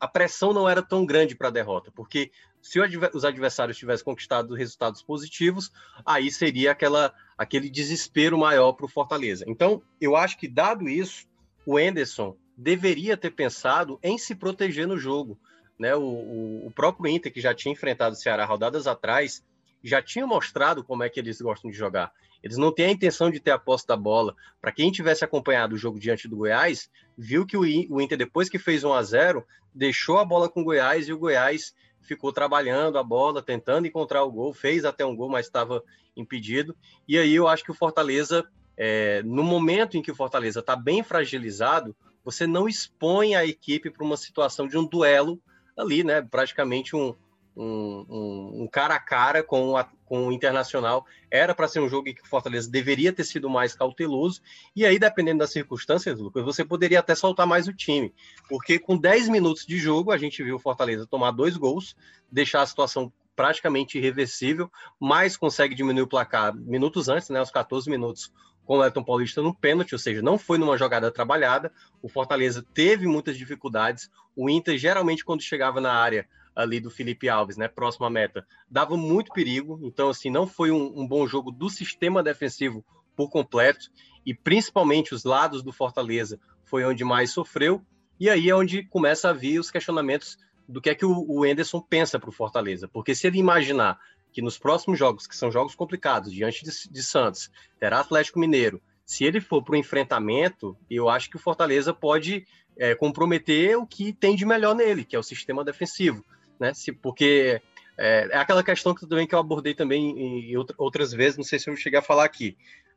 a 0.00 0.06
pressão 0.06 0.52
não 0.52 0.68
era 0.68 0.82
tão 0.82 1.04
grande 1.04 1.34
para 1.34 1.48
a 1.48 1.52
derrota, 1.52 1.90
porque 1.94 2.30
se 2.60 2.78
os 3.14 3.24
adversários 3.24 3.76
tivessem 3.76 4.04
conquistado 4.04 4.54
resultados 4.54 5.02
positivos, 5.02 5.70
aí 6.04 6.30
seria 6.30 6.72
aquela, 6.72 7.12
aquele 7.36 7.70
desespero 7.70 8.36
maior 8.38 8.72
para 8.72 8.86
o 8.86 8.88
Fortaleza. 8.88 9.44
Então, 9.46 9.82
eu 10.00 10.16
acho 10.16 10.38
que, 10.38 10.48
dado 10.48 10.88
isso, 10.88 11.26
o 11.66 11.78
Enderson 11.78 12.36
deveria 12.56 13.16
ter 13.16 13.30
pensado 13.30 13.98
em 14.02 14.18
se 14.18 14.34
proteger 14.34 14.86
no 14.86 14.98
jogo. 14.98 15.38
Né? 15.78 15.94
O, 15.94 16.02
o, 16.02 16.66
o 16.66 16.70
próprio 16.70 17.10
Inter, 17.10 17.32
que 17.32 17.40
já 17.40 17.54
tinha 17.54 17.72
enfrentado 17.72 18.14
o 18.14 18.18
Ceará 18.18 18.44
rodadas 18.44 18.86
atrás, 18.86 19.44
já 19.82 20.02
tinham 20.02 20.26
mostrado 20.26 20.82
como 20.82 21.04
é 21.04 21.08
que 21.08 21.20
eles 21.20 21.40
gostam 21.40 21.70
de 21.70 21.76
jogar. 21.76 22.12
Eles 22.42 22.56
não 22.56 22.72
têm 22.72 22.86
a 22.86 22.90
intenção 22.90 23.30
de 23.30 23.40
ter 23.40 23.50
a 23.50 23.58
posse 23.58 23.86
da 23.86 23.96
bola. 23.96 24.34
Para 24.60 24.72
quem 24.72 24.90
tivesse 24.90 25.24
acompanhado 25.24 25.74
o 25.74 25.78
jogo 25.78 25.98
diante 25.98 26.28
do 26.28 26.36
Goiás, 26.36 26.90
viu 27.16 27.44
que 27.44 27.56
o 27.56 28.00
Inter, 28.00 28.16
depois 28.16 28.48
que 28.48 28.58
fez 28.58 28.84
1 28.84 28.92
a 28.92 29.02
0 29.02 29.44
deixou 29.74 30.18
a 30.18 30.24
bola 30.24 30.48
com 30.48 30.60
o 30.60 30.64
Goiás 30.64 31.08
e 31.08 31.12
o 31.12 31.18
Goiás 31.18 31.74
ficou 32.00 32.32
trabalhando 32.32 32.98
a 32.98 33.02
bola, 33.02 33.42
tentando 33.42 33.86
encontrar 33.86 34.24
o 34.24 34.32
gol, 34.32 34.54
fez 34.54 34.84
até 34.84 35.04
um 35.04 35.14
gol, 35.14 35.28
mas 35.28 35.46
estava 35.46 35.82
impedido. 36.16 36.74
E 37.06 37.18
aí 37.18 37.34
eu 37.34 37.46
acho 37.46 37.62
que 37.62 37.70
o 37.70 37.74
Fortaleza, 37.74 38.46
é, 38.76 39.22
no 39.22 39.42
momento 39.42 39.96
em 39.96 40.02
que 40.02 40.10
o 40.10 40.16
Fortaleza 40.16 40.60
está 40.60 40.74
bem 40.74 41.02
fragilizado, 41.02 41.94
você 42.24 42.46
não 42.46 42.68
expõe 42.68 43.34
a 43.34 43.44
equipe 43.44 43.90
para 43.90 44.04
uma 44.04 44.16
situação 44.16 44.66
de 44.66 44.76
um 44.76 44.84
duelo 44.84 45.40
ali, 45.76 46.02
né? 46.02 46.20
Praticamente 46.22 46.96
um, 46.96 47.14
um, 47.58 48.06
um, 48.08 48.62
um, 48.62 48.68
cara 48.68 48.94
a 48.94 49.00
cara 49.00 49.42
com, 49.42 49.76
a, 49.76 49.84
com 50.06 50.28
o 50.28 50.32
Internacional. 50.32 51.04
Era 51.28 51.54
para 51.54 51.66
ser 51.66 51.80
um 51.80 51.88
jogo 51.88 52.04
que 52.04 52.22
o 52.22 52.28
Fortaleza 52.28 52.70
deveria 52.70 53.12
ter 53.12 53.24
sido 53.24 53.50
mais 53.50 53.74
cauteloso. 53.74 54.40
E 54.76 54.86
aí, 54.86 54.98
dependendo 54.98 55.40
das 55.40 55.50
circunstâncias, 55.50 56.20
Lucas, 56.20 56.44
você 56.44 56.64
poderia 56.64 57.00
até 57.00 57.14
soltar 57.16 57.46
mais 57.46 57.66
o 57.66 57.72
time. 57.72 58.14
Porque 58.48 58.78
com 58.78 58.96
10 58.96 59.28
minutos 59.28 59.66
de 59.66 59.76
jogo, 59.76 60.12
a 60.12 60.16
gente 60.16 60.42
viu 60.42 60.56
o 60.56 60.60
Fortaleza 60.60 61.06
tomar 61.06 61.32
dois 61.32 61.56
gols, 61.56 61.96
deixar 62.30 62.62
a 62.62 62.66
situação 62.66 63.12
praticamente 63.34 63.98
irreversível, 63.98 64.70
mas 64.98 65.36
consegue 65.36 65.74
diminuir 65.74 66.02
o 66.02 66.08
placar 66.08 66.54
minutos 66.54 67.08
antes, 67.08 67.28
né, 67.28 67.38
aos 67.38 67.50
14 67.50 67.88
minutos, 67.88 68.32
com 68.64 68.78
o 68.78 68.84
Elton 68.84 69.02
Paulista 69.02 69.40
no 69.40 69.54
pênalti, 69.54 69.94
ou 69.94 69.98
seja, 69.98 70.20
não 70.20 70.36
foi 70.36 70.58
numa 70.58 70.76
jogada 70.76 71.10
trabalhada. 71.10 71.72
O 72.02 72.08
Fortaleza 72.08 72.64
teve 72.74 73.06
muitas 73.06 73.36
dificuldades. 73.36 74.10
O 74.36 74.50
Inter, 74.50 74.76
geralmente, 74.76 75.24
quando 75.24 75.40
chegava 75.40 75.80
na 75.80 75.92
área, 75.92 76.28
ali 76.58 76.80
do 76.80 76.90
Felipe 76.90 77.28
Alves, 77.28 77.56
né, 77.56 77.68
próximo 77.68 78.04
à 78.04 78.10
meta, 78.10 78.44
dava 78.68 78.96
muito 78.96 79.32
perigo. 79.32 79.78
Então, 79.84 80.08
assim, 80.08 80.28
não 80.28 80.44
foi 80.44 80.72
um, 80.72 80.92
um 81.00 81.06
bom 81.06 81.24
jogo 81.24 81.52
do 81.52 81.70
sistema 81.70 82.20
defensivo 82.20 82.84
por 83.14 83.30
completo 83.30 83.88
e 84.26 84.34
principalmente 84.34 85.14
os 85.14 85.22
lados 85.22 85.62
do 85.62 85.72
Fortaleza 85.72 86.40
foi 86.64 86.84
onde 86.84 87.04
mais 87.04 87.30
sofreu. 87.30 87.80
E 88.18 88.28
aí 88.28 88.50
é 88.50 88.56
onde 88.56 88.82
começa 88.82 89.30
a 89.30 89.32
vir 89.32 89.60
os 89.60 89.70
questionamentos 89.70 90.36
do 90.68 90.80
que 90.80 90.90
é 90.90 90.96
que 90.96 91.06
o, 91.06 91.24
o 91.28 91.46
Enderson 91.46 91.80
pensa 91.80 92.18
para 92.18 92.28
o 92.28 92.32
Fortaleza, 92.32 92.88
porque 92.88 93.14
se 93.14 93.28
ele 93.28 93.38
imaginar 93.38 93.96
que 94.32 94.42
nos 94.42 94.58
próximos 94.58 94.98
jogos, 94.98 95.28
que 95.28 95.36
são 95.36 95.52
jogos 95.52 95.76
complicados, 95.76 96.32
diante 96.32 96.64
de, 96.64 96.70
de 96.90 97.02
Santos, 97.04 97.50
terá 97.78 98.00
Atlético 98.00 98.40
Mineiro, 98.40 98.82
se 99.06 99.24
ele 99.24 99.40
for 99.40 99.62
para 99.62 99.74
o 99.74 99.78
enfrentamento, 99.78 100.76
eu 100.90 101.08
acho 101.08 101.30
que 101.30 101.36
o 101.36 101.40
Fortaleza 101.40 101.94
pode 101.94 102.44
é, 102.76 102.96
comprometer 102.96 103.78
o 103.78 103.86
que 103.86 104.12
tem 104.12 104.34
de 104.34 104.44
melhor 104.44 104.74
nele, 104.74 105.04
que 105.04 105.14
é 105.14 105.18
o 105.18 105.22
sistema 105.22 105.64
defensivo 105.64 106.24
né? 106.58 106.74
Se, 106.74 106.92
porque 106.92 107.60
é, 107.96 108.28
é 108.30 108.36
aquela 108.38 108.62
questão 108.62 108.94
que, 108.94 109.06
também 109.06 109.26
que 109.26 109.34
eu 109.34 109.38
abordei 109.38 109.74
também 109.74 110.10
em, 110.10 110.52
em 110.52 110.56
outras 110.76 111.12
vezes, 111.12 111.36
não 111.36 111.44
sei 111.44 111.58
se 111.58 111.68
eu 111.68 111.76
cheguei 111.76 111.98
a 111.98 112.02
falar 112.02 112.24
aqui. 112.24 112.56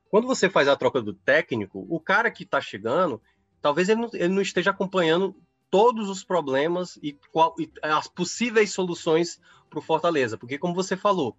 Quando 0.09 0.27
você 0.27 0.49
faz 0.49 0.67
a 0.67 0.75
troca 0.75 1.01
do 1.01 1.13
técnico, 1.13 1.85
o 1.89 1.99
cara 1.99 2.29
que 2.29 2.43
está 2.43 2.59
chegando, 2.59 3.21
talvez 3.61 3.89
ele 3.89 4.01
não, 4.01 4.09
ele 4.13 4.33
não, 4.33 4.41
esteja 4.41 4.71
acompanhando 4.71 5.35
todos 5.69 6.09
os 6.09 6.23
problemas 6.23 6.99
e, 7.01 7.17
qual, 7.31 7.55
e 7.57 7.71
as 7.81 8.07
possíveis 8.07 8.73
soluções 8.73 9.39
para 9.69 9.79
o 9.79 9.81
Fortaleza, 9.81 10.37
porque 10.37 10.57
como 10.57 10.75
você 10.75 10.97
falou, 10.97 11.37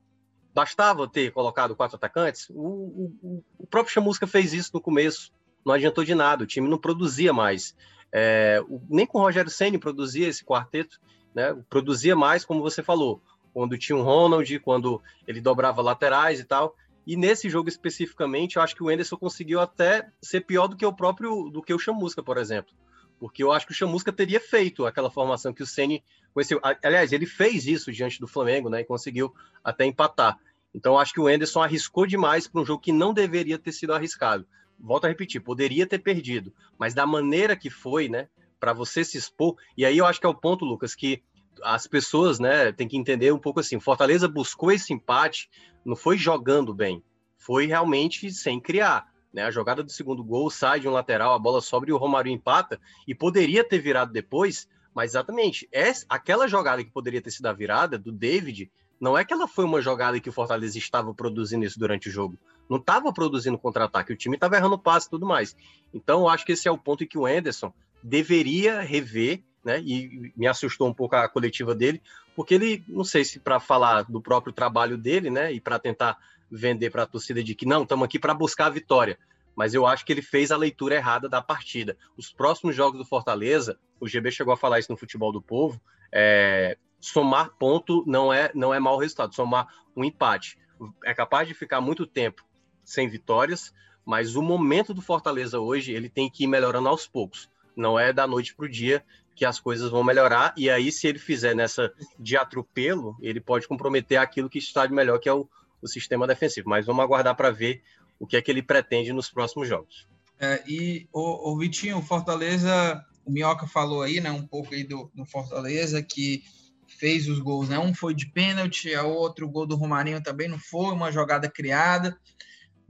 bastava 0.54 1.06
ter 1.06 1.32
colocado 1.32 1.76
quatro 1.76 1.96
atacantes. 1.96 2.48
O, 2.50 3.12
o, 3.22 3.44
o 3.58 3.66
próprio 3.66 3.92
Chamusca 3.92 4.26
fez 4.26 4.52
isso 4.52 4.70
no 4.72 4.80
começo, 4.80 5.30
não 5.64 5.74
adiantou 5.74 6.02
de 6.02 6.14
nada, 6.14 6.44
o 6.44 6.46
time 6.46 6.68
não 6.68 6.78
produzia 6.78 7.32
mais. 7.32 7.76
É, 8.10 8.62
nem 8.88 9.06
com 9.06 9.18
o 9.18 9.22
Rogério 9.22 9.50
Senni 9.50 9.78
produzia 9.78 10.28
esse 10.28 10.44
quarteto 10.44 10.98
né? 11.34 11.56
Produzia 11.68 12.14
mais, 12.16 12.44
como 12.44 12.62
você 12.62 12.82
falou, 12.82 13.20
quando 13.52 13.78
tinha 13.78 13.96
um 13.96 14.02
Ronald, 14.02 14.58
quando 14.60 15.00
ele 15.26 15.40
dobrava 15.40 15.82
laterais 15.82 16.40
e 16.40 16.44
tal. 16.44 16.74
E 17.06 17.16
nesse 17.16 17.50
jogo 17.50 17.68
especificamente, 17.68 18.56
eu 18.56 18.62
acho 18.62 18.74
que 18.74 18.82
o 18.82 18.90
Enderson 18.90 19.16
conseguiu 19.16 19.60
até 19.60 20.08
ser 20.20 20.42
pior 20.42 20.68
do 20.68 20.76
que 20.76 20.86
o 20.86 20.92
próprio, 20.92 21.50
do 21.50 21.62
que 21.62 21.74
o 21.74 21.78
Chamusca, 21.78 22.22
por 22.22 22.38
exemplo. 22.38 22.72
Porque 23.18 23.42
eu 23.42 23.52
acho 23.52 23.66
que 23.66 23.72
o 23.72 23.74
Chamusca 23.74 24.12
teria 24.12 24.40
feito 24.40 24.86
aquela 24.86 25.10
formação 25.10 25.52
que 25.52 25.62
o 25.62 25.66
Ceni 25.66 26.02
conheceu. 26.32 26.60
Aliás, 26.82 27.12
ele 27.12 27.26
fez 27.26 27.66
isso 27.66 27.92
diante 27.92 28.20
do 28.20 28.26
Flamengo, 28.26 28.68
né? 28.68 28.80
E 28.80 28.84
conseguiu 28.84 29.34
até 29.62 29.84
empatar. 29.84 30.38
Então, 30.74 30.94
eu 30.94 30.98
acho 30.98 31.12
que 31.12 31.20
o 31.20 31.28
Enderson 31.28 31.62
arriscou 31.62 32.06
demais 32.06 32.48
para 32.48 32.60
um 32.60 32.64
jogo 32.64 32.82
que 32.82 32.92
não 32.92 33.12
deveria 33.12 33.58
ter 33.58 33.72
sido 33.72 33.92
arriscado. 33.92 34.46
Volto 34.78 35.04
a 35.04 35.08
repetir, 35.08 35.40
poderia 35.40 35.86
ter 35.86 35.98
perdido, 35.98 36.52
mas 36.78 36.94
da 36.94 37.06
maneira 37.06 37.54
que 37.54 37.70
foi, 37.70 38.08
né? 38.08 38.28
Para 38.62 38.72
você 38.72 39.02
se 39.02 39.18
expor. 39.18 39.56
E 39.76 39.84
aí 39.84 39.98
eu 39.98 40.06
acho 40.06 40.20
que 40.20 40.26
é 40.26 40.28
o 40.28 40.34
ponto, 40.34 40.64
Lucas, 40.64 40.94
que 40.94 41.20
as 41.64 41.88
pessoas, 41.88 42.38
né, 42.38 42.70
tem 42.70 42.86
que 42.86 42.96
entender 42.96 43.32
um 43.32 43.38
pouco 43.38 43.58
assim. 43.58 43.80
Fortaleza 43.80 44.28
buscou 44.28 44.70
esse 44.70 44.94
empate, 44.94 45.50
não 45.84 45.96
foi 45.96 46.16
jogando 46.16 46.72
bem, 46.72 47.02
foi 47.36 47.66
realmente 47.66 48.30
sem 48.30 48.60
criar. 48.60 49.08
Né? 49.34 49.42
A 49.42 49.50
jogada 49.50 49.82
do 49.82 49.90
segundo 49.90 50.22
gol 50.22 50.48
sai 50.48 50.78
de 50.78 50.86
um 50.86 50.92
lateral, 50.92 51.34
a 51.34 51.40
bola 51.40 51.60
sobe 51.60 51.90
e 51.90 51.92
o 51.92 51.96
Romário 51.96 52.30
empata, 52.30 52.80
e 53.04 53.16
poderia 53.16 53.64
ter 53.64 53.80
virado 53.80 54.12
depois, 54.12 54.68
mas 54.94 55.10
exatamente, 55.10 55.68
essa, 55.72 56.06
aquela 56.08 56.46
jogada 56.46 56.84
que 56.84 56.90
poderia 56.90 57.20
ter 57.20 57.32
sido 57.32 57.46
a 57.46 57.52
virada 57.52 57.98
do 57.98 58.12
David, 58.12 58.70
não 59.00 59.18
é 59.18 59.24
que 59.24 59.34
ela 59.34 59.48
foi 59.48 59.64
uma 59.64 59.82
jogada 59.82 60.20
que 60.20 60.28
o 60.28 60.32
Fortaleza 60.32 60.78
estava 60.78 61.12
produzindo 61.12 61.64
isso 61.64 61.80
durante 61.80 62.08
o 62.08 62.12
jogo. 62.12 62.38
Não 62.70 62.76
estava 62.76 63.12
produzindo 63.12 63.58
contra-ataque, 63.58 64.12
o 64.12 64.16
time 64.16 64.36
estava 64.36 64.54
errando 64.54 64.78
passe 64.78 65.08
e 65.08 65.10
tudo 65.10 65.26
mais. 65.26 65.56
Então, 65.92 66.20
eu 66.20 66.28
acho 66.28 66.46
que 66.46 66.52
esse 66.52 66.68
é 66.68 66.70
o 66.70 66.78
ponto 66.78 67.02
em 67.02 67.08
que 67.08 67.18
o 67.18 67.26
Anderson 67.26 67.74
deveria 68.02 68.80
rever, 68.80 69.42
né? 69.64 69.80
E 69.80 70.32
me 70.36 70.46
assustou 70.46 70.88
um 70.88 70.94
pouco 70.94 71.16
a 71.16 71.28
coletiva 71.28 71.74
dele, 71.74 72.02
porque 72.34 72.54
ele, 72.54 72.84
não 72.88 73.04
sei 73.04 73.24
se 73.24 73.38
para 73.38 73.60
falar 73.60 74.02
do 74.02 74.20
próprio 74.20 74.52
trabalho 74.52 74.96
dele, 74.96 75.30
né? 75.30 75.52
E 75.52 75.60
para 75.60 75.78
tentar 75.78 76.18
vender 76.50 76.90
para 76.90 77.04
a 77.04 77.06
torcida 77.06 77.42
de 77.42 77.54
que 77.54 77.64
não, 77.64 77.82
estamos 77.82 78.04
aqui 78.04 78.18
para 78.18 78.34
buscar 78.34 78.66
a 78.66 78.70
vitória. 78.70 79.18
Mas 79.54 79.74
eu 79.74 79.86
acho 79.86 80.04
que 80.04 80.12
ele 80.12 80.22
fez 80.22 80.50
a 80.50 80.56
leitura 80.56 80.94
errada 80.94 81.28
da 81.28 81.42
partida. 81.42 81.96
Os 82.16 82.32
próximos 82.32 82.74
jogos 82.74 82.98
do 82.98 83.04
Fortaleza, 83.04 83.78
o 84.00 84.08
GB 84.08 84.30
chegou 84.30 84.52
a 84.52 84.56
falar 84.56 84.78
isso 84.78 84.90
no 84.90 84.96
futebol 84.96 85.30
do 85.30 85.42
povo, 85.42 85.80
é, 86.10 86.76
somar 87.00 87.50
ponto 87.58 88.04
não 88.06 88.32
é 88.32 88.50
não 88.54 88.72
é 88.72 88.78
mau 88.78 88.96
resultado, 88.96 89.34
somar 89.34 89.66
um 89.96 90.04
empate. 90.04 90.58
É 91.04 91.14
capaz 91.14 91.48
de 91.48 91.54
ficar 91.54 91.80
muito 91.80 92.06
tempo 92.06 92.44
sem 92.84 93.08
vitórias, 93.08 93.72
mas 94.04 94.36
o 94.36 94.42
momento 94.42 94.92
do 94.92 95.02
Fortaleza 95.02 95.60
hoje 95.60 95.92
ele 95.92 96.08
tem 96.08 96.30
que 96.30 96.44
ir 96.44 96.46
melhorando 96.46 96.88
aos 96.88 97.06
poucos. 97.06 97.50
Não 97.76 97.98
é 97.98 98.12
da 98.12 98.26
noite 98.26 98.54
para 98.54 98.66
o 98.66 98.68
dia 98.68 99.04
que 99.34 99.44
as 99.44 99.58
coisas 99.58 99.90
vão 99.90 100.04
melhorar. 100.04 100.54
E 100.56 100.68
aí, 100.68 100.92
se 100.92 101.06
ele 101.06 101.18
fizer 101.18 101.54
nessa 101.54 101.92
de 102.18 102.36
atropelo, 102.36 103.16
ele 103.20 103.40
pode 103.40 103.66
comprometer 103.66 104.18
aquilo 104.18 104.48
que 104.48 104.58
está 104.58 104.86
de 104.86 104.92
melhor, 104.92 105.18
que 105.18 105.28
é 105.28 105.32
o, 105.32 105.48
o 105.80 105.88
sistema 105.88 106.26
defensivo. 106.26 106.68
Mas 106.68 106.86
vamos 106.86 107.02
aguardar 107.02 107.34
para 107.34 107.50
ver 107.50 107.82
o 108.18 108.26
que 108.26 108.36
é 108.36 108.42
que 108.42 108.50
ele 108.50 108.62
pretende 108.62 109.12
nos 109.12 109.30
próximos 109.30 109.68
jogos. 109.68 110.06
É, 110.38 110.62
e 110.66 111.08
o, 111.12 111.52
o 111.52 111.58
Vitinho, 111.58 111.98
o 111.98 112.02
Fortaleza, 112.02 113.04
o 113.24 113.32
Minhoca 113.32 113.66
falou 113.66 114.02
aí, 114.02 114.20
né, 114.20 114.30
um 114.30 114.46
pouco 114.46 114.74
aí 114.74 114.84
do, 114.84 115.10
do 115.14 115.24
Fortaleza, 115.24 116.02
que 116.02 116.42
fez 116.86 117.28
os 117.28 117.38
gols, 117.38 117.68
né? 117.68 117.78
Um 117.78 117.94
foi 117.94 118.14
de 118.14 118.26
pênalti, 118.26 118.94
a 118.94 119.02
outro 119.02 119.46
o 119.46 119.48
gol 119.48 119.66
do 119.66 119.76
Romarinho 119.76 120.22
também 120.22 120.48
não 120.48 120.58
foi, 120.58 120.92
uma 120.92 121.10
jogada 121.10 121.48
criada 121.48 122.16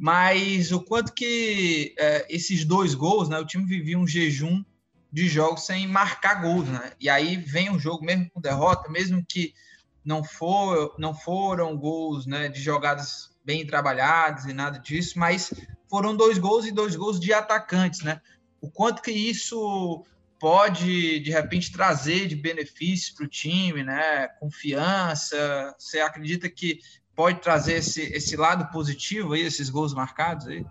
mas 0.05 0.73
o 0.73 0.81
quanto 0.81 1.13
que 1.13 1.95
é, 1.97 2.27
esses 2.29 2.65
dois 2.65 2.93
gols, 2.93 3.29
né, 3.29 3.39
o 3.39 3.47
time 3.47 3.65
vivia 3.65 3.97
um 3.97 4.05
jejum 4.05 4.65
de 5.13 5.29
jogos 5.29 5.67
sem 5.67 5.87
marcar 5.87 6.41
gols, 6.41 6.67
né? 6.69 6.93
E 6.99 7.11
aí 7.11 7.37
vem 7.37 7.71
o 7.71 7.79
jogo 7.79 8.05
mesmo 8.05 8.31
com 8.31 8.41
derrota, 8.41 8.91
mesmo 8.91 9.25
que 9.29 9.53
não 10.05 10.25
for, 10.25 10.95
não 10.99 11.15
foram 11.15 11.77
gols, 11.77 12.27
né, 12.27 12.49
de 12.49 12.61
jogadas 12.61 13.31
bem 13.45 13.67
trabalhadas 13.67 14.47
e 14.47 14.53
nada 14.53 14.79
disso, 14.79 15.19
mas 15.19 15.53
foram 15.89 16.17
dois 16.17 16.39
gols 16.39 16.65
e 16.65 16.73
dois 16.73 16.97
gols 16.97 17.21
de 17.21 17.33
atacantes, 17.33 18.03
né? 18.03 18.21
O 18.61 18.71
quanto 18.71 19.03
que 19.03 19.11
isso 19.11 20.05
pode 20.41 21.21
de 21.21 21.31
repente 21.31 21.71
trazer 21.71 22.27
de 22.27 22.35
benefícios 22.35 23.15
para 23.15 23.27
o 23.27 23.29
time, 23.29 23.85
né? 23.85 24.29
Confiança. 24.41 25.75
Você 25.79 26.01
acredita 26.01 26.49
que 26.49 26.81
pode 27.15 27.41
trazer 27.41 27.75
esse, 27.75 28.03
esse 28.03 28.37
lado 28.37 28.71
positivo 28.73 29.35
aí, 29.35 29.43
esses 29.43 29.69
gols 29.69 29.93
marcados 29.93 30.49
aí? 30.49 30.65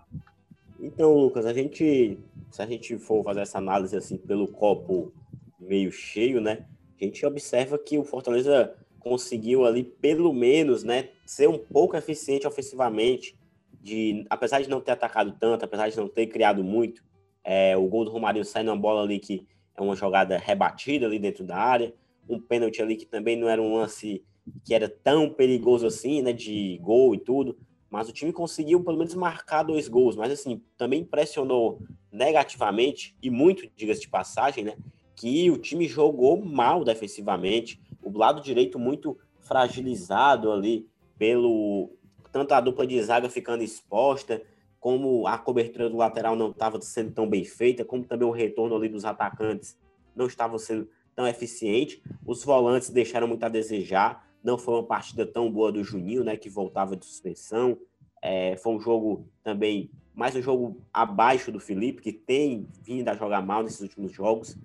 Então, 0.84 1.14
Lucas, 1.14 1.46
a 1.46 1.54
gente, 1.54 2.18
se 2.50 2.60
a 2.60 2.66
gente 2.66 2.98
for 2.98 3.22
fazer 3.22 3.42
essa 3.42 3.58
análise 3.58 3.96
assim 3.96 4.16
pelo 4.16 4.48
copo 4.48 5.12
meio 5.60 5.92
cheio, 5.92 6.40
né? 6.40 6.66
A 7.00 7.04
gente 7.04 7.24
observa 7.24 7.78
que 7.78 7.96
o 7.96 8.02
Fortaleza 8.02 8.74
conseguiu 8.98 9.64
ali 9.64 9.84
pelo 9.84 10.32
menos, 10.32 10.82
né, 10.82 11.10
ser 11.24 11.48
um 11.48 11.58
pouco 11.58 11.96
eficiente 11.96 12.48
ofensivamente, 12.48 13.36
de 13.80 14.26
apesar 14.28 14.60
de 14.60 14.68
não 14.68 14.80
ter 14.80 14.90
atacado 14.90 15.36
tanto, 15.38 15.64
apesar 15.64 15.88
de 15.88 15.96
não 15.96 16.08
ter 16.08 16.26
criado 16.26 16.64
muito, 16.64 17.04
é, 17.44 17.76
o 17.76 17.86
gol 17.86 18.04
do 18.04 18.10
Romário 18.10 18.44
sai 18.44 18.64
numa 18.64 18.76
bola 18.76 19.02
ali 19.02 19.20
que 19.20 19.46
é 19.76 19.82
uma 19.82 19.94
jogada 19.94 20.36
rebatida 20.36 21.06
ali 21.06 21.18
dentro 21.18 21.44
da 21.44 21.56
área, 21.56 21.94
um 22.28 22.40
pênalti 22.40 22.82
ali 22.82 22.96
que 22.96 23.06
também 23.06 23.36
não 23.36 23.48
era 23.48 23.62
um 23.62 23.74
lance 23.74 24.22
que 24.64 24.74
era 24.74 24.88
tão 24.88 25.30
perigoso 25.30 25.86
assim, 25.86 26.22
né, 26.22 26.32
de 26.32 26.78
gol 26.82 27.14
e 27.14 27.18
tudo, 27.18 27.56
mas 27.92 28.08
o 28.08 28.12
time 28.12 28.32
conseguiu 28.32 28.82
pelo 28.82 28.96
menos 28.96 29.14
marcar 29.14 29.62
dois 29.62 29.86
gols, 29.86 30.16
mas 30.16 30.32
assim, 30.32 30.62
também 30.78 31.02
impressionou 31.02 31.82
negativamente 32.10 33.14
e 33.22 33.28
muito, 33.28 33.70
diga-se 33.76 34.00
de 34.00 34.08
passagem, 34.08 34.64
né, 34.64 34.76
que 35.14 35.50
o 35.50 35.58
time 35.58 35.86
jogou 35.86 36.42
mal 36.42 36.82
defensivamente, 36.82 37.78
o 38.02 38.16
lado 38.16 38.40
direito 38.40 38.78
muito 38.78 39.18
fragilizado 39.40 40.50
ali 40.50 40.88
pelo 41.18 41.90
tanto 42.32 42.52
a 42.54 42.60
dupla 42.60 42.86
de 42.86 43.00
zaga 43.02 43.28
ficando 43.28 43.62
exposta, 43.62 44.42
como 44.80 45.26
a 45.26 45.36
cobertura 45.36 45.90
do 45.90 45.98
lateral 45.98 46.34
não 46.34 46.50
estava 46.50 46.80
sendo 46.80 47.12
tão 47.12 47.28
bem 47.28 47.44
feita, 47.44 47.84
como 47.84 48.04
também 48.04 48.26
o 48.26 48.32
retorno 48.32 48.74
ali 48.74 48.88
dos 48.88 49.04
atacantes 49.04 49.78
não 50.16 50.26
estava 50.26 50.58
sendo 50.58 50.88
tão 51.14 51.26
eficiente. 51.26 52.02
Os 52.26 52.42
volantes 52.42 52.88
deixaram 52.88 53.28
muito 53.28 53.44
a 53.44 53.48
desejar. 53.48 54.26
Não 54.42 54.58
foi 54.58 54.74
uma 54.74 54.86
partida 54.86 55.24
tão 55.24 55.50
boa 55.50 55.70
do 55.70 55.84
Juninho, 55.84 56.24
né, 56.24 56.36
que 56.36 56.48
voltava 56.48 56.96
de 56.96 57.04
suspensão. 57.04 57.78
É, 58.20 58.56
foi 58.56 58.74
um 58.74 58.80
jogo 58.80 59.28
também, 59.42 59.90
mais 60.14 60.34
um 60.34 60.42
jogo 60.42 60.80
abaixo 60.92 61.50
do 61.52 61.60
Felipe, 61.60 62.02
que 62.02 62.12
tem 62.12 62.66
vindo 62.82 63.08
a 63.08 63.14
jogar 63.14 63.40
mal 63.42 63.62
nesses 63.62 63.80
últimos 63.80 64.12
jogos. 64.12 64.56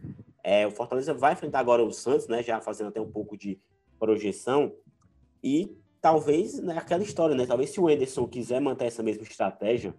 É, 0.44 0.66
o 0.66 0.72
Fortaleza 0.72 1.14
vai 1.14 1.34
enfrentar 1.34 1.60
agora 1.60 1.84
o 1.84 1.92
Santos, 1.92 2.28
né, 2.28 2.42
já 2.42 2.62
fazendo 2.62 2.88
até 2.88 3.02
um 3.02 3.12
pouco 3.12 3.38
de 3.38 3.60
projeção. 4.00 4.74
E 5.44 5.76
talvez, 6.02 6.60
né, 6.60 6.78
aquela 6.78 7.04
história, 7.04 7.36
né? 7.36 7.46
Talvez 7.46 7.70
se 7.72 7.80
o 7.80 7.90
Ederson 7.90 8.28
quiser 8.28 8.62
manter 8.62 8.86
essa 8.86 9.04
mesma 9.04 9.24
estratégia 9.24 9.94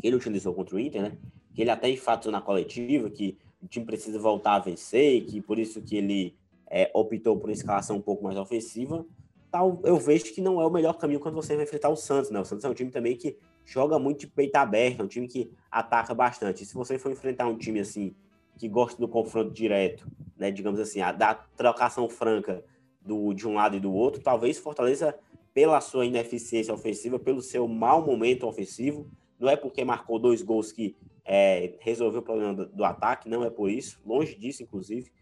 que 0.00 0.06
ele 0.06 0.16
utilizou 0.16 0.54
contra 0.54 0.76
o 0.76 0.78
Inter, 0.78 1.02
né? 1.02 1.18
Que 1.54 1.62
ele 1.62 1.70
até 1.70 1.88
enfatizou 1.88 2.32
na 2.32 2.40
coletiva 2.40 3.10
que 3.10 3.38
o 3.62 3.66
time 3.66 3.84
precisa 3.84 4.18
voltar 4.18 4.54
a 4.54 4.58
vencer 4.58 5.24
que 5.24 5.40
por 5.40 5.58
isso 5.58 5.82
que 5.82 5.96
ele 5.96 6.36
é, 6.74 6.90
optou 6.92 7.38
por 7.38 7.48
uma 7.48 7.52
escalação 7.52 7.98
um 7.98 8.00
pouco 8.00 8.24
mais 8.24 8.36
ofensiva. 8.36 9.06
Tal, 9.48 9.80
eu 9.84 9.96
vejo 9.96 10.24
que 10.34 10.40
não 10.40 10.60
é 10.60 10.66
o 10.66 10.70
melhor 10.70 10.94
caminho 10.94 11.20
quando 11.20 11.36
você 11.36 11.54
vai 11.54 11.64
enfrentar 11.64 11.88
o 11.88 11.94
Santos, 11.94 12.32
né? 12.32 12.40
O 12.40 12.44
Santos 12.44 12.64
é 12.64 12.68
um 12.68 12.74
time 12.74 12.90
também 12.90 13.16
que 13.16 13.38
joga 13.64 13.96
muito 13.96 14.18
de 14.20 14.26
peito 14.26 14.56
aberto, 14.56 14.98
é 14.98 15.04
um 15.04 15.06
time 15.06 15.28
que 15.28 15.52
ataca 15.70 16.12
bastante. 16.12 16.64
E 16.64 16.66
se 16.66 16.74
você 16.74 16.98
for 16.98 17.12
enfrentar 17.12 17.46
um 17.46 17.56
time 17.56 17.78
assim 17.78 18.12
que 18.58 18.68
gosta 18.68 19.00
do 19.00 19.06
confronto 19.06 19.52
direto, 19.52 20.10
né, 20.36 20.50
digamos 20.50 20.80
assim, 20.80 21.00
a, 21.00 21.12
da 21.12 21.34
trocação 21.34 22.08
franca 22.08 22.64
do, 23.00 23.32
de 23.32 23.46
um 23.46 23.54
lado 23.54 23.76
e 23.76 23.80
do 23.80 23.92
outro, 23.92 24.20
talvez 24.20 24.58
Fortaleza, 24.58 25.16
pela 25.52 25.80
sua 25.80 26.04
ineficiência 26.04 26.74
ofensiva, 26.74 27.20
pelo 27.20 27.40
seu 27.40 27.68
mau 27.68 28.04
momento 28.04 28.48
ofensivo, 28.48 29.08
não 29.38 29.48
é 29.48 29.54
porque 29.54 29.84
marcou 29.84 30.18
dois 30.18 30.42
gols 30.42 30.72
que 30.72 30.96
é, 31.24 31.74
resolveu 31.78 32.20
o 32.20 32.24
problema 32.24 32.52
do, 32.52 32.66
do, 32.66 32.84
ataque, 32.84 33.28
não 33.28 33.44
é 33.44 33.50
por 33.50 33.70
isso, 33.70 34.00
longe 34.04 34.34
disso, 34.34 34.64
inclusive. 34.64 35.12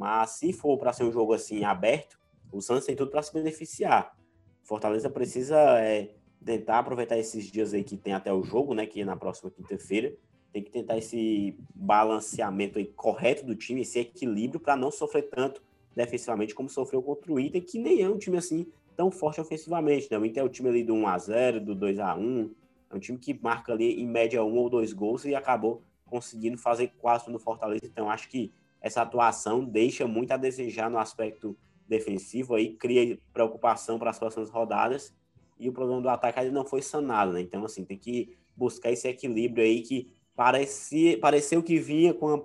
Mas 0.00 0.30
se 0.30 0.50
for 0.50 0.78
para 0.78 0.94
ser 0.94 1.04
um 1.04 1.12
jogo 1.12 1.34
assim 1.34 1.62
aberto, 1.62 2.18
o 2.50 2.62
Santos 2.62 2.86
tem 2.86 2.96
tudo 2.96 3.10
para 3.10 3.20
se 3.20 3.34
beneficiar. 3.34 4.16
Fortaleza 4.62 5.10
precisa 5.10 5.58
é, 5.78 6.14
tentar 6.42 6.78
aproveitar 6.78 7.18
esses 7.18 7.44
dias 7.52 7.74
aí 7.74 7.84
que 7.84 7.98
tem 7.98 8.14
até 8.14 8.32
o 8.32 8.42
jogo, 8.42 8.72
né, 8.72 8.86
que 8.86 9.02
é 9.02 9.04
na 9.04 9.14
próxima 9.14 9.50
quinta-feira. 9.50 10.16
Tem 10.54 10.62
que 10.62 10.70
tentar 10.70 10.96
esse 10.96 11.54
balanceamento 11.74 12.78
aí 12.78 12.86
correto 12.86 13.44
do 13.44 13.54
time, 13.54 13.82
esse 13.82 13.98
equilíbrio 13.98 14.58
para 14.58 14.74
não 14.74 14.90
sofrer 14.90 15.28
tanto 15.28 15.62
defensivamente 15.94 16.54
como 16.54 16.70
sofreu 16.70 17.02
contra 17.02 17.30
o 17.30 17.38
Inter, 17.38 17.62
que 17.62 17.78
nem 17.78 18.00
é 18.00 18.08
um 18.08 18.16
time 18.16 18.38
assim 18.38 18.66
tão 18.96 19.10
forte 19.10 19.38
ofensivamente, 19.38 20.08
né? 20.10 20.18
O 20.18 20.24
Inter 20.24 20.42
é 20.42 20.46
o 20.46 20.48
time 20.48 20.70
ali 20.70 20.82
do 20.82 20.94
1 20.94 21.06
a 21.06 21.18
0 21.18 21.60
do 21.60 21.74
2 21.74 21.98
a 21.98 22.14
1 22.16 22.50
é 22.88 22.96
um 22.96 22.98
time 22.98 23.18
que 23.18 23.38
marca 23.38 23.70
ali 23.74 24.00
em 24.00 24.06
média 24.06 24.42
um 24.42 24.56
ou 24.56 24.70
dois 24.70 24.94
gols 24.94 25.26
e 25.26 25.34
acabou 25.34 25.82
conseguindo 26.06 26.56
fazer 26.56 26.90
quase 26.98 27.30
no 27.30 27.38
Fortaleza. 27.38 27.84
Então 27.84 28.10
acho 28.10 28.30
que 28.30 28.50
essa 28.80 29.02
atuação 29.02 29.64
deixa 29.64 30.06
muito 30.06 30.32
a 30.32 30.36
desejar 30.36 30.90
no 30.90 30.98
aspecto 30.98 31.56
defensivo 31.88 32.54
aí, 32.54 32.74
cria 32.76 33.18
preocupação 33.32 33.98
para 33.98 34.10
as 34.10 34.18
próximas 34.18 34.48
rodadas 34.48 35.14
e 35.58 35.68
o 35.68 35.72
problema 35.72 36.00
do 36.00 36.08
ataque 36.08 36.38
ainda 36.38 36.52
não 36.52 36.64
foi 36.64 36.82
sanado, 36.82 37.32
né? 37.32 37.40
Então 37.40 37.64
assim, 37.64 37.84
tem 37.84 37.98
que 37.98 38.36
buscar 38.56 38.90
esse 38.90 39.08
equilíbrio 39.08 39.64
aí 39.64 39.82
que 39.82 40.12
parecia, 40.34 41.18
pareceu 41.18 41.62
que 41.62 41.78
vinha 41.78 42.14
com 42.14 42.28
a 42.28 42.42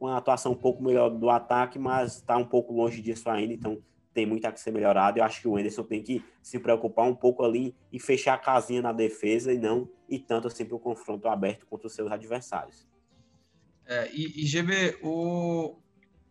uma 0.00 0.16
atuação 0.16 0.52
um 0.52 0.56
pouco 0.56 0.82
melhor 0.82 1.10
do 1.10 1.28
ataque, 1.28 1.78
mas 1.78 2.16
está 2.16 2.36
um 2.36 2.44
pouco 2.44 2.72
longe 2.72 3.02
disso 3.02 3.28
ainda, 3.28 3.52
então 3.52 3.78
tem 4.14 4.24
muito 4.24 4.46
a 4.46 4.56
ser 4.56 4.72
melhorado. 4.72 5.18
Eu 5.18 5.24
acho 5.24 5.42
que 5.42 5.46
o 5.46 5.56
Anderson 5.56 5.84
tem 5.84 6.02
que 6.02 6.24
se 6.42 6.58
preocupar 6.58 7.06
um 7.06 7.14
pouco 7.14 7.44
ali 7.44 7.76
em 7.92 7.98
fechar 7.98 8.34
a 8.34 8.38
casinha 8.38 8.80
na 8.80 8.92
defesa 8.92 9.52
e 9.52 9.58
não 9.58 9.88
e 10.08 10.18
tanto 10.18 10.48
assim 10.48 10.64
para 10.64 10.74
o 10.74 10.80
confronto 10.80 11.28
aberto 11.28 11.66
contra 11.66 11.86
os 11.86 11.94
seus 11.94 12.10
adversários. 12.10 12.88
É, 13.86 14.10
e, 14.12 14.42
e 14.42 14.46
GB, 14.46 14.98
o, 15.02 15.76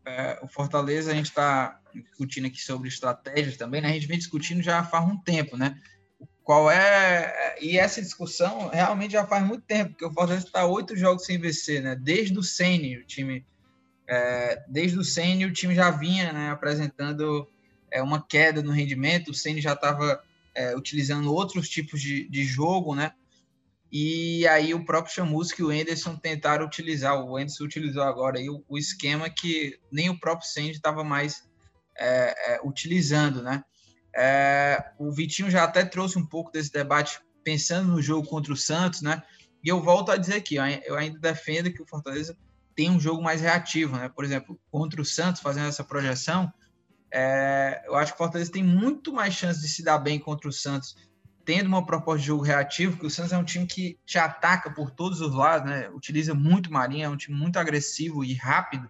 é, 0.06 0.40
o 0.42 0.48
Fortaleza, 0.48 1.12
a 1.12 1.14
gente 1.14 1.28
está 1.28 1.80
discutindo 1.94 2.48
aqui 2.48 2.62
sobre 2.62 2.88
estratégias 2.88 3.58
também, 3.58 3.82
né? 3.82 3.90
A 3.90 3.94
gente 3.94 4.08
vem 4.08 4.18
discutindo 4.18 4.62
já 4.62 4.84
faz 4.84 5.06
um 5.06 5.18
tempo, 5.18 5.58
né? 5.58 5.78
Qual 6.44 6.70
é. 6.70 7.58
E 7.62 7.78
essa 7.78 8.02
discussão 8.02 8.70
realmente 8.70 9.12
já 9.12 9.26
faz 9.26 9.46
muito 9.46 9.64
tempo, 9.64 9.92
porque 9.92 10.06
o 10.06 10.14
Fortaleza 10.14 10.46
está 10.46 10.66
oito 10.66 10.96
jogos 10.96 11.26
sem 11.26 11.38
vencer, 11.38 11.82
né? 11.82 11.96
Desde 11.96 12.38
o 12.38 12.44
Sene, 12.44 12.98
o 12.98 13.06
time 13.06 13.46
é, 14.10 14.64
desde 14.68 14.98
o 14.98 15.04
Senna, 15.04 15.46
o 15.46 15.54
time 15.54 15.76
já 15.76 15.92
vinha 15.92 16.34
né, 16.34 16.50
apresentando 16.50 17.48
é, 17.92 18.02
uma 18.02 18.22
queda 18.22 18.64
no 18.64 18.72
rendimento, 18.72 19.30
o 19.30 19.34
Senna 19.36 19.62
já 19.62 19.74
estava 19.74 20.22
é, 20.56 20.76
utilizando 20.76 21.32
outros 21.32 21.70
tipos 21.70 22.02
de, 22.02 22.28
de 22.28 22.44
jogo, 22.44 22.96
né? 22.96 23.14
E 23.92 24.48
aí 24.48 24.74
o 24.74 24.86
próprio 24.86 25.14
Chamusca 25.14 25.62
e 25.62 25.66
o 25.66 25.70
Anderson 25.70 26.16
tentaram 26.16 26.66
utilizar, 26.66 27.20
o 27.20 27.36
Anderson 27.36 27.64
utilizou 27.64 28.04
agora 28.04 28.38
aí 28.38 28.50
o, 28.50 28.64
o 28.68 28.78
esquema 28.78 29.30
que 29.30 29.80
nem 29.92 30.10
o 30.10 30.20
próprio 30.20 30.48
Senna 30.48 30.70
estava 30.70 31.04
mais 31.04 31.44
é, 31.98 32.54
é, 32.54 32.60
utilizando, 32.64 33.42
né? 33.42 33.64
É, 34.16 34.92
o 34.98 35.12
Vitinho 35.12 35.50
já 35.50 35.64
até 35.64 35.84
trouxe 35.84 36.18
um 36.18 36.26
pouco 36.26 36.52
desse 36.52 36.72
debate 36.72 37.20
pensando 37.44 37.88
no 37.88 38.02
jogo 38.02 38.28
contra 38.28 38.54
o 38.54 38.58
Santos, 38.58 39.02
né? 39.02 39.24
E 39.64 39.70
eu 39.70 39.82
volto 39.82 40.12
a 40.12 40.18
dizer 40.18 40.36
aqui, 40.36 40.56
eu 40.56 40.96
ainda 40.96 41.20
defendo 41.20 41.72
que 41.72 41.82
o 41.82 41.86
Fortaleza 41.86 42.38
tem 42.76 42.90
um 42.90 43.00
jogo 43.00 43.22
mais 43.22 43.42
reativo, 43.42 43.98
né? 43.98 44.08
Por 44.08 44.24
exemplo, 44.24 44.60
contra 44.72 45.02
o 45.02 45.06
Santos, 45.06 45.42
fazendo 45.42 45.68
essa 45.68 45.84
projeção, 45.84 46.52
é, 47.12 47.82
eu 47.86 47.96
acho 47.96 48.14
que 48.14 48.16
o 48.16 48.20
Fortaleza 48.20 48.52
tem 48.52 48.64
muito 48.64 49.12
mais 49.12 49.34
chance 49.34 49.60
de 49.60 49.68
se 49.68 49.84
dar 49.84 49.98
bem 49.98 50.20
contra 50.20 50.48
o 50.48 50.54
Santos, 50.54 50.96
tendo 51.50 51.66
uma 51.66 51.84
proposta 51.84 52.20
de 52.20 52.28
jogo 52.28 52.44
reativo, 52.44 52.92
porque 52.92 53.08
o 53.08 53.10
Santos 53.10 53.34
é 53.34 53.38
um 53.40 53.44
time 53.44 53.66
que 53.66 53.98
te 54.06 54.20
ataca 54.20 54.70
por 54.70 54.92
todos 54.92 55.20
os 55.20 55.34
lados, 55.34 55.68
né? 55.68 55.90
Utiliza 55.90 56.36
muito 56.36 56.72
Marinho, 56.72 57.06
é 57.06 57.10
um 57.10 57.18
time 57.18 57.36
muito 57.36 57.58
agressivo 57.58 58.24
e 58.24 58.36
rápido. 58.36 58.88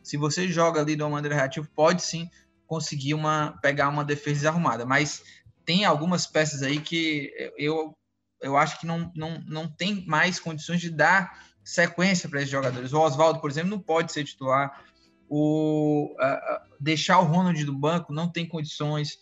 Se 0.00 0.16
você 0.16 0.46
joga 0.46 0.80
ali 0.80 0.94
de 0.94 1.02
uma 1.02 1.10
maneira 1.10 1.34
reativa, 1.34 1.68
pode 1.74 2.04
sim 2.04 2.30
conseguir 2.68 3.14
uma, 3.14 3.58
pegar 3.60 3.88
uma 3.88 4.04
defesa 4.04 4.36
desarrumada, 4.36 4.86
mas 4.86 5.24
tem 5.64 5.84
algumas 5.84 6.24
peças 6.24 6.62
aí 6.62 6.80
que 6.80 7.32
eu, 7.58 7.98
eu 8.40 8.56
acho 8.56 8.78
que 8.78 8.86
não, 8.86 9.10
não, 9.16 9.42
não 9.48 9.66
tem 9.66 10.06
mais 10.06 10.38
condições 10.38 10.80
de 10.80 10.90
dar 10.90 11.48
sequência 11.64 12.28
para 12.28 12.38
esses 12.38 12.52
jogadores. 12.52 12.92
O 12.92 13.00
Oswaldo, 13.00 13.40
por 13.40 13.50
exemplo, 13.50 13.70
não 13.70 13.80
pode 13.80 14.12
ser 14.12 14.22
titular. 14.22 14.84
O, 15.28 16.14
uh, 16.14 16.74
deixar 16.78 17.18
o 17.18 17.24
Ronald 17.24 17.64
do 17.64 17.76
banco 17.76 18.12
não 18.12 18.30
tem 18.30 18.46
condições. 18.46 19.18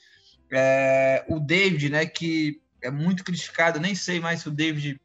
É, 0.53 1.25
o 1.27 1.41
David, 1.41 1.89
né, 1.89 2.05
que 2.05 2.61
é 2.83 2.91
muito 2.91 3.25
criticado, 3.25 3.81
nem 3.81 3.95
sei 3.95 4.21
mais 4.21 4.41
se 4.41 4.49
o 4.49 4.53
David 4.53 5.01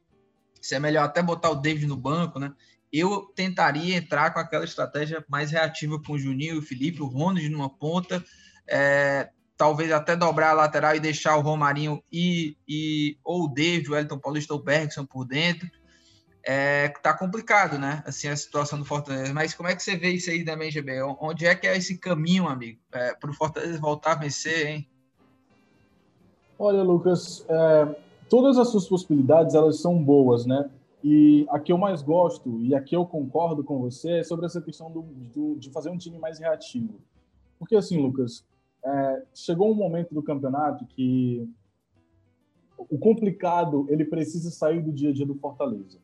se 0.61 0.75
é 0.75 0.79
melhor 0.79 1.05
até 1.05 1.23
botar 1.23 1.49
o 1.49 1.55
David 1.55 1.87
no 1.87 1.97
banco, 1.97 2.39
né? 2.39 2.53
Eu 2.93 3.31
tentaria 3.35 3.97
entrar 3.97 4.31
com 4.31 4.39
aquela 4.39 4.63
estratégia 4.63 5.25
mais 5.27 5.49
reativa 5.49 5.99
com 5.99 6.13
o 6.13 6.19
Juninho 6.19 6.59
o 6.59 6.61
Felipe, 6.61 7.01
o 7.01 7.07
Ronald 7.07 7.49
numa 7.49 7.69
ponta, 7.69 8.23
é, 8.67 9.29
talvez 9.57 9.91
até 9.91 10.15
dobrar 10.15 10.51
a 10.51 10.53
lateral 10.53 10.95
e 10.95 10.99
deixar 10.99 11.35
o 11.35 11.41
Romarinho 11.41 12.03
e, 12.11 12.57
e 12.67 13.17
ou 13.23 13.45
o 13.45 13.47
David, 13.47 13.89
o 13.89 13.95
Elton 13.95 14.19
Paulista 14.19 14.53
ou 14.53 14.59
o 14.59 14.63
Bergson 14.63 15.05
por 15.05 15.25
dentro 15.25 15.67
é, 16.43 16.89
tá 17.01 17.13
complicado, 17.13 17.77
né? 17.77 18.03
Assim, 18.05 18.27
a 18.27 18.35
situação 18.35 18.79
do 18.79 18.85
Fortaleza. 18.85 19.33
Mas 19.33 19.53
como 19.53 19.69
é 19.69 19.75
que 19.75 19.83
você 19.83 19.95
vê 19.95 20.09
isso 20.09 20.29
aí 20.29 20.43
também, 20.43 20.71
GB? 20.71 21.01
Onde 21.19 21.45
é 21.45 21.55
que 21.55 21.67
é 21.67 21.77
esse 21.77 21.97
caminho, 21.97 22.47
amigo, 22.47 22.79
é, 22.91 23.13
para 23.13 23.29
o 23.29 23.33
Fortaleza 23.33 23.79
voltar 23.79 24.13
a 24.13 24.15
vencer, 24.15 24.67
hein? 24.67 24.90
Olha, 26.63 26.83
Lucas, 26.83 27.43
é, 27.49 27.95
todas 28.29 28.55
as 28.59 28.67
suas 28.67 28.87
possibilidades, 28.87 29.55
elas 29.55 29.81
são 29.81 29.97
boas, 29.97 30.45
né? 30.45 30.69
E 31.03 31.43
a 31.49 31.59
que 31.59 31.71
eu 31.71 31.77
mais 31.77 32.03
gosto, 32.03 32.61
e 32.61 32.75
a 32.75 32.79
que 32.79 32.95
eu 32.95 33.03
concordo 33.03 33.63
com 33.63 33.79
você, 33.79 34.19
é 34.19 34.23
sobre 34.23 34.45
essa 34.45 34.61
questão 34.61 34.91
do, 34.91 35.01
do 35.01 35.55
de 35.55 35.71
fazer 35.71 35.89
um 35.89 35.97
time 35.97 36.19
mais 36.19 36.37
reativo. 36.37 36.99
Porque, 37.57 37.75
assim, 37.75 37.99
Lucas, 37.99 38.45
é, 38.85 39.23
chegou 39.33 39.71
um 39.71 39.73
momento 39.73 40.13
do 40.13 40.21
campeonato 40.21 40.85
que 40.85 41.49
o 42.77 42.95
complicado, 42.99 43.87
ele 43.89 44.05
precisa 44.05 44.51
sair 44.51 44.83
do 44.83 44.91
dia 44.91 45.09
a 45.09 45.13
dia 45.13 45.25
do 45.25 45.33
Fortaleza. 45.33 45.97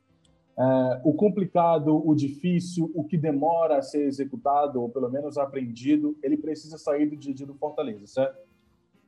É, 0.57 1.01
o 1.03 1.13
complicado, 1.13 2.01
o 2.03 2.15
difícil, 2.15 2.91
o 2.95 3.03
que 3.03 3.15
demora 3.15 3.77
a 3.77 3.83
ser 3.83 4.07
executado, 4.07 4.81
ou 4.81 4.89
pelo 4.89 5.07
menos 5.07 5.37
aprendido, 5.37 6.17
ele 6.23 6.35
precisa 6.35 6.79
sair 6.79 7.05
do 7.05 7.15
dia 7.15 7.31
a 7.31 7.35
dia 7.35 7.45
do 7.45 7.53
Fortaleza, 7.53 8.07
certo? 8.07 8.39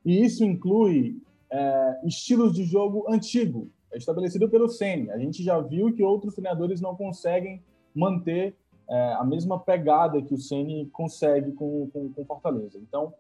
E 0.06 0.24
isso 0.24 0.46
inclui 0.46 1.20
é, 1.52 2.00
estilos 2.06 2.54
de 2.54 2.64
jogo 2.64 3.06
antigo, 3.12 3.70
estabelecido 3.94 4.50
pelo 4.50 4.70
Ceni. 4.70 5.10
A 5.10 5.18
gente 5.18 5.44
já 5.44 5.60
viu 5.60 5.94
que 5.94 6.04
outros 6.04 6.36
treinadores 6.36 6.80
não 6.80 6.96
conseguem 6.96 7.64
manter 7.94 8.56
é, 8.90 9.14
a 9.14 9.24
mesma 9.24 9.60
pegada 9.60 10.22
que 10.22 10.34
o 10.34 10.38
Ceni 10.38 10.88
consegue 10.92 11.52
com, 11.54 11.90
com, 11.92 12.12
com 12.14 12.26
Fortaleza. 12.26 12.80
Então, 12.80 13.14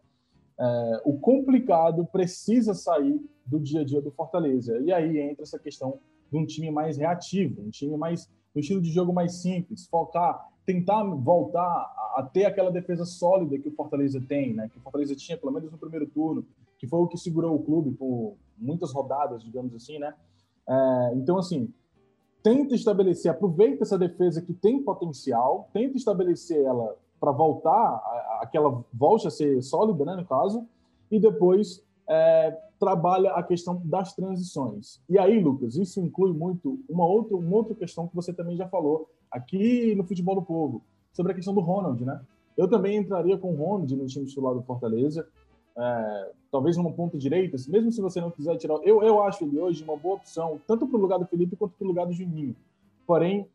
é, 0.59 1.01
o 1.05 1.17
complicado 1.17 2.05
precisa 2.05 2.73
sair 2.73 3.19
do 3.45 3.59
dia 3.59 3.81
a 3.81 3.83
dia 3.83 4.01
do 4.01 4.11
Fortaleza. 4.11 4.77
E 4.79 4.91
aí 4.91 5.19
entra 5.19 5.43
essa 5.43 5.57
questão 5.57 5.99
de 6.31 6.37
um 6.37 6.45
time 6.45 6.69
mais 6.69 6.97
reativo, 6.97 7.61
um 7.61 7.69
time 7.69 7.97
mais 7.97 8.29
um 8.55 8.59
estilo 8.59 8.81
de 8.81 8.91
jogo 8.91 9.13
mais 9.13 9.35
simples, 9.35 9.87
focar, 9.87 10.47
tentar 10.65 11.03
voltar 11.03 11.63
a 12.15 12.29
ter 12.33 12.45
aquela 12.45 12.71
defesa 12.71 13.05
sólida 13.05 13.57
que 13.57 13.69
o 13.69 13.71
Fortaleza 13.71 14.21
tem, 14.27 14.53
né? 14.53 14.69
Que 14.69 14.77
o 14.77 14.81
Fortaleza 14.81 15.15
tinha 15.15 15.37
pelo 15.37 15.51
menos 15.51 15.71
no 15.71 15.77
primeiro 15.77 16.07
turno, 16.07 16.45
que 16.79 16.87
foi 16.87 16.99
o 16.99 17.07
que 17.07 17.17
segurou 17.17 17.55
o 17.55 17.63
clube 17.63 17.91
por 17.91 18.35
muitas 18.57 18.91
rodadas, 18.91 19.43
digamos 19.43 19.75
assim, 19.75 19.99
né? 19.99 20.15
É, 20.67 21.11
então, 21.15 21.37
assim, 21.37 21.71
tenta 22.41 22.73
estabelecer, 22.73 23.29
aproveita 23.29 23.83
essa 23.83 23.97
defesa 23.97 24.41
que 24.41 24.53
tem 24.53 24.81
potencial, 24.81 25.69
tenta 25.73 25.97
estabelecer 25.97 26.63
ela 26.63 26.95
para 27.19 27.31
voltar, 27.31 28.01
aquela 28.39 28.83
volte 28.93 29.27
a 29.27 29.29
ser 29.29 29.61
sólida, 29.61 30.05
né, 30.05 30.15
no 30.15 30.25
caso, 30.25 30.65
e 31.11 31.19
depois 31.19 31.83
é, 32.07 32.57
trabalha 32.79 33.33
a 33.33 33.43
questão 33.43 33.81
das 33.83 34.13
transições. 34.15 35.01
E 35.09 35.19
aí, 35.19 35.37
Lucas, 35.43 35.75
isso 35.75 35.99
inclui 35.99 36.31
muito 36.31 36.79
uma 36.87 37.05
outra, 37.05 37.35
uma 37.35 37.57
outra 37.57 37.75
questão 37.75 38.07
que 38.07 38.15
você 38.15 38.31
também 38.31 38.55
já 38.55 38.69
falou 38.69 39.09
aqui 39.29 39.93
no 39.95 40.05
Futebol 40.05 40.35
do 40.35 40.41
Povo, 40.41 40.81
sobre 41.11 41.33
a 41.33 41.35
questão 41.35 41.53
do 41.53 41.59
Ronald, 41.59 42.03
né? 42.05 42.21
Eu 42.55 42.69
também 42.69 42.97
entraria 42.97 43.37
com 43.37 43.53
o 43.53 43.55
Ronald 43.55 43.93
no 43.95 44.05
time 44.05 44.25
titular 44.25 44.53
do 44.53 44.61
Fortaleza, 44.61 45.27
é, 45.79 46.31
talvez 46.51 46.75
numa 46.75 46.91
ponta 46.91 47.17
direita, 47.17 47.55
mesmo 47.69 47.91
se 47.91 48.01
você 48.01 48.19
não 48.19 48.29
quiser 48.29 48.57
tirar. 48.57 48.75
Eu, 48.83 49.01
eu 49.01 49.23
acho 49.23 49.45
ele 49.45 49.57
hoje 49.59 49.83
uma 49.83 49.95
boa 49.95 50.15
opção, 50.15 50.59
tanto 50.67 50.85
para 50.85 50.97
o 50.97 51.01
lugar 51.01 51.17
do 51.17 51.25
Felipe 51.25 51.55
quanto 51.55 51.73
para 51.73 51.85
o 51.85 51.87
lugar 51.87 52.05
do 52.05 52.13
Juninho. 52.13 52.55
Porém, 53.07 53.47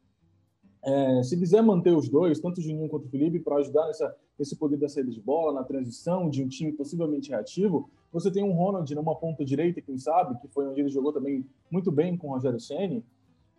é, 0.82 1.22
se 1.22 1.36
quiser 1.36 1.62
manter 1.62 1.94
os 1.94 2.08
dois, 2.08 2.40
tanto 2.40 2.58
o 2.58 2.62
Juninho 2.62 2.88
quanto 2.88 3.06
o 3.06 3.08
Felipe, 3.10 3.40
para 3.40 3.56
ajudar 3.56 3.86
nessa, 3.86 4.16
nesse 4.38 4.56
poder 4.56 4.78
da 4.78 4.88
saída 4.88 5.10
de 5.10 5.20
bola, 5.20 5.52
na 5.52 5.64
transição 5.64 6.30
de 6.30 6.42
um 6.42 6.48
time 6.48 6.72
possivelmente 6.72 7.30
reativo, 7.30 7.90
você 8.12 8.30
tem 8.30 8.42
um 8.42 8.52
Ronald 8.52 8.94
numa 8.94 9.14
ponta 9.14 9.44
direita, 9.44 9.80
quem 9.80 9.98
sabe, 9.98 10.40
que 10.40 10.48
foi 10.48 10.66
onde 10.66 10.80
ele 10.80 10.88
jogou 10.88 11.12
também 11.12 11.44
muito 11.70 11.92
bem 11.92 12.16
com 12.16 12.28
o 12.28 12.30
Rogério 12.30 12.60
Ceni, 12.60 13.04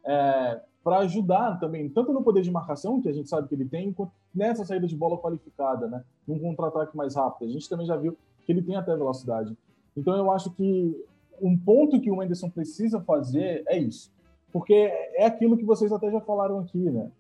é, 0.04 0.62
para 0.84 1.00
ajudar 1.00 1.60
também, 1.60 1.90
tanto 1.90 2.14
no 2.14 2.24
poder 2.24 2.42
de 2.42 2.52
marcação, 2.52 3.02
que 3.02 3.10
a 3.10 3.12
gente 3.12 3.28
sabe 3.28 3.48
que 3.48 3.56
ele 3.56 3.66
tem, 3.66 3.92
quanto 3.92 4.12
nessa 4.34 4.64
saída 4.64 4.88
de 4.88 4.96
bola 4.96 5.18
qualificada, 5.18 5.88
né? 5.88 6.04
num 6.28 6.40
contra-ataque 6.40 6.96
mais 6.96 7.16
rápido. 7.16 7.50
A 7.50 7.52
gente 7.52 7.68
também 7.68 7.86
já 7.86 7.96
viu 7.96 8.16
que 8.46 8.52
ele 8.52 8.62
tem 8.62 8.76
até 8.76 8.96
velocidade. 8.96 9.56
Então 9.96 10.16
eu 10.16 10.32
acho 10.32 10.52
que 10.52 11.06
um 11.42 11.58
ponto 11.58 12.00
que 12.00 12.12
o 12.12 12.22
Anderson 12.22 12.50
precisa 12.50 13.02
fazer 13.02 13.64
é 13.68 13.78
isso. 13.78 14.12
Porque 14.52 14.74
é 14.74 15.26
aquilo 15.26 15.58
que 15.58 15.66
vocês 15.66 15.92
até 15.92 16.10
já 16.10 16.22
falaram 16.22 16.60
aqui, 16.60 16.78
né? 16.78 17.12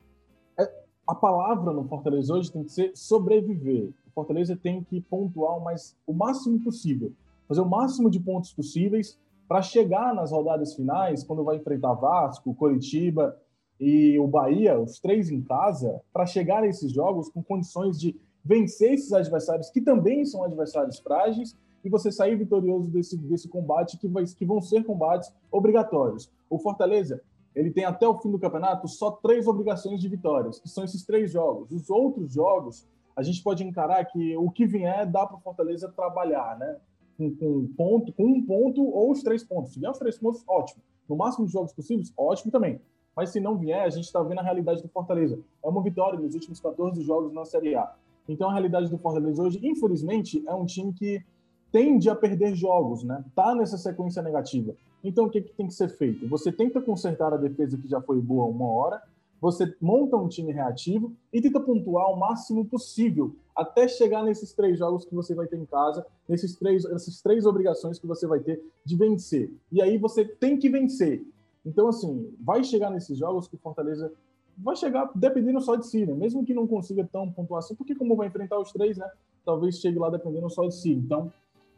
É, 0.57 0.71
a 1.05 1.13
palavra 1.13 1.73
no 1.73 1.83
Fortaleza 1.83 2.33
hoje 2.33 2.51
tem 2.51 2.63
que 2.63 2.71
ser 2.71 2.91
sobreviver. 2.95 3.89
O 4.07 4.11
Fortaleza 4.11 4.55
tem 4.55 4.83
que 4.83 5.01
pontuar 5.01 5.57
o, 5.57 5.63
mais, 5.63 5.97
o 6.07 6.13
máximo 6.13 6.59
possível, 6.61 7.11
fazer 7.47 7.61
o 7.61 7.69
máximo 7.69 8.09
de 8.09 8.19
pontos 8.19 8.53
possíveis 8.53 9.19
para 9.47 9.61
chegar 9.61 10.13
nas 10.13 10.31
rodadas 10.31 10.75
finais, 10.75 11.23
quando 11.23 11.43
vai 11.43 11.57
enfrentar 11.57 11.93
Vasco, 11.93 12.55
Coritiba 12.55 13.37
e 13.79 14.17
o 14.17 14.27
Bahia, 14.27 14.79
os 14.79 14.99
três 14.99 15.29
em 15.29 15.41
casa, 15.41 16.01
para 16.13 16.25
chegar 16.25 16.61
nesses 16.61 16.91
jogos 16.91 17.29
com 17.29 17.43
condições 17.43 17.99
de 17.99 18.15
vencer 18.45 18.93
esses 18.93 19.11
adversários 19.11 19.71
que 19.71 19.81
também 19.81 20.23
são 20.23 20.43
adversários 20.43 20.99
frágeis 20.99 21.57
e 21.83 21.89
você 21.89 22.11
sair 22.11 22.35
vitorioso 22.35 22.89
desse, 22.89 23.17
desse 23.17 23.49
combate 23.49 23.97
que, 23.97 24.07
vai, 24.07 24.23
que 24.23 24.45
vão 24.45 24.61
ser 24.61 24.83
combates 24.83 25.33
obrigatórios. 25.51 26.31
O 26.49 26.59
Fortaleza 26.59 27.21
ele 27.55 27.71
tem 27.71 27.85
até 27.85 28.07
o 28.07 28.17
fim 28.19 28.29
do 28.29 28.37
campeonato 28.37 28.87
só 28.87 29.11
três 29.11 29.47
obrigações 29.47 30.01
de 30.01 30.09
vitórias, 30.09 30.59
que 30.59 30.67
são 30.67 30.83
esses 30.83 31.05
três 31.05 31.31
jogos. 31.31 31.71
Os 31.71 31.89
outros 31.89 32.33
jogos, 32.33 32.85
a 33.15 33.23
gente 33.23 33.41
pode 33.41 33.63
encarar 33.63 34.03
que 34.05 34.35
o 34.35 34.51
que 34.51 34.67
vier 34.67 35.09
dá 35.09 35.25
para 35.25 35.37
o 35.37 35.39
Fortaleza 35.39 35.89
trabalhar, 35.89 36.57
né? 36.59 36.75
Com, 37.17 37.33
com, 37.33 37.45
um 37.45 37.67
ponto, 37.67 38.11
com 38.11 38.25
um 38.25 38.45
ponto 38.45 38.83
ou 38.83 39.09
os 39.09 39.23
três 39.23 39.41
pontos. 39.41 39.73
Se 39.73 39.79
vier 39.79 39.89
os 39.89 39.97
três 39.97 40.17
pontos, 40.17 40.43
ótimo. 40.45 40.83
No 41.07 41.15
máximo 41.15 41.45
de 41.45 41.53
jogos 41.53 41.71
possíveis, 41.71 42.11
ótimo 42.17 42.51
também. 42.51 42.81
Mas 43.15 43.29
se 43.29 43.39
não 43.39 43.57
vier, 43.57 43.83
a 43.83 43.89
gente 43.89 44.03
está 44.03 44.21
vendo 44.21 44.39
a 44.39 44.43
realidade 44.43 44.81
do 44.81 44.89
Fortaleza. 44.89 45.39
É 45.63 45.69
uma 45.69 45.81
vitória 45.81 46.19
nos 46.19 46.33
últimos 46.33 46.59
14 46.59 47.01
jogos 47.03 47.31
na 47.31 47.45
Série 47.45 47.75
A. 47.75 47.95
Então 48.27 48.49
a 48.49 48.53
realidade 48.53 48.89
do 48.89 48.97
Fortaleza 48.97 49.41
hoje, 49.41 49.59
infelizmente, 49.63 50.43
é 50.47 50.53
um 50.53 50.65
time 50.65 50.93
que 50.93 51.23
tende 51.71 52.09
a 52.09 52.15
perder 52.15 52.55
jogos, 52.55 53.03
né? 53.03 53.23
Tá 53.35 53.53
nessa 53.53 53.77
sequência 53.77 54.21
negativa. 54.21 54.75
Então 55.03 55.25
o 55.25 55.29
que, 55.29 55.41
que 55.41 55.53
tem 55.53 55.67
que 55.67 55.73
ser 55.73 55.89
feito? 55.89 56.27
Você 56.29 56.51
tenta 56.51 56.81
consertar 56.81 57.33
a 57.33 57.37
defesa 57.37 57.77
que 57.77 57.87
já 57.87 58.01
foi 58.01 58.19
boa 58.19 58.45
uma 58.45 58.65
hora, 58.65 59.01
você 59.39 59.75
monta 59.79 60.17
um 60.17 60.27
time 60.27 60.51
reativo 60.51 61.13
e 61.31 61.41
tenta 61.41 61.59
pontuar 61.59 62.09
o 62.09 62.17
máximo 62.17 62.65
possível 62.65 63.35
até 63.55 63.87
chegar 63.87 64.23
nesses 64.23 64.53
três 64.53 64.79
jogos 64.79 65.05
que 65.05 65.13
você 65.13 65.35
vai 65.35 65.47
ter 65.47 65.57
em 65.57 65.65
casa, 65.65 66.05
nesses 66.27 66.55
três, 66.55 66.83
essas 66.85 67.21
três 67.21 67.45
obrigações 67.45 67.99
que 67.99 68.07
você 68.07 68.25
vai 68.25 68.39
ter 68.39 68.61
de 68.83 68.95
vencer. 68.95 69.51
E 69.71 69.81
aí 69.81 69.97
você 69.97 70.25
tem 70.25 70.57
que 70.57 70.69
vencer. 70.69 71.23
Então, 71.65 71.87
assim, 71.87 72.33
vai 72.39 72.63
chegar 72.63 72.89
nesses 72.89 73.17
jogos 73.17 73.47
que 73.47 73.55
o 73.55 73.59
Fortaleza 73.59 74.11
vai 74.57 74.75
chegar 74.75 75.09
dependendo 75.15 75.59
só 75.61 75.75
de 75.75 75.85
si, 75.87 76.05
né? 76.05 76.13
Mesmo 76.13 76.45
que 76.45 76.53
não 76.53 76.67
consiga 76.67 77.07
tão 77.11 77.31
pontuação, 77.31 77.75
porque 77.75 77.95
como 77.95 78.15
vai 78.15 78.27
enfrentar 78.27 78.59
os 78.59 78.71
três, 78.71 78.97
né? 78.97 79.09
Talvez 79.43 79.79
chegue 79.79 79.99
lá 79.99 80.09
dependendo 80.09 80.49
só 80.49 80.65
de 80.65 80.75
si. 80.75 80.93
Então, 80.93 81.31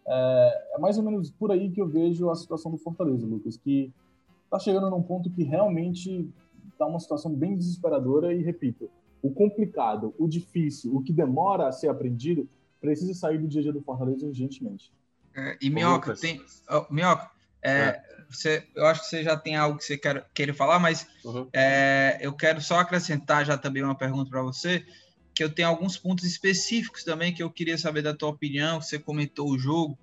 é, 0.07 0.65
é 0.75 0.79
mais 0.79 0.97
ou 0.97 1.03
menos 1.03 1.31
por 1.31 1.51
aí 1.51 1.69
que 1.69 1.81
eu 1.81 1.87
vejo 1.87 2.29
a 2.29 2.35
situação 2.35 2.71
do 2.71 2.77
Fortaleza, 2.77 3.25
Lucas, 3.25 3.57
que 3.57 3.91
está 4.45 4.59
chegando 4.59 4.89
num 4.89 5.01
ponto 5.01 5.29
que 5.29 5.43
realmente 5.43 6.29
está 6.71 6.85
uma 6.85 6.99
situação 6.99 7.33
bem 7.33 7.57
desesperadora 7.57 8.33
e, 8.33 8.41
repito, 8.41 8.89
o 9.21 9.31
complicado, 9.31 10.13
o 10.17 10.27
difícil, 10.27 10.95
o 10.95 11.01
que 11.01 11.11
demora 11.11 11.67
a 11.67 11.71
ser 11.71 11.89
aprendido, 11.89 12.47
precisa 12.79 13.13
sair 13.13 13.37
do 13.39 13.47
dia 13.47 13.59
a 13.59 13.63
dia 13.63 13.73
do 13.73 13.81
Fortaleza 13.81 14.25
urgentemente. 14.25 14.93
É, 15.35 15.57
e 15.61 15.69
Minhoca, 15.69 16.15
tem... 16.15 16.41
Oh, 16.69 16.85
Minhoca, 16.93 17.29
é, 17.61 17.71
é. 17.71 18.03
Você, 18.29 18.67
eu 18.75 18.85
acho 18.85 19.01
que 19.01 19.07
você 19.07 19.23
já 19.23 19.37
tem 19.37 19.55
algo 19.55 19.77
que 19.77 19.85
você 19.85 19.97
quer, 19.97 20.25
querer 20.33 20.53
falar, 20.53 20.79
mas 20.79 21.07
uhum. 21.23 21.47
é, 21.53 22.17
eu 22.21 22.33
quero 22.33 22.61
só 22.61 22.79
acrescentar 22.79 23.45
já 23.45 23.57
também 23.57 23.83
uma 23.83 23.95
pergunta 23.95 24.29
para 24.29 24.41
você, 24.41 24.85
que 25.33 25.43
eu 25.43 25.49
tenho 25.49 25.67
alguns 25.67 25.97
pontos 25.97 26.25
específicos 26.25 27.03
também 27.03 27.33
que 27.33 27.41
eu 27.41 27.49
queria 27.49 27.77
saber 27.77 28.01
da 28.01 28.13
tua 28.13 28.29
opinião, 28.29 28.81
você 28.81 28.99
comentou 28.99 29.49
o 29.49 29.57
jogo, 29.57 29.97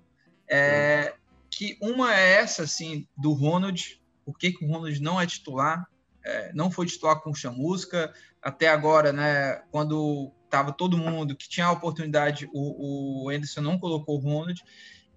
é, 0.47 1.13
uhum. 1.13 1.19
que 1.49 1.77
uma 1.81 2.15
é 2.15 2.35
essa, 2.35 2.63
assim, 2.63 3.07
do 3.17 3.33
Ronald, 3.33 4.01
por 4.25 4.37
que, 4.37 4.51
que 4.51 4.65
o 4.65 4.67
Ronald 4.67 4.99
não 5.01 5.19
é 5.19 5.27
titular, 5.27 5.85
é, 6.23 6.51
não 6.53 6.71
foi 6.71 6.85
titular 6.87 7.21
com 7.21 7.31
o 7.31 7.35
Chamusca, 7.35 8.13
até 8.41 8.67
agora, 8.69 9.13
né, 9.13 9.61
quando 9.71 10.31
estava 10.45 10.71
todo 10.71 10.97
mundo 10.97 11.35
que 11.35 11.49
tinha 11.49 11.65
a 11.65 11.71
oportunidade, 11.71 12.49
o, 12.53 13.25
o 13.25 13.29
Anderson 13.29 13.61
não 13.61 13.77
colocou 13.77 14.17
o 14.17 14.21
Ronald, 14.21 14.63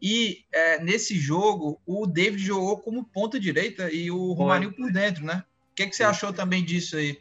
e 0.00 0.44
é, 0.52 0.80
nesse 0.80 1.18
jogo, 1.18 1.80
o 1.86 2.06
David 2.06 2.42
jogou 2.42 2.78
como 2.78 3.04
ponta 3.04 3.38
direita 3.38 3.90
e 3.90 4.10
o 4.10 4.32
Romarinho 4.32 4.72
por 4.72 4.92
dentro, 4.92 5.24
né? 5.24 5.42
O 5.72 5.74
que, 5.74 5.86
que 5.86 5.96
você 5.96 6.04
achou 6.04 6.32
também 6.32 6.64
disso 6.64 6.96
aí? 6.96 7.18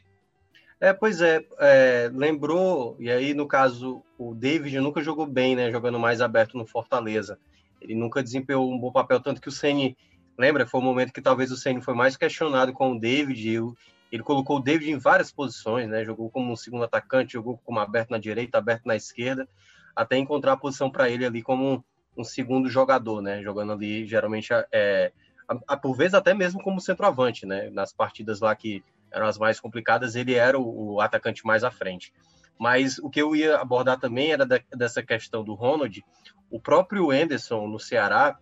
É, 0.80 0.94
pois 0.94 1.22
é, 1.22 1.44
é, 1.60 2.12
lembrou, 2.14 2.96
e 3.00 3.10
aí 3.10 3.34
no 3.34 3.48
caso, 3.48 4.04
o 4.18 4.36
David 4.36 4.80
nunca 4.80 5.02
jogou 5.02 5.26
bem, 5.26 5.56
né? 5.56 5.72
Jogando 5.72 6.00
mais 6.00 6.22
aberto 6.22 6.56
no 6.56 6.68
Fortaleza. 6.68 7.40
Ele 7.82 7.96
nunca 7.96 8.22
desempenhou 8.22 8.72
um 8.72 8.80
bom 8.80 8.92
papel, 8.92 9.20
tanto 9.20 9.42
que 9.42 9.50
o 9.50 9.52
Ceni 9.52 9.98
lembra? 10.38 10.68
Foi 10.68 10.80
o 10.80 10.84
momento 10.84 11.12
que 11.12 11.22
talvez 11.22 11.52
o 11.52 11.58
Ceni 11.58 11.82
foi 11.82 11.96
mais 11.96 12.16
questionado 12.16 12.74
com 12.74 12.92
o 12.92 13.00
David. 13.00 13.50
Ele, 13.50 13.74
ele 14.12 14.24
colocou 14.24 14.58
o 14.58 14.62
David 14.62 14.92
em 14.92 14.98
várias 14.98 15.32
posições, 15.32 15.90
né? 15.90 16.06
Jogou 16.06 16.30
como 16.30 16.52
um 16.52 16.56
segundo 16.56 16.84
atacante, 16.84 17.34
jogou 17.34 17.60
como 17.66 17.80
aberto 17.80 18.12
na 18.12 18.20
direita, 18.20 18.60
aberto 18.60 18.86
na 18.86 18.96
esquerda, 18.96 19.48
até 19.96 20.16
encontrar 20.16 20.54
a 20.54 20.58
posição 20.58 20.92
para 20.92 21.10
ele 21.10 21.26
ali 21.26 21.42
como 21.42 21.84
um 22.18 22.24
segundo 22.24 22.70
jogador, 22.70 23.22
né? 23.22 23.41
Jogando 23.43 23.74
ali, 23.74 24.05
geralmente, 24.05 24.49
é, 24.72 25.11
a, 25.47 25.74
a, 25.74 25.78
por 25.78 25.95
vezes 25.95 26.15
até 26.15 26.34
mesmo 26.34 26.61
como 26.61 26.82
centroavante, 26.82 27.45
né? 27.45 27.70
Nas 27.70 27.93
partidas 27.93 28.39
lá 28.39 28.55
que 28.55 28.84
eram 29.11 29.28
as 29.28 29.38
mais 29.38 29.59
complicadas, 29.59 30.15
ele 30.15 30.34
era 30.34 30.59
o, 30.59 30.95
o 30.95 31.01
atacante 31.01 31.45
mais 31.45 31.63
à 31.63 31.72
frente. 31.72 32.11
Mas 32.59 32.97
o 32.97 33.09
que 33.09 33.22
eu 33.22 33.36
ia 33.36 33.57
abordar 33.57 33.99
também 33.99 34.32
era 34.32 34.45
da, 34.45 34.59
dessa 34.76 35.03
questão 35.03 35.43
do 35.43 35.53
Ronald. 35.53 36.03
O 36.49 36.59
próprio 36.59 37.11
Anderson, 37.11 37.68
no 37.68 37.80
Ceará, 37.80 38.38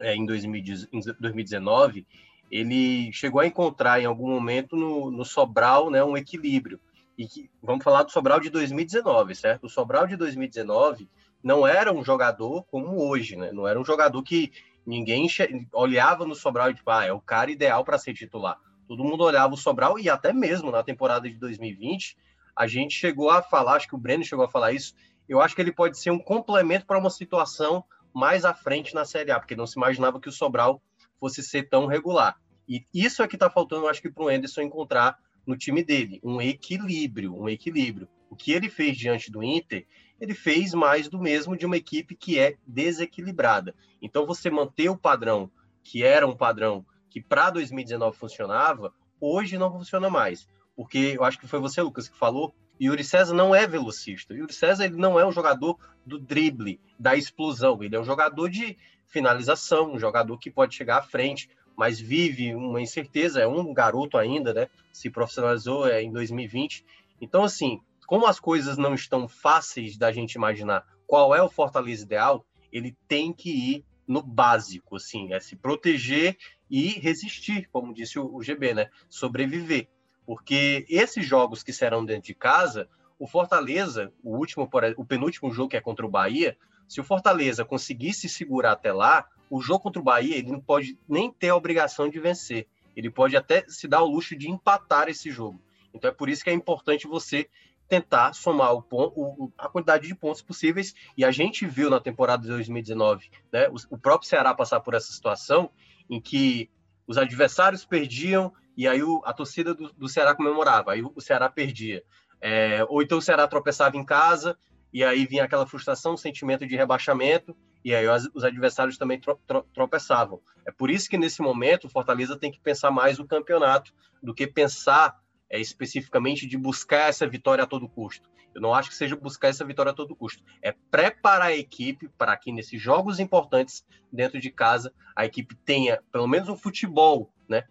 é, 0.00 0.14
em, 0.14 0.26
2019, 0.26 2.06
ele 2.50 3.12
chegou 3.12 3.40
a 3.40 3.46
encontrar 3.46 4.00
em 4.00 4.06
algum 4.06 4.28
momento 4.28 4.76
no, 4.76 5.10
no 5.10 5.24
Sobral 5.24 5.90
né, 5.90 6.02
um 6.02 6.16
equilíbrio. 6.16 6.80
E 7.16 7.26
que, 7.26 7.50
vamos 7.62 7.84
falar 7.84 8.02
do 8.02 8.12
Sobral 8.12 8.40
de 8.40 8.50
2019, 8.50 9.34
certo? 9.34 9.64
O 9.64 9.68
Sobral 9.68 10.06
de 10.06 10.16
2019 10.16 11.08
não 11.42 11.66
era 11.66 11.92
um 11.92 12.04
jogador 12.04 12.64
como 12.64 13.08
hoje, 13.08 13.36
né? 13.36 13.52
Não 13.52 13.66
era 13.66 13.78
um 13.80 13.84
jogador 13.84 14.22
que 14.22 14.52
ninguém 14.86 15.26
olhava 15.72 16.24
no 16.24 16.34
Sobral 16.34 16.70
e 16.70 16.74
tipo, 16.74 16.90
ah, 16.90 17.04
é 17.04 17.12
o 17.12 17.20
cara 17.20 17.50
ideal 17.50 17.84
para 17.84 17.98
ser 17.98 18.14
titular. 18.14 18.58
Todo 18.86 19.04
mundo 19.04 19.22
olhava 19.22 19.52
o 19.52 19.56
Sobral 19.56 19.98
e 19.98 20.08
até 20.08 20.32
mesmo 20.32 20.70
na 20.70 20.82
temporada 20.82 21.28
de 21.28 21.36
2020, 21.36 22.16
a 22.56 22.66
gente 22.66 22.94
chegou 22.94 23.30
a 23.30 23.42
falar, 23.42 23.74
acho 23.74 23.86
que 23.86 23.94
o 23.94 23.98
Breno 23.98 24.24
chegou 24.24 24.44
a 24.44 24.48
falar 24.48 24.72
isso, 24.72 24.94
eu 25.28 25.40
acho 25.40 25.54
que 25.54 25.60
ele 25.60 25.72
pode 25.72 25.98
ser 25.98 26.10
um 26.10 26.18
complemento 26.18 26.86
para 26.86 26.98
uma 26.98 27.10
situação 27.10 27.84
mais 28.14 28.44
à 28.44 28.54
frente 28.54 28.94
na 28.94 29.04
Série 29.04 29.30
A, 29.30 29.38
porque 29.38 29.54
não 29.54 29.66
se 29.66 29.78
imaginava 29.78 30.18
que 30.18 30.28
o 30.28 30.32
Sobral 30.32 30.82
fosse 31.20 31.42
ser 31.42 31.68
tão 31.68 31.86
regular. 31.86 32.36
E 32.66 32.84
isso 32.92 33.22
é 33.22 33.28
que 33.28 33.36
está 33.36 33.48
faltando, 33.48 33.86
acho 33.88 34.02
que, 34.02 34.10
para 34.10 34.24
o 34.24 34.28
Anderson 34.28 34.62
encontrar 34.62 35.18
no 35.46 35.56
time 35.56 35.82
dele, 35.82 36.20
um 36.22 36.40
equilíbrio, 36.40 37.34
um 37.34 37.48
equilíbrio. 37.48 38.08
O 38.30 38.36
que 38.36 38.52
ele 38.52 38.68
fez 38.68 38.96
diante 38.96 39.30
do 39.30 39.42
Inter, 39.42 39.86
ele 40.20 40.34
fez 40.34 40.74
mais 40.74 41.08
do 41.08 41.18
mesmo 41.18 41.56
de 41.56 41.66
uma 41.66 41.76
equipe 41.76 42.14
que 42.14 42.38
é 42.38 42.56
desequilibrada. 42.66 43.74
Então, 44.02 44.26
você 44.26 44.50
manter 44.50 44.88
o 44.88 44.96
padrão, 44.96 45.50
que 45.82 46.02
era 46.02 46.26
um 46.26 46.36
padrão 46.36 46.84
que 47.08 47.20
para 47.20 47.50
2019 47.50 48.16
funcionava, 48.16 48.92
hoje 49.20 49.58
não 49.58 49.72
funciona 49.72 50.10
mais. 50.10 50.46
Porque 50.76 51.14
eu 51.16 51.24
acho 51.24 51.38
que 51.38 51.48
foi 51.48 51.60
você, 51.60 51.80
Lucas, 51.82 52.08
que 52.08 52.16
falou, 52.16 52.54
Yuri 52.80 53.02
César 53.02 53.34
não 53.34 53.54
é 53.54 53.66
velocista. 53.66 54.34
Yuri 54.34 54.52
César 54.52 54.84
ele 54.84 54.96
não 54.96 55.18
é 55.18 55.26
um 55.26 55.32
jogador 55.32 55.78
do 56.06 56.18
drible, 56.18 56.80
da 56.98 57.16
explosão. 57.16 57.82
Ele 57.82 57.96
é 57.96 58.00
um 58.00 58.04
jogador 58.04 58.48
de 58.48 58.76
finalização, 59.06 59.92
um 59.92 59.98
jogador 59.98 60.38
que 60.38 60.50
pode 60.50 60.74
chegar 60.74 60.98
à 60.98 61.02
frente, 61.02 61.50
mas 61.76 61.98
vive 61.98 62.54
uma 62.54 62.80
incerteza, 62.80 63.40
é 63.40 63.46
um 63.46 63.72
garoto 63.72 64.16
ainda, 64.16 64.52
né? 64.52 64.68
Se 64.92 65.10
profissionalizou 65.10 65.88
é, 65.88 66.02
em 66.02 66.12
2020. 66.12 66.84
Então, 67.20 67.42
assim, 67.42 67.80
como 68.08 68.26
as 68.26 68.40
coisas 68.40 68.78
não 68.78 68.94
estão 68.94 69.28
fáceis 69.28 69.98
da 69.98 70.10
gente 70.10 70.32
imaginar 70.32 70.82
qual 71.06 71.36
é 71.36 71.42
o 71.42 71.50
Fortaleza 71.50 72.04
ideal, 72.04 72.42
ele 72.72 72.96
tem 73.06 73.34
que 73.34 73.50
ir 73.50 73.84
no 74.06 74.22
básico, 74.22 74.96
assim, 74.96 75.30
é 75.34 75.38
se 75.38 75.54
proteger 75.54 76.38
e 76.70 76.92
resistir, 77.00 77.68
como 77.70 77.92
disse 77.92 78.18
o, 78.18 78.42
GB, 78.42 78.72
né? 78.72 78.90
Sobreviver. 79.10 79.88
Porque 80.24 80.86
esses 80.88 81.26
jogos 81.26 81.62
que 81.62 81.70
serão 81.70 82.02
dentro 82.02 82.28
de 82.28 82.34
casa, 82.34 82.88
o 83.18 83.26
Fortaleza, 83.26 84.10
o 84.24 84.38
último, 84.38 84.66
o 84.96 85.04
penúltimo 85.04 85.52
jogo 85.52 85.68
que 85.68 85.76
é 85.76 85.80
contra 85.82 86.06
o 86.06 86.10
Bahia, 86.10 86.56
se 86.88 87.02
o 87.02 87.04
Fortaleza 87.04 87.62
conseguisse 87.62 88.26
segurar 88.26 88.72
até 88.72 88.90
lá, 88.90 89.26
o 89.50 89.60
jogo 89.60 89.80
contra 89.80 90.00
o 90.00 90.04
Bahia 90.04 90.38
ele 90.38 90.50
não 90.50 90.60
pode 90.60 90.98
nem 91.06 91.30
ter 91.30 91.50
a 91.50 91.56
obrigação 91.56 92.08
de 92.08 92.18
vencer. 92.18 92.66
Ele 92.96 93.10
pode 93.10 93.36
até 93.36 93.66
se 93.68 93.86
dar 93.86 94.00
o 94.00 94.10
luxo 94.10 94.34
de 94.34 94.50
empatar 94.50 95.10
esse 95.10 95.30
jogo. 95.30 95.60
Então 95.92 96.10
é 96.10 96.14
por 96.14 96.28
isso 96.28 96.44
que 96.44 96.50
é 96.50 96.52
importante 96.52 97.06
você 97.06 97.48
tentar 97.88 98.34
somar 98.34 98.74
o, 98.74 98.84
o, 98.90 99.52
a 99.56 99.68
quantidade 99.68 100.06
de 100.06 100.14
pontos 100.14 100.42
possíveis. 100.42 100.94
E 101.16 101.24
a 101.24 101.30
gente 101.30 101.66
viu 101.66 101.88
na 101.88 101.98
temporada 101.98 102.42
de 102.42 102.48
2019, 102.48 103.30
né, 103.52 103.68
o, 103.68 103.94
o 103.94 103.98
próprio 103.98 104.28
Ceará 104.28 104.54
passar 104.54 104.80
por 104.80 104.94
essa 104.94 105.10
situação 105.10 105.70
em 106.08 106.20
que 106.20 106.70
os 107.06 107.16
adversários 107.16 107.84
perdiam 107.84 108.52
e 108.76 108.86
aí 108.86 109.02
o, 109.02 109.22
a 109.24 109.32
torcida 109.32 109.74
do, 109.74 109.92
do, 109.92 110.08
Ceará 110.08 110.34
comemorava, 110.34 110.92
aí 110.92 111.02
o 111.02 111.20
Ceará 111.20 111.48
perdia. 111.48 112.04
É, 112.40 112.84
ou 112.88 113.02
então 113.02 113.18
o 113.18 113.22
Ceará 113.22 113.48
tropeçava 113.48 113.96
em 113.96 114.04
casa 114.04 114.56
e 114.92 115.02
aí 115.02 115.26
vinha 115.26 115.44
aquela 115.44 115.66
frustração, 115.66 116.16
sentimento 116.16 116.66
de 116.66 116.76
rebaixamento, 116.76 117.56
e 117.84 117.94
aí 117.94 118.06
os, 118.06 118.28
os 118.34 118.44
adversários 118.44 118.96
também 118.96 119.18
tro, 119.18 119.38
tro, 119.46 119.62
tropeçavam. 119.74 120.40
É 120.64 120.70
por 120.70 120.90
isso 120.90 121.08
que 121.08 121.18
nesse 121.18 121.42
momento 121.42 121.84
o 121.86 121.88
Fortaleza 121.88 122.38
tem 122.38 122.52
que 122.52 122.60
pensar 122.60 122.90
mais 122.90 123.18
o 123.18 123.26
campeonato 123.26 123.92
do 124.22 124.34
que 124.34 124.46
pensar 124.46 125.18
é, 125.50 125.60
especificamente 125.60 126.46
de 126.46 126.56
buscar 126.56 127.08
essa 127.08 127.26
vitória 127.26 127.64
a 127.64 127.66
todo 127.66 127.88
custo. 127.88 128.28
Eu 128.54 128.60
não 128.60 128.74
acho 128.74 128.90
que 128.90 128.96
seja 128.96 129.14
buscar 129.14 129.48
essa 129.48 129.64
vitória 129.64 129.92
a 129.92 129.94
todo 129.94 130.16
custo. 130.16 130.42
É 130.62 130.72
preparar 130.90 131.48
a 131.48 131.56
equipe 131.56 132.08
para 132.18 132.36
que 132.36 132.50
nesses 132.50 132.80
jogos 132.80 133.20
importantes 133.20 133.84
dentro 134.12 134.40
de 134.40 134.50
casa 134.50 134.92
a 135.14 135.24
equipe 135.24 135.54
tenha 135.54 136.02
pelo 136.10 136.26
menos 136.26 136.48
um 136.48 136.56
futebol, 136.56 137.32
né? 137.48 137.64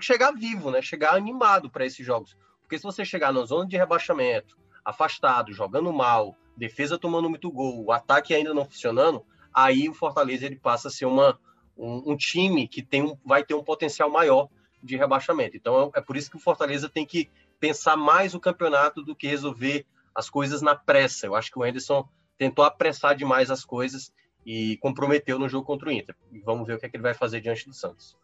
chegar 0.00 0.32
vivo, 0.32 0.70
né? 0.70 0.82
Chegar 0.82 1.14
animado 1.14 1.70
para 1.70 1.86
esses 1.86 2.04
jogos. 2.04 2.36
Porque 2.62 2.78
se 2.78 2.84
você 2.84 3.04
chegar 3.04 3.32
na 3.32 3.44
zona 3.44 3.66
de 3.66 3.76
rebaixamento, 3.76 4.56
afastado, 4.84 5.52
jogando 5.52 5.92
mal, 5.92 6.36
defesa 6.56 6.98
tomando 6.98 7.30
muito 7.30 7.50
gol, 7.50 7.84
o 7.84 7.92
ataque 7.92 8.34
ainda 8.34 8.52
não 8.52 8.64
funcionando, 8.64 9.24
aí 9.54 9.88
o 9.88 9.94
Fortaleza 9.94 10.46
ele 10.46 10.56
passa 10.56 10.88
a 10.88 10.90
ser 10.90 11.06
uma, 11.06 11.38
um, 11.76 12.12
um 12.12 12.16
time 12.16 12.68
que 12.68 12.82
tem 12.82 13.02
um, 13.02 13.16
vai 13.24 13.44
ter 13.44 13.54
um 13.54 13.62
potencial 13.62 14.10
maior 14.10 14.48
de 14.86 14.96
rebaixamento. 14.96 15.56
Então 15.56 15.90
é 15.94 16.00
por 16.00 16.16
isso 16.16 16.30
que 16.30 16.36
o 16.36 16.40
Fortaleza 16.40 16.88
tem 16.88 17.04
que 17.04 17.28
pensar 17.58 17.96
mais 17.96 18.34
o 18.34 18.40
campeonato 18.40 19.02
do 19.02 19.14
que 19.14 19.26
resolver 19.26 19.86
as 20.14 20.30
coisas 20.30 20.62
na 20.62 20.74
pressa. 20.74 21.26
Eu 21.26 21.34
acho 21.34 21.50
que 21.50 21.58
o 21.58 21.62
Anderson 21.62 22.08
tentou 22.38 22.64
apressar 22.64 23.14
demais 23.14 23.50
as 23.50 23.64
coisas 23.64 24.12
e 24.44 24.76
comprometeu 24.78 25.38
no 25.38 25.48
jogo 25.48 25.66
contra 25.66 25.88
o 25.88 25.92
Inter. 25.92 26.14
E 26.30 26.38
vamos 26.40 26.66
ver 26.66 26.74
o 26.74 26.78
que, 26.78 26.86
é 26.86 26.88
que 26.88 26.96
ele 26.96 27.02
vai 27.02 27.14
fazer 27.14 27.40
diante 27.40 27.66
do 27.66 27.74
Santos. 27.74 28.16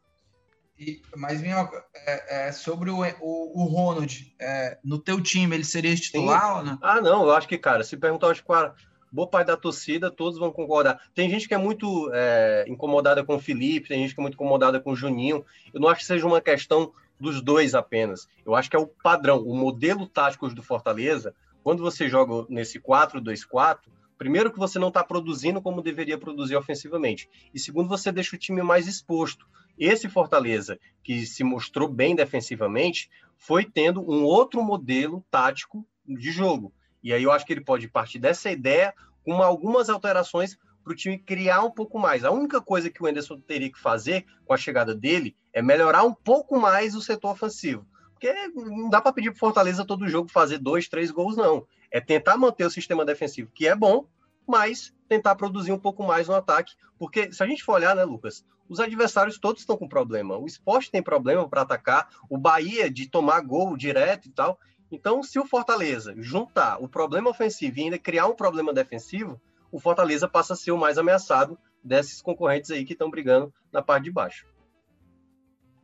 E, 0.78 1.02
mas, 1.16 1.40
Minhoca, 1.40 1.84
é, 1.94 2.48
é, 2.48 2.52
sobre 2.52 2.90
o, 2.90 3.00
o, 3.20 3.62
o 3.62 3.64
Ronald, 3.64 4.34
é, 4.40 4.78
no 4.82 4.98
teu 4.98 5.20
time, 5.20 5.54
ele 5.54 5.64
seria 5.64 5.94
titular 5.94 6.58
ou 6.58 6.64
não? 6.64 6.78
Ah, 6.80 7.00
não, 7.00 7.24
eu 7.24 7.32
acho 7.32 7.46
que, 7.46 7.58
cara, 7.58 7.84
se 7.84 7.96
perguntar 7.96 8.28
hoje 8.28 8.42
para 8.42 8.74
boa 9.12 9.28
parte 9.28 9.48
da 9.48 9.56
torcida, 9.56 10.10
todos 10.10 10.38
vão 10.38 10.50
concordar. 10.50 11.00
Tem 11.14 11.28
gente 11.28 11.46
que 11.46 11.52
é 11.52 11.58
muito 11.58 12.10
é, 12.14 12.64
incomodada 12.66 13.22
com 13.22 13.36
o 13.36 13.38
Felipe, 13.38 13.88
tem 13.88 14.00
gente 14.00 14.14
que 14.14 14.20
é 14.20 14.22
muito 14.22 14.34
incomodada 14.34 14.80
com 14.80 14.92
o 14.92 14.96
Juninho. 14.96 15.44
Eu 15.72 15.80
não 15.80 15.88
acho 15.88 16.00
que 16.00 16.06
seja 16.06 16.26
uma 16.26 16.40
questão 16.40 16.92
dos 17.20 17.42
dois 17.42 17.74
apenas. 17.74 18.26
Eu 18.44 18.54
acho 18.54 18.70
que 18.70 18.76
é 18.76 18.78
o 18.78 18.86
padrão, 18.86 19.38
o 19.42 19.54
modelo 19.54 20.06
tático 20.06 20.48
do 20.48 20.62
Fortaleza. 20.62 21.34
Quando 21.62 21.82
você 21.82 22.08
joga 22.08 22.46
nesse 22.48 22.80
4-2-4, 22.80 23.80
primeiro 24.16 24.50
que 24.50 24.58
você 24.58 24.78
não 24.78 24.88
está 24.88 25.04
produzindo 25.04 25.60
como 25.60 25.82
deveria 25.82 26.18
produzir 26.18 26.56
ofensivamente. 26.56 27.28
E 27.52 27.58
segundo, 27.58 27.88
você 27.88 28.10
deixa 28.10 28.34
o 28.34 28.38
time 28.38 28.62
mais 28.62 28.88
exposto. 28.88 29.46
Esse 29.78 30.08
Fortaleza, 30.08 30.78
que 31.02 31.26
se 31.26 31.44
mostrou 31.44 31.88
bem 31.88 32.14
defensivamente, 32.14 33.10
foi 33.36 33.64
tendo 33.64 34.00
um 34.00 34.24
outro 34.24 34.62
modelo 34.62 35.24
tático 35.30 35.86
de 36.06 36.30
jogo. 36.30 36.72
E 37.02 37.12
aí 37.12 37.22
eu 37.22 37.32
acho 37.32 37.44
que 37.44 37.52
ele 37.52 37.64
pode 37.64 37.88
partir 37.88 38.18
dessa 38.18 38.50
ideia 38.50 38.94
com 39.24 39.42
algumas 39.42 39.88
alterações 39.88 40.56
para 40.82 40.92
o 40.92 40.96
time 40.96 41.18
criar 41.18 41.62
um 41.62 41.70
pouco 41.70 41.98
mais. 41.98 42.24
A 42.24 42.30
única 42.30 42.60
coisa 42.60 42.90
que 42.90 43.02
o 43.02 43.08
Enderson 43.08 43.38
teria 43.40 43.70
que 43.70 43.78
fazer 43.78 44.26
com 44.44 44.52
a 44.52 44.56
chegada 44.56 44.94
dele 44.94 45.36
é 45.52 45.62
melhorar 45.62 46.02
um 46.02 46.12
pouco 46.12 46.58
mais 46.58 46.94
o 46.94 47.00
setor 47.00 47.30
ofensivo. 47.30 47.86
Porque 48.12 48.32
não 48.54 48.88
dá 48.88 49.00
para 49.00 49.12
pedir 49.12 49.30
para 49.30 49.38
Fortaleza 49.38 49.84
todo 49.84 50.08
jogo 50.08 50.30
fazer 50.30 50.58
dois, 50.58 50.88
três 50.88 51.10
gols, 51.10 51.36
não. 51.36 51.66
É 51.90 52.00
tentar 52.00 52.36
manter 52.36 52.64
o 52.64 52.70
sistema 52.70 53.04
defensivo, 53.04 53.50
que 53.52 53.66
é 53.66 53.74
bom, 53.74 54.06
mas 54.46 54.94
tentar 55.08 55.34
produzir 55.34 55.72
um 55.72 55.78
pouco 55.78 56.04
mais 56.04 56.28
no 56.28 56.34
ataque. 56.34 56.74
Porque 56.98 57.32
se 57.32 57.42
a 57.42 57.46
gente 57.46 57.64
for 57.64 57.74
olhar, 57.74 57.96
né, 57.96 58.04
Lucas, 58.04 58.44
os 58.68 58.80
adversários 58.80 59.38
todos 59.38 59.62
estão 59.62 59.76
com 59.76 59.88
problema. 59.88 60.38
O 60.38 60.46
esporte 60.46 60.90
tem 60.90 61.02
problema 61.02 61.48
para 61.48 61.62
atacar, 61.62 62.08
o 62.30 62.38
Bahia 62.38 62.90
de 62.90 63.08
tomar 63.08 63.40
gol 63.40 63.76
direto 63.76 64.28
e 64.28 64.30
tal. 64.30 64.58
Então, 64.92 65.22
se 65.22 65.38
o 65.38 65.46
Fortaleza 65.46 66.14
juntar 66.18 66.76
o 66.78 66.86
problema 66.86 67.30
ofensivo 67.30 67.78
e 67.78 67.84
ainda 67.84 67.98
criar 67.98 68.26
um 68.26 68.36
problema 68.36 68.74
defensivo, 68.74 69.40
o 69.72 69.80
Fortaleza 69.80 70.28
passa 70.28 70.52
a 70.52 70.56
ser 70.56 70.70
o 70.70 70.78
mais 70.78 70.98
ameaçado 70.98 71.58
desses 71.82 72.20
concorrentes 72.20 72.70
aí 72.70 72.84
que 72.84 72.92
estão 72.92 73.10
brigando 73.10 73.52
na 73.72 73.80
parte 73.80 74.04
de 74.04 74.12
baixo. 74.12 74.46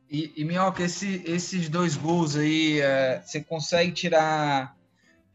E, 0.07 0.31
e 0.37 0.45
Minhoca, 0.45 0.83
esse, 0.83 1.23
esses 1.25 1.69
dois 1.69 1.97
gols 1.97 2.35
aí, 2.35 2.79
é, 2.81 3.21
você 3.21 3.43
consegue 3.43 3.91
tirar 3.91 4.75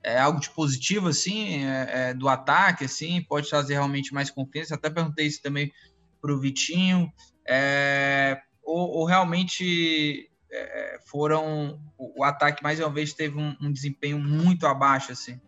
é, 0.04 0.18
algo 0.20 0.38
de 0.38 0.50
positivo, 0.50 1.08
assim, 1.08 1.64
é, 1.64 2.10
é 2.10 2.14
do 2.14 2.28
ataque, 2.28 2.84
assim, 2.84 3.22
pode 3.22 3.48
trazer 3.48 3.74
realmente 3.74 4.14
mais 4.14 4.30
confiança? 4.30 4.76
Até 4.76 4.88
perguntei 4.88 5.26
isso 5.26 5.42
também 5.42 5.72
para 6.20 6.32
o 6.32 6.38
Vitinho. 6.38 7.12
É, 7.46 8.40
ou, 8.62 8.88
ou, 8.98 9.04
realmente 9.04 10.30
é, 10.54 10.98
foram 11.04 11.80
o, 11.98 12.20
o, 12.20 12.24
ataque 12.24 12.62
mais 12.62 12.78
uma 12.78 12.90
vez 12.90 13.12
teve 13.12 13.36
um, 13.36 13.56
um 13.60 13.72
desempenho 13.72 14.18
muito 14.18 14.66
abaixo 14.66 15.12
assim. 15.12 15.40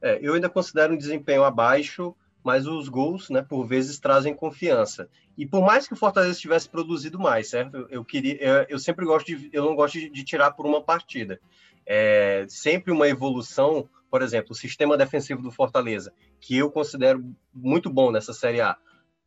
É, 0.00 0.18
eu 0.20 0.34
ainda 0.34 0.48
considero 0.48 0.92
um 0.92 0.98
desempenho 0.98 1.44
abaixo, 1.44 2.14
mas 2.42 2.66
os 2.66 2.88
gols, 2.88 3.30
né, 3.30 3.40
por 3.40 3.66
vezes 3.66 3.98
trazem 3.98 4.34
confiança. 4.34 5.08
E 5.38 5.46
por 5.46 5.62
mais 5.62 5.86
que 5.86 5.94
o 5.94 5.96
Fortaleza 5.96 6.38
tivesse 6.38 6.68
produzido 6.68 7.18
mais, 7.18 7.48
certo? 7.48 7.86
Eu, 7.88 8.04
queria, 8.04 8.36
eu, 8.42 8.66
eu, 8.68 8.78
sempre 8.78 9.06
gosto 9.06 9.26
de, 9.26 9.48
eu 9.52 9.64
não 9.64 9.74
gosto 9.74 9.98
de, 9.98 10.10
de 10.10 10.24
tirar 10.24 10.50
por 10.50 10.66
uma 10.66 10.82
partida. 10.82 11.40
É, 11.86 12.44
sempre 12.48 12.92
uma 12.92 13.08
evolução, 13.08 13.88
por 14.10 14.22
exemplo, 14.22 14.52
o 14.52 14.56
sistema 14.56 14.96
defensivo 14.96 15.40
do 15.40 15.50
Fortaleza, 15.50 16.12
que 16.40 16.58
eu 16.58 16.70
considero 16.70 17.24
muito 17.54 17.88
bom 17.88 18.10
nessa 18.10 18.32
Série 18.32 18.60
A, 18.60 18.76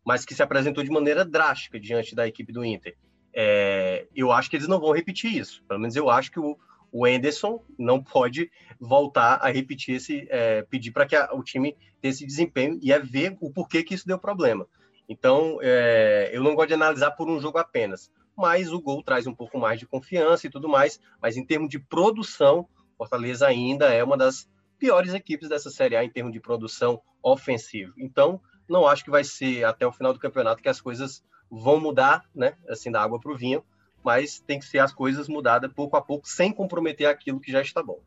mas 0.05 0.23
que 0.23 0.35
se 0.35 0.43
apresentou 0.43 0.83
de 0.83 0.91
maneira 0.91 1.25
drástica 1.25 1.79
diante 1.79 2.13
da 2.13 2.27
equipe 2.27 2.53
do 2.53 2.63
Inter. 2.63 2.95
É, 3.35 4.07
eu 4.15 4.31
acho 4.31 4.49
que 4.49 4.55
eles 4.55 4.67
não 4.67 4.79
vão 4.79 4.93
repetir 4.93 5.35
isso. 5.35 5.61
Pelo 5.67 5.79
menos 5.79 5.95
eu 5.95 6.09
acho 6.09 6.31
que 6.31 6.39
o, 6.39 6.57
o 6.91 7.05
Anderson 7.05 7.61
não 7.77 8.01
pode 8.01 8.49
voltar 8.79 9.35
a 9.41 9.49
repetir 9.49 9.95
esse, 9.95 10.25
é, 10.29 10.61
pedir 10.61 10.91
para 10.91 11.05
que 11.05 11.15
a, 11.15 11.33
o 11.33 11.43
time 11.43 11.75
tenha 12.01 12.11
esse 12.11 12.25
desempenho 12.25 12.79
e 12.81 12.91
é 12.93 12.99
ver 12.99 13.35
o 13.41 13.51
porquê 13.51 13.83
que 13.83 13.93
isso 13.93 14.07
deu 14.07 14.17
problema. 14.17 14.65
Então, 15.07 15.59
é, 15.61 16.31
eu 16.33 16.41
não 16.41 16.55
gosto 16.55 16.69
de 16.69 16.73
analisar 16.75 17.11
por 17.11 17.29
um 17.29 17.39
jogo 17.39 17.57
apenas, 17.57 18.09
mas 18.35 18.71
o 18.71 18.81
gol 18.81 19.03
traz 19.03 19.27
um 19.27 19.35
pouco 19.35 19.59
mais 19.59 19.79
de 19.79 19.85
confiança 19.85 20.47
e 20.47 20.49
tudo 20.49 20.67
mais. 20.69 20.99
Mas 21.21 21.37
em 21.37 21.45
termos 21.45 21.69
de 21.69 21.79
produção, 21.79 22.67
Fortaleza 22.97 23.45
ainda 23.45 23.93
é 23.93 24.03
uma 24.03 24.17
das 24.17 24.49
piores 24.79 25.13
equipes 25.13 25.49
dessa 25.49 25.69
Série 25.69 25.95
A 25.95 26.03
em 26.03 26.09
termos 26.09 26.31
de 26.31 26.39
produção 26.39 27.01
ofensiva. 27.21 27.93
Então, 27.97 28.41
não 28.67 28.87
acho 28.87 29.03
que 29.03 29.11
vai 29.11 29.23
ser 29.23 29.63
até 29.63 29.85
o 29.85 29.91
final 29.91 30.13
do 30.13 30.19
campeonato 30.19 30.61
que 30.61 30.69
as 30.69 30.81
coisas 30.81 31.23
vão 31.49 31.79
mudar, 31.79 32.23
né? 32.33 32.53
Assim, 32.69 32.91
da 32.91 33.01
água 33.01 33.19
para 33.19 33.31
o 33.31 33.37
vinho, 33.37 33.63
mas 34.03 34.39
tem 34.39 34.59
que 34.59 34.65
ser 34.65 34.79
as 34.79 34.93
coisas 34.93 35.27
mudadas 35.27 35.71
pouco 35.73 35.97
a 35.97 36.01
pouco, 36.01 36.27
sem 36.27 36.51
comprometer 36.51 37.07
aquilo 37.07 37.39
que 37.39 37.51
já 37.51 37.61
está 37.61 37.81
bom. 37.81 37.99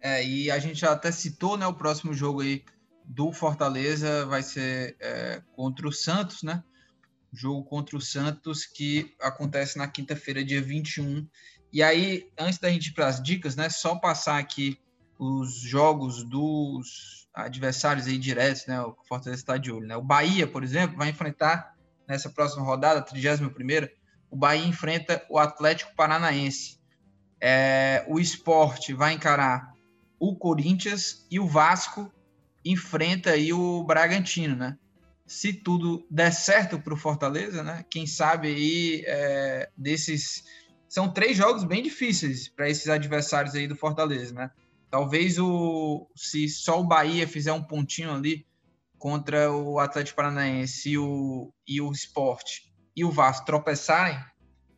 É, 0.00 0.24
e 0.24 0.50
a 0.50 0.58
gente 0.58 0.80
já 0.80 0.92
até 0.92 1.10
citou, 1.10 1.56
né? 1.56 1.66
O 1.66 1.74
próximo 1.74 2.14
jogo 2.14 2.40
aí 2.40 2.64
do 3.04 3.32
Fortaleza 3.32 4.26
vai 4.26 4.42
ser 4.42 4.96
é, 5.00 5.42
contra 5.54 5.88
o 5.88 5.92
Santos, 5.92 6.42
né? 6.42 6.62
Jogo 7.32 7.64
contra 7.64 7.96
o 7.96 8.00
Santos 8.00 8.64
que 8.64 9.14
acontece 9.20 9.78
na 9.78 9.88
quinta-feira, 9.88 10.44
dia 10.44 10.62
21. 10.62 11.26
E 11.72 11.82
aí, 11.82 12.30
antes 12.38 12.58
da 12.58 12.70
gente 12.70 12.88
ir 12.88 12.92
para 12.92 13.08
as 13.08 13.22
dicas, 13.22 13.56
né? 13.56 13.68
Só 13.68 13.96
passar 13.96 14.38
aqui 14.38 14.78
os 15.18 15.60
jogos 15.60 16.22
dos 16.22 17.28
adversários 17.34 18.06
aí 18.06 18.18
diretos, 18.18 18.66
né? 18.66 18.80
O 18.80 18.96
Fortaleza 19.08 19.42
está 19.42 19.56
de 19.56 19.70
olho, 19.70 19.86
né? 19.86 19.96
O 19.96 20.02
Bahia, 20.02 20.46
por 20.46 20.62
exemplo, 20.64 20.96
vai 20.96 21.10
enfrentar 21.10 21.75
nessa 22.08 22.30
próxima 22.30 22.64
rodada, 22.64 23.02
31 23.02 23.50
o 24.30 24.36
Bahia 24.36 24.66
enfrenta 24.66 25.24
o 25.30 25.38
Atlético 25.38 25.94
Paranaense. 25.94 26.78
É, 27.40 28.04
o 28.08 28.18
esporte 28.18 28.92
vai 28.92 29.12
encarar 29.12 29.72
o 30.18 30.36
Corinthians 30.36 31.26
e 31.30 31.38
o 31.38 31.46
Vasco 31.46 32.12
enfrenta 32.64 33.30
aí 33.30 33.52
o 33.52 33.84
Bragantino, 33.84 34.56
né? 34.56 34.76
se 35.26 35.52
tudo 35.52 36.06
der 36.08 36.32
certo 36.32 36.78
para 36.80 36.94
o 36.94 36.96
Fortaleza, 36.96 37.62
né? 37.62 37.84
Quem 37.90 38.06
sabe 38.06 38.48
aí 38.48 39.04
é, 39.06 39.68
desses 39.76 40.44
são 40.88 41.12
três 41.12 41.36
jogos 41.36 41.64
bem 41.64 41.82
difíceis 41.82 42.48
para 42.48 42.70
esses 42.70 42.88
adversários 42.88 43.54
aí 43.54 43.66
do 43.66 43.74
Fortaleza, 43.74 44.32
né? 44.32 44.50
Talvez 44.88 45.36
o 45.38 46.08
se 46.14 46.48
só 46.48 46.80
o 46.80 46.86
Bahia 46.86 47.26
fizer 47.26 47.52
um 47.52 47.62
pontinho 47.62 48.14
ali 48.14 48.46
contra 48.98 49.50
o 49.52 49.78
Atlético 49.78 50.16
Paranaense 50.16 50.90
e 50.90 50.98
o, 50.98 51.52
e 51.66 51.80
o 51.80 51.92
Sport 51.92 52.60
e 52.94 53.04
o 53.04 53.10
Vasco 53.10 53.44
tropeçarem, 53.44 54.18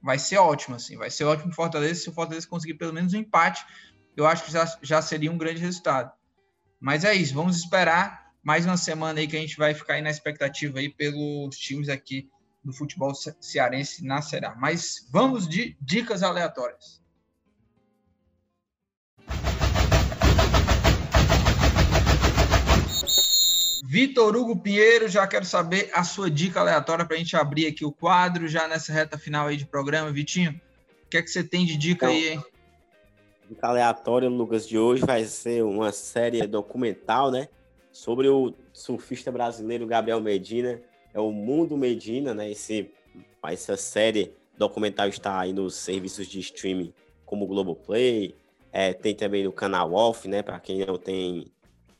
vai 0.02 0.18
ser 0.18 0.38
ótimo, 0.38 0.76
assim, 0.76 0.96
vai 0.96 1.10
ser 1.10 1.24
ótimo 1.24 1.50
o 1.50 1.54
Fortaleza 1.54 2.00
se 2.00 2.08
o 2.08 2.12
Fortaleza 2.12 2.48
conseguir 2.48 2.74
pelo 2.74 2.92
menos 2.92 3.14
um 3.14 3.18
empate, 3.18 3.64
eu 4.16 4.26
acho 4.26 4.44
que 4.44 4.52
já, 4.52 4.64
já 4.82 5.00
seria 5.00 5.30
um 5.30 5.38
grande 5.38 5.60
resultado. 5.60 6.12
Mas 6.80 7.04
é 7.04 7.14
isso, 7.14 7.34
vamos 7.34 7.56
esperar 7.56 8.28
mais 8.42 8.64
uma 8.64 8.76
semana 8.76 9.20
aí 9.20 9.26
que 9.26 9.36
a 9.36 9.40
gente 9.40 9.56
vai 9.56 9.74
ficar 9.74 9.94
aí 9.94 10.02
na 10.02 10.10
expectativa 10.10 10.78
aí 10.78 10.88
pelos 10.88 11.56
times 11.56 11.88
aqui 11.88 12.28
do 12.64 12.72
futebol 12.72 13.12
cearense 13.14 14.04
na 14.04 14.22
Será. 14.22 14.54
Mas 14.56 15.08
vamos 15.10 15.48
de 15.48 15.76
dicas 15.80 16.22
aleatórias. 16.22 17.02
Vitor 23.90 24.36
Hugo 24.36 24.54
Pinheiro, 24.54 25.08
já 25.08 25.26
quero 25.26 25.46
saber 25.46 25.90
a 25.94 26.04
sua 26.04 26.30
dica 26.30 26.60
aleatória 26.60 27.06
para 27.06 27.16
a 27.16 27.18
gente 27.18 27.34
abrir 27.34 27.66
aqui 27.66 27.86
o 27.86 27.90
quadro 27.90 28.46
já 28.46 28.68
nessa 28.68 28.92
reta 28.92 29.16
final 29.16 29.46
aí 29.46 29.56
de 29.56 29.64
programa. 29.64 30.12
Vitinho, 30.12 30.60
o 31.06 31.08
que 31.08 31.16
é 31.16 31.22
que 31.22 31.30
você 31.30 31.42
tem 31.42 31.64
de 31.64 31.74
dica 31.74 32.04
então, 32.04 32.14
aí, 32.14 32.28
hein? 32.28 32.44
Dica 33.48 33.66
aleatória, 33.66 34.28
Lucas, 34.28 34.68
de 34.68 34.76
hoje 34.76 35.06
vai 35.06 35.24
ser 35.24 35.64
uma 35.64 35.90
série 35.90 36.46
documental, 36.46 37.30
né? 37.30 37.48
Sobre 37.90 38.28
o 38.28 38.52
surfista 38.74 39.32
brasileiro 39.32 39.86
Gabriel 39.86 40.20
Medina. 40.20 40.82
É 41.14 41.18
o 41.18 41.32
Mundo 41.32 41.74
Medina, 41.74 42.34
né? 42.34 42.50
Esse, 42.50 42.90
essa 43.42 43.74
série 43.74 44.34
documental 44.58 45.08
está 45.08 45.40
aí 45.40 45.54
nos 45.54 45.74
serviços 45.74 46.26
de 46.26 46.40
streaming 46.40 46.92
como 47.24 47.46
o 47.46 47.48
Globoplay. 47.48 48.34
É, 48.70 48.92
tem 48.92 49.14
também 49.14 49.44
no 49.44 49.52
canal 49.52 49.94
Off, 49.94 50.28
né? 50.28 50.42
Para 50.42 50.60
quem 50.60 50.84
não 50.84 50.98
tem 50.98 51.46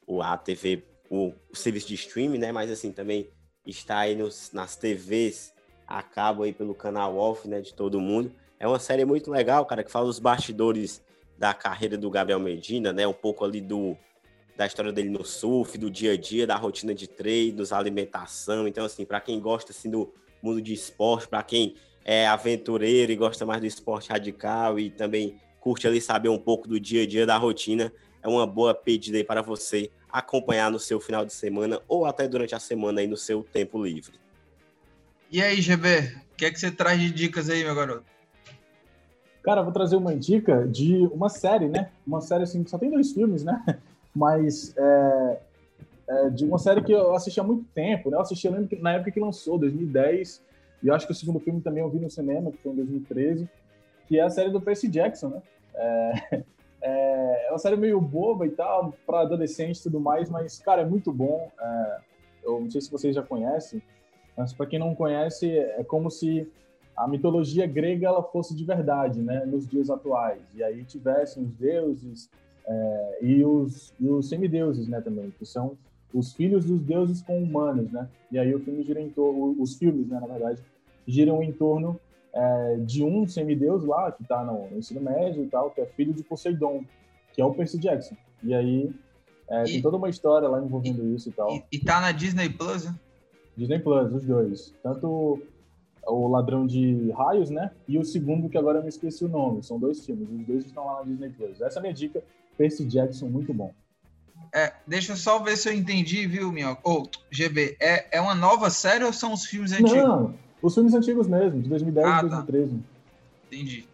o 0.07 0.21
ATV 0.21 0.85
o, 1.11 1.33
o 1.51 1.57
serviço 1.57 1.89
de 1.89 1.95
streaming, 1.95 2.39
né? 2.39 2.53
Mas 2.53 2.71
assim, 2.71 2.93
também 2.93 3.31
está 3.67 3.99
aí 3.99 4.15
nos, 4.15 4.51
nas 4.53 4.77
TVs 4.77 5.53
a 5.87 6.03
cabo 6.03 6.43
aí 6.43 6.53
pelo 6.53 6.75
canal 6.75 7.17
off, 7.17 7.49
né? 7.49 7.61
De 7.61 7.75
todo 7.75 8.01
mundo. 8.01 8.33
É 8.59 8.67
uma 8.67 8.79
série 8.79 9.05
muito 9.05 9.31
legal, 9.31 9.65
cara, 9.65 9.85
que 9.85 9.91
fala 9.91 10.07
dos 10.07 10.19
bastidores 10.19 11.03
da 11.39 11.55
carreira 11.55 11.97
do 11.97 12.11
Gabriel 12.11 12.41
Medina, 12.41 12.93
né? 12.93 13.07
Um 13.07 13.13
pouco 13.13 13.45
ali 13.45 13.61
do 13.61 13.97
da 14.57 14.67
história 14.67 14.91
dele 14.91 15.09
no 15.09 15.25
surf, 15.25 15.79
do 15.79 15.89
dia 15.89 16.15
a 16.15 16.17
dia, 16.17 16.45
da 16.45 16.57
rotina 16.57 16.93
de 16.93 17.07
treinos, 17.07 17.73
alimentação. 17.73 18.67
Então, 18.67 18.85
assim, 18.85 19.05
para 19.05 19.21
quem 19.21 19.39
gosta 19.39 19.71
assim 19.71 19.89
do 19.89 20.13
mundo 20.43 20.61
de 20.61 20.73
esporte, 20.73 21.29
para 21.29 21.45
quem 21.45 21.77
é 22.05 22.27
aventureiro 22.27 23.13
e 23.13 23.17
gosta 23.17 23.47
mais 23.47 23.61
do 23.61 23.67
esporte 23.69 24.11
radical 24.11 24.77
e 24.77 24.91
também 24.91 25.37
curte 25.61 25.87
ali 25.87 26.01
saber 26.01 26.29
um 26.29 26.39
pouco 26.39 26.67
do 26.67 26.81
dia 26.81 27.05
a 27.05 27.07
dia 27.07 27.25
da 27.25 27.37
rotina, 27.37 27.93
é 28.21 28.27
uma 28.27 28.45
boa 28.45 28.75
pedida 28.75 29.17
aí 29.17 29.23
para 29.23 29.43
você 29.43 29.93
acompanhar 30.11 30.71
no 30.71 30.79
seu 30.79 31.01
final 31.01 31.25
de 31.25 31.33
semana 31.33 31.81
ou 31.89 32.07
até 32.07 32.27
durante 32.27 32.55
a 32.55 32.59
semana 32.59 33.01
aí 33.01 33.07
no 33.07 33.17
seu 33.17 33.43
tempo 33.43 33.83
livre. 33.83 34.19
E 35.31 35.43
aí, 35.43 35.61
GB, 35.61 36.17
o 36.33 36.37
que 36.37 36.47
é 36.47 36.51
que 36.51 36.59
você 36.59 36.71
traz 36.71 36.99
de 36.99 37.11
dicas 37.11 37.51
aí, 37.51 37.63
meu 37.63 37.75
garoto? 37.75 38.05
Cara, 39.43 39.63
vou 39.63 39.73
trazer 39.73 39.97
uma 39.97 40.15
dica 40.17 40.67
de 40.67 41.07
uma 41.13 41.29
série, 41.29 41.69
né? 41.69 41.91
Uma 42.07 42.21
série 42.21 42.43
assim, 42.43 42.63
que 42.65 42.71
só 42.71 42.79
tem 42.79 42.91
dois 42.91 43.13
filmes, 43.13 43.45
né? 43.45 43.63
Mas 44.15 44.75
é, 44.77 45.41
é 46.09 46.31
de 46.31 46.45
uma 46.45 46.59
série 46.59 46.83
que 46.83 46.93
eu 46.93 47.15
assisti 47.15 47.39
há 47.41 47.45
muito 47.45 47.65
tempo, 47.75 48.11
né? 48.11 48.17
Eu 48.17 48.21
assisti 48.23 48.47
eu 48.47 48.69
na 48.81 48.95
época 48.95 49.11
que 49.11 49.21
lançou, 49.21 49.59
2010, 49.59 50.43
e 50.83 50.89
eu 50.89 50.95
acho 50.95 51.07
que 51.07 51.13
o 51.13 51.15
segundo 51.15 51.41
filme 51.41 51.61
também 51.61 51.83
eu 51.83 51.91
vi 51.91 51.99
no 51.99 52.11
cinema, 52.11 52.51
que 52.51 52.59
foi 52.59 52.73
em 52.73 52.77
2013, 52.77 53.49
que 54.07 54.19
é 54.19 54.23
a 54.23 54.31
série 54.31 54.51
do 54.51 54.61
Percy 54.61 54.89
Jackson, 54.89 55.29
né? 55.29 55.43
É, 55.75 56.43
é, 56.81 57.47
é 57.49 57.51
uma 57.51 57.59
série 57.59 57.77
meio 57.77 58.01
boba 58.01 58.47
e 58.47 58.51
tal, 58.51 58.95
para 59.07 59.21
adolescente 59.21 59.79
e 59.79 59.83
tudo 59.83 60.01
mais, 60.01 60.31
mas, 60.31 60.59
cara, 60.59 60.83
é 60.83 60.85
muito 60.85 61.13
bom. 61.13 61.51
É, 61.61 61.99
eu 62.45 62.61
não 62.61 62.71
sei 62.71 62.81
se 62.81 62.91
vocês 62.91 63.15
já 63.15 63.23
conhecem, 63.23 63.83
mas 64.37 64.53
para 64.53 64.67
quem 64.67 64.79
não 64.79 64.95
conhece, 64.95 65.51
é 65.51 65.83
como 65.85 66.11
se 66.11 66.51
a 66.97 67.07
mitologia 67.07 67.67
grega 67.67 68.09
ela 68.09 68.23
fosse 68.23 68.55
de 68.55 68.65
verdade, 68.65 69.21
né, 69.21 69.45
nos 69.45 69.69
dias 69.69 69.91
atuais. 69.91 70.43
E 70.55 70.63
aí 70.63 70.85
tivessem 70.85 71.45
os 71.45 71.53
deuses 71.53 72.31
é, 72.67 73.19
e, 73.23 73.45
os, 73.45 73.95
e 74.01 74.09
os 74.09 74.29
semideuses, 74.29 74.89
né, 74.89 75.01
também, 75.01 75.31
que 75.31 75.47
são 75.47 75.77
os 76.13 76.33
filhos 76.33 76.65
dos 76.65 76.81
deuses 76.81 77.23
com 77.23 77.43
humanos, 77.43 77.91
né? 77.93 78.09
E 78.33 78.39
aí 78.39 78.55
o 78.55 78.61
filme 78.61 78.83
gira 78.83 79.01
em 79.01 79.11
torno, 79.11 79.55
os 79.61 79.77
filmes, 79.77 80.09
né, 80.09 80.19
na 80.19 80.27
verdade, 80.27 80.63
giram 81.07 81.43
em 81.43 81.53
torno 81.53 82.01
é, 82.33 82.77
de 82.81 83.03
um 83.05 83.27
semideus 83.27 83.85
lá, 83.85 84.13
que 84.13 84.23
está 84.23 84.45
no, 84.45 84.69
no, 84.69 84.79
ensino 84.79 85.01
médio 85.01 85.43
e 85.43 85.47
tal, 85.49 85.71
que 85.71 85.81
é 85.81 85.87
filho 85.87 86.13
de 86.13 86.23
Poseidon, 86.23 86.85
que 87.33 87.41
é 87.41 87.45
o 87.45 87.55
Percy 87.55 87.79
Jackson. 87.79 88.17
E 88.43 88.55
aí 88.55 88.93
é, 89.49 89.65
e, 89.65 89.73
tem 89.73 89.83
toda 89.83 89.97
uma 89.97 90.09
história 90.09 90.49
lá 90.49 90.63
envolvendo 90.63 91.05
e, 91.05 91.15
isso 91.15 91.29
e 91.29 91.33
tal. 91.33 91.55
E, 91.55 91.65
e 91.73 91.79
tá 91.79 92.01
na 92.01 92.13
Disney 92.13 92.49
Plus, 92.49 92.85
né? 92.85 92.95
Disney 93.57 93.79
Plus, 93.79 94.13
os 94.13 94.25
dois. 94.25 94.75
Tanto 94.83 95.43
o 96.07 96.29
Ladrão 96.29 96.67
de 96.67 97.11
Raios, 97.11 97.51
né? 97.51 97.71
E 97.87 97.99
o 97.99 98.05
segundo, 98.05 98.49
que 98.49 98.57
agora 98.57 98.79
eu 98.79 98.83
me 98.83 98.89
esqueci 98.89 99.25
o 99.25 99.29
nome. 99.29 99.63
São 99.63 99.79
dois 99.79 100.05
filmes. 100.05 100.29
Os 100.31 100.47
dois 100.47 100.65
estão 100.65 100.87
lá 100.87 101.01
na 101.01 101.03
Disney 101.03 101.31
Plus. 101.31 101.61
Essa 101.61 101.79
é 101.79 101.81
a 101.81 101.83
minha 101.83 101.95
dica. 101.95 102.23
Percy 102.57 102.85
Jackson, 102.85 103.27
muito 103.27 103.53
bom. 103.53 103.73
É, 104.55 104.73
deixa 104.87 105.13
eu 105.13 105.17
só 105.17 105.39
ver 105.41 105.57
se 105.57 105.69
eu 105.69 105.73
entendi, 105.73 106.27
viu, 106.27 106.51
Minhoca? 106.53 106.81
Ô, 106.89 107.03
oh, 107.03 107.11
GB, 107.31 107.77
é, 107.81 108.17
é 108.17 108.21
uma 108.21 108.35
nova 108.35 108.71
série 108.71 109.05
ou 109.05 109.13
são 109.13 109.33
os 109.33 109.45
filmes 109.45 109.73
antigos? 109.73 109.95
Não, 109.95 110.35
os 110.61 110.75
filmes 110.75 110.95
antigos 110.95 111.29
mesmo, 111.29 111.63
de 111.63 111.69
2010 111.69 112.07
ah, 112.07 112.19
e 112.19 112.29
2013. 112.29 112.77
Tá. 112.77 112.79
Entendi. 113.47 113.89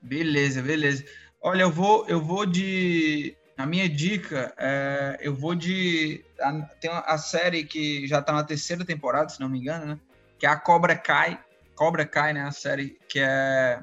Beleza, 0.00 0.62
beleza. 0.62 1.04
Olha, 1.42 1.62
eu 1.62 1.70
vou, 1.70 2.06
eu 2.08 2.20
vou 2.20 2.46
de. 2.46 3.36
A 3.56 3.64
minha 3.64 3.88
dica, 3.88 4.52
é, 4.58 5.18
eu 5.20 5.34
vou 5.34 5.54
de. 5.54 6.24
A, 6.40 6.52
tem 6.80 6.90
a 6.90 7.18
série 7.18 7.64
que 7.64 8.06
já 8.06 8.20
tá 8.20 8.32
na 8.32 8.44
terceira 8.44 8.84
temporada, 8.84 9.28
se 9.28 9.40
não 9.40 9.48
me 9.48 9.58
engano, 9.58 9.86
né? 9.86 9.98
Que 10.38 10.46
é 10.46 10.48
a 10.48 10.56
Cobra 10.56 10.94
Kai. 10.94 11.38
Cobra 11.74 12.06
Kai, 12.06 12.32
né? 12.32 12.42
A 12.42 12.52
série 12.52 12.98
que 13.08 13.18
é 13.18 13.82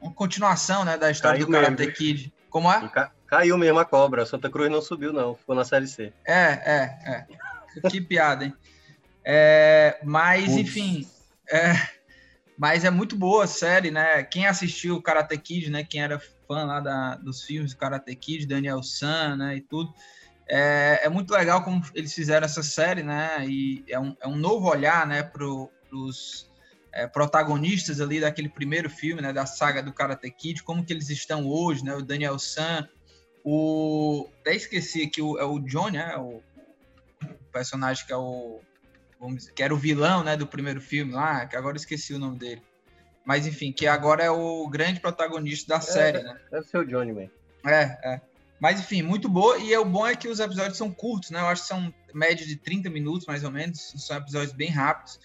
uma 0.00 0.12
continuação, 0.12 0.84
né? 0.84 0.96
Da 0.96 1.10
história 1.10 1.38
Caiu 1.38 1.46
do 1.46 1.52
Karate 1.52 1.80
mesmo. 1.80 1.94
Kid. 1.94 2.32
Como 2.50 2.70
é? 2.70 2.90
Caiu 3.26 3.56
mesmo 3.56 3.78
a 3.78 3.84
cobra. 3.84 4.26
Santa 4.26 4.50
Cruz 4.50 4.70
não 4.70 4.82
subiu, 4.82 5.12
não. 5.12 5.34
Ficou 5.34 5.54
na 5.54 5.64
série 5.64 5.86
C. 5.86 6.12
É, 6.26 6.34
é, 6.34 7.26
é. 7.80 7.88
Que 7.88 8.00
piada, 8.00 8.44
hein? 8.44 8.54
É, 9.24 9.98
mas, 10.02 10.44
Ups. 10.44 10.56
enfim, 10.56 11.08
é, 11.52 11.74
mas 12.56 12.82
é 12.82 12.90
muito 12.90 13.14
boa 13.14 13.44
a 13.44 13.46
série, 13.46 13.90
né? 13.90 14.22
Quem 14.22 14.46
assistiu 14.46 14.96
o 14.96 15.02
Karate 15.02 15.36
Kid, 15.36 15.70
né? 15.70 15.84
Quem 15.84 16.02
era 16.02 16.18
fã 16.18 16.64
lá 16.64 16.80
da, 16.80 17.16
dos 17.16 17.42
filmes 17.42 17.72
do 17.74 17.78
Karate 17.78 18.14
Kid, 18.16 18.46
Daniel 18.46 18.82
San, 18.82 19.36
né? 19.36 19.56
E 19.56 19.60
tudo. 19.60 19.92
É, 20.48 21.00
é, 21.04 21.08
muito 21.10 21.30
legal 21.32 21.62
como 21.62 21.82
eles 21.94 22.14
fizeram 22.14 22.46
essa 22.46 22.62
série, 22.62 23.02
né? 23.02 23.44
E 23.46 23.84
é 23.86 24.00
um, 24.00 24.16
é 24.18 24.26
um 24.26 24.36
novo 24.36 24.66
olhar, 24.66 25.06
né? 25.06 25.22
Para 25.22 25.44
os 25.44 26.50
é, 26.90 27.06
protagonistas 27.06 28.00
ali 28.00 28.18
daquele 28.18 28.48
primeiro 28.48 28.88
filme, 28.88 29.20
né? 29.20 29.30
Da 29.30 29.44
saga 29.44 29.82
do 29.82 29.92
Karate 29.92 30.30
Kid, 30.30 30.62
como 30.62 30.84
que 30.84 30.92
eles 30.92 31.10
estão 31.10 31.46
hoje, 31.46 31.84
né? 31.84 31.94
O 31.94 32.02
Daniel 32.02 32.38
San, 32.38 32.88
o... 33.44 34.26
Até 34.40 34.56
esqueci 34.56 35.02
aqui, 35.02 35.20
o, 35.20 35.38
é 35.38 35.44
o 35.44 35.58
John, 35.58 35.90
né? 35.90 36.16
O 36.16 36.42
personagem 37.52 38.06
que 38.06 38.12
é 38.12 38.16
o 38.16 38.60
vamos 39.22 39.38
dizer, 39.38 39.52
que 39.52 39.62
era 39.62 39.72
o 39.72 39.78
vilão, 39.78 40.24
né, 40.24 40.36
do 40.36 40.46
primeiro 40.46 40.80
filme 40.80 41.12
lá, 41.12 41.46
que 41.46 41.56
agora 41.56 41.76
esqueci 41.76 42.12
o 42.12 42.18
nome 42.18 42.38
dele. 42.38 42.60
Mas 43.24 43.46
enfim, 43.46 43.70
que 43.70 43.86
agora 43.86 44.24
é 44.24 44.30
o 44.30 44.68
grande 44.68 44.98
protagonista 44.98 45.68
da 45.68 45.76
é, 45.76 45.80
série, 45.80 46.22
né? 46.22 46.36
Deve 46.50 46.66
ser 46.66 46.78
o 46.78 46.84
Johnny, 46.84 47.12
man. 47.12 47.30
É, 47.64 47.98
é. 48.14 48.20
Mas 48.60 48.80
enfim, 48.80 49.00
muito 49.02 49.28
boa. 49.28 49.58
E 49.58 49.76
o 49.76 49.84
bom 49.84 50.04
é 50.04 50.16
que 50.16 50.26
os 50.26 50.40
episódios 50.40 50.76
são 50.76 50.90
curtos, 50.90 51.30
né? 51.30 51.40
Eu 51.40 51.46
acho 51.46 51.62
que 51.62 51.68
são 51.68 51.94
média 52.12 52.44
de 52.44 52.56
30 52.56 52.90
minutos, 52.90 53.24
mais 53.26 53.44
ou 53.44 53.50
menos. 53.52 53.92
São 53.96 54.16
episódios 54.16 54.52
bem 54.52 54.70
rápidos 54.70 55.20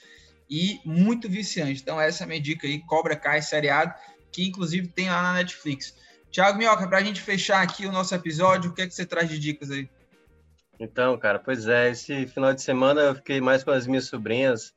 e 0.47 0.79
muito 0.85 1.27
viciantes. 1.27 1.81
Então, 1.81 1.99
essa 1.99 2.23
é 2.23 2.25
a 2.25 2.27
minha 2.27 2.41
dica 2.41 2.67
aí: 2.67 2.79
Cobra 2.81 3.15
Kai 3.15 3.41
seriado, 3.41 3.95
que 4.31 4.47
inclusive 4.47 4.87
tem 4.89 5.09
lá 5.09 5.23
na 5.23 5.33
Netflix. 5.33 5.95
Tiago 6.29 6.59
Minhoca, 6.59 6.87
para 6.87 6.99
a 6.99 7.03
gente 7.03 7.19
fechar 7.19 7.63
aqui 7.63 7.87
o 7.87 7.91
nosso 7.91 8.13
episódio, 8.13 8.69
o 8.69 8.73
que 8.73 8.83
é 8.83 8.87
que 8.87 8.93
você 8.93 9.07
traz 9.07 9.27
de 9.27 9.39
dicas 9.39 9.71
aí? 9.71 9.89
Então, 10.79 11.17
cara, 11.17 11.39
pois 11.39 11.67
é, 11.67 11.89
esse 11.89 12.27
final 12.27 12.53
de 12.53 12.61
semana 12.61 13.01
eu 13.01 13.15
fiquei 13.15 13.41
mais 13.41 13.63
com 13.63 13.71
as 13.71 13.87
minhas 13.87 14.05
sobrinhas 14.05 14.75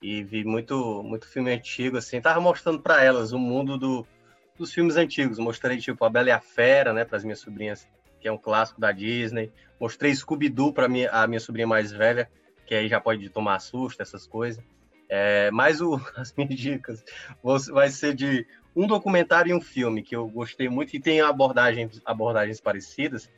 e 0.00 0.22
vi 0.22 0.44
muito, 0.44 1.02
muito 1.02 1.26
filme 1.26 1.52
antigo, 1.52 1.96
assim, 1.96 2.20
tava 2.20 2.40
mostrando 2.40 2.80
para 2.80 3.02
elas 3.02 3.32
o 3.32 3.38
mundo 3.38 3.76
do, 3.76 4.06
dos 4.56 4.72
filmes 4.72 4.96
antigos. 4.96 5.38
Mostrei, 5.38 5.78
tipo, 5.78 6.04
A 6.04 6.10
Bela 6.10 6.28
e 6.28 6.32
a 6.32 6.40
Fera, 6.40 6.92
né, 6.92 7.04
para 7.04 7.16
as 7.16 7.24
minhas 7.24 7.40
sobrinhas, 7.40 7.86
que 8.20 8.28
é 8.28 8.32
um 8.32 8.38
clássico 8.38 8.80
da 8.80 8.92
Disney. 8.92 9.52
Mostrei 9.78 10.14
Scooby-Doo 10.14 10.72
para 10.72 10.88
minha, 10.88 11.10
a 11.10 11.26
minha 11.26 11.40
sobrinha 11.40 11.66
mais 11.66 11.90
velha, 11.90 12.30
que 12.64 12.74
aí 12.74 12.88
já 12.88 13.00
pode 13.00 13.28
tomar 13.30 13.58
susto, 13.58 14.00
essas 14.00 14.26
coisas. 14.26 14.62
É, 15.08 15.50
mas 15.50 15.80
o, 15.80 16.00
as 16.16 16.32
minhas 16.36 16.54
dicas 16.54 17.04
vai 17.72 17.90
ser 17.90 18.14
de 18.14 18.46
um 18.74 18.86
documentário 18.86 19.50
e 19.50 19.54
um 19.54 19.60
filme 19.60 20.02
que 20.02 20.14
eu 20.14 20.28
gostei 20.28 20.68
muito 20.68 20.94
e 20.94 21.00
tem 21.00 21.20
abordagens, 21.20 22.00
abordagens 22.04 22.60
parecidas 22.60 23.28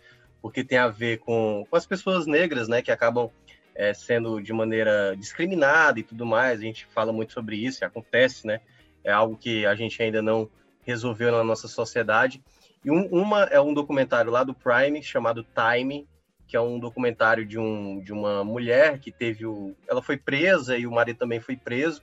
porque 0.43 0.64
tem 0.64 0.76
a 0.76 0.88
ver 0.88 1.20
com, 1.20 1.64
com 1.70 1.76
as 1.76 1.86
pessoas 1.86 2.26
negras, 2.26 2.66
né, 2.66 2.82
que 2.82 2.90
acabam 2.90 3.30
é, 3.74 3.95
sendo 3.95 4.43
de 4.43 4.53
maneira 4.53 5.14
discriminada 5.16 6.01
e 6.01 6.03
tudo 6.03 6.26
mais. 6.26 6.59
A 6.59 6.62
gente 6.62 6.84
fala 6.86 7.12
muito 7.12 7.32
sobre 7.32 7.57
isso, 7.57 7.84
acontece, 7.84 8.47
né? 8.47 8.61
É 9.05 9.12
algo 9.12 9.36
que 9.36 9.64
a 9.64 9.74
gente 9.74 10.03
ainda 10.03 10.20
não 10.20 10.51
resolveu 10.84 11.32
na 11.32 11.45
nossa 11.45 11.68
sociedade. 11.68 12.43
E 12.84 12.90
um, 12.90 13.07
uma 13.07 13.45
é 13.45 13.61
um 13.61 13.72
documentário 13.72 14.30
lá 14.30 14.45
do 14.45 14.55
Prime 14.55 15.03
chamado 15.03 15.47
Time, 15.55 16.07
que 16.47 16.57
é 16.57 16.61
um 16.61 16.78
documentário 16.78 17.47
de, 17.47 17.59
um, 17.59 18.01
de 18.01 18.12
uma 18.12 18.45
mulher 18.45 18.99
que 18.99 19.11
teve 19.11 19.47
o. 19.47 19.74
Ela 19.88 20.03
foi 20.03 20.16
presa 20.16 20.76
e 20.76 20.86
o 20.86 20.93
marido 20.93 21.18
também 21.18 21.40
foi 21.40 21.57
preso. 21.57 22.03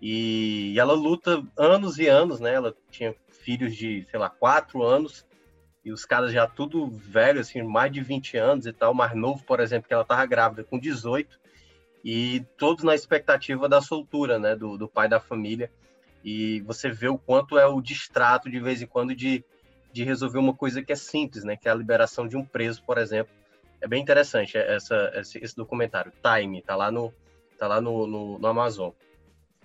E, 0.00 0.72
e 0.74 0.78
ela 0.78 0.92
luta 0.92 1.42
anos 1.56 1.98
e 1.98 2.06
anos, 2.06 2.40
né? 2.40 2.54
Ela 2.54 2.74
tinha 2.90 3.14
filhos 3.30 3.74
de, 3.74 4.04
sei 4.10 4.18
lá, 4.18 4.28
quatro 4.28 4.82
anos 4.82 5.24
e 5.86 5.92
os 5.92 6.04
caras 6.04 6.32
já 6.32 6.48
tudo 6.48 6.90
velho, 6.90 7.40
assim, 7.40 7.62
mais 7.62 7.92
de 7.92 8.00
20 8.00 8.36
anos 8.36 8.66
e 8.66 8.72
tal, 8.72 8.92
mais 8.92 9.14
novo, 9.14 9.44
por 9.44 9.60
exemplo, 9.60 9.86
que 9.86 9.94
ela 9.94 10.04
tava 10.04 10.26
grávida 10.26 10.64
com 10.64 10.80
18, 10.80 11.38
e 12.04 12.44
todos 12.58 12.82
na 12.82 12.92
expectativa 12.92 13.68
da 13.68 13.80
soltura, 13.80 14.36
né, 14.36 14.56
do, 14.56 14.76
do 14.76 14.88
pai 14.88 15.08
da 15.08 15.20
família, 15.20 15.70
e 16.24 16.60
você 16.62 16.90
vê 16.90 17.06
o 17.06 17.16
quanto 17.16 17.56
é 17.56 17.64
o 17.66 17.80
distrato 17.80 18.50
de 18.50 18.58
vez 18.58 18.82
em 18.82 18.86
quando 18.86 19.14
de, 19.14 19.44
de 19.92 20.02
resolver 20.02 20.40
uma 20.40 20.52
coisa 20.52 20.82
que 20.82 20.92
é 20.92 20.96
simples, 20.96 21.44
né, 21.44 21.56
que 21.56 21.68
é 21.68 21.70
a 21.70 21.74
liberação 21.76 22.26
de 22.26 22.36
um 22.36 22.44
preso, 22.44 22.82
por 22.82 22.98
exemplo. 22.98 23.32
É 23.80 23.86
bem 23.86 24.02
interessante 24.02 24.58
essa, 24.58 25.12
esse, 25.14 25.38
esse 25.38 25.54
documentário, 25.54 26.12
Time, 26.20 26.62
tá 26.62 26.74
lá 26.74 26.90
no, 26.90 27.14
tá 27.56 27.68
lá 27.68 27.80
no, 27.80 28.08
no, 28.08 28.38
no 28.40 28.48
Amazon. 28.48 28.90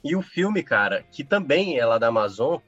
E 0.03 0.15
o 0.15 0.21
filme, 0.21 0.61
cara, 0.61 1.01
que 1.01 1.23
também 1.23 1.79
é 1.79 1.85
lá 1.85 1.97
da 1.97 2.09
Amazon, 2.09 2.59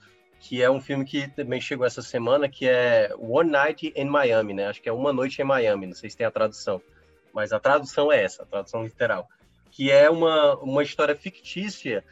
que 0.43 0.61
é 0.61 0.69
um 0.69 0.81
filme 0.81 1.05
que 1.05 1.29
também 1.29 1.61
chegou 1.61 1.87
essa 1.87 2.01
semana, 2.01 2.49
que 2.49 2.67
é 2.67 3.09
One 3.17 3.49
Night 3.49 3.93
in 3.95 4.05
Miami, 4.05 4.53
né? 4.53 4.67
Acho 4.67 4.81
que 4.81 4.89
é 4.89 4.91
Uma 4.91 5.13
Noite 5.13 5.41
em 5.41 5.45
Miami, 5.45 5.87
não 5.87 5.93
sei 5.93 6.09
se 6.09 6.17
tem 6.17 6.27
a 6.27 6.31
tradução, 6.31 6.81
mas 7.33 7.53
a 7.53 7.61
tradução 7.61 8.11
é 8.11 8.21
essa, 8.21 8.43
a 8.43 8.45
tradução 8.45 8.83
literal, 8.83 9.29
que 9.71 9.89
é 9.89 10.09
uma, 10.09 10.55
uma 10.57 10.83
história 10.83 11.15
fictícia 11.15 12.03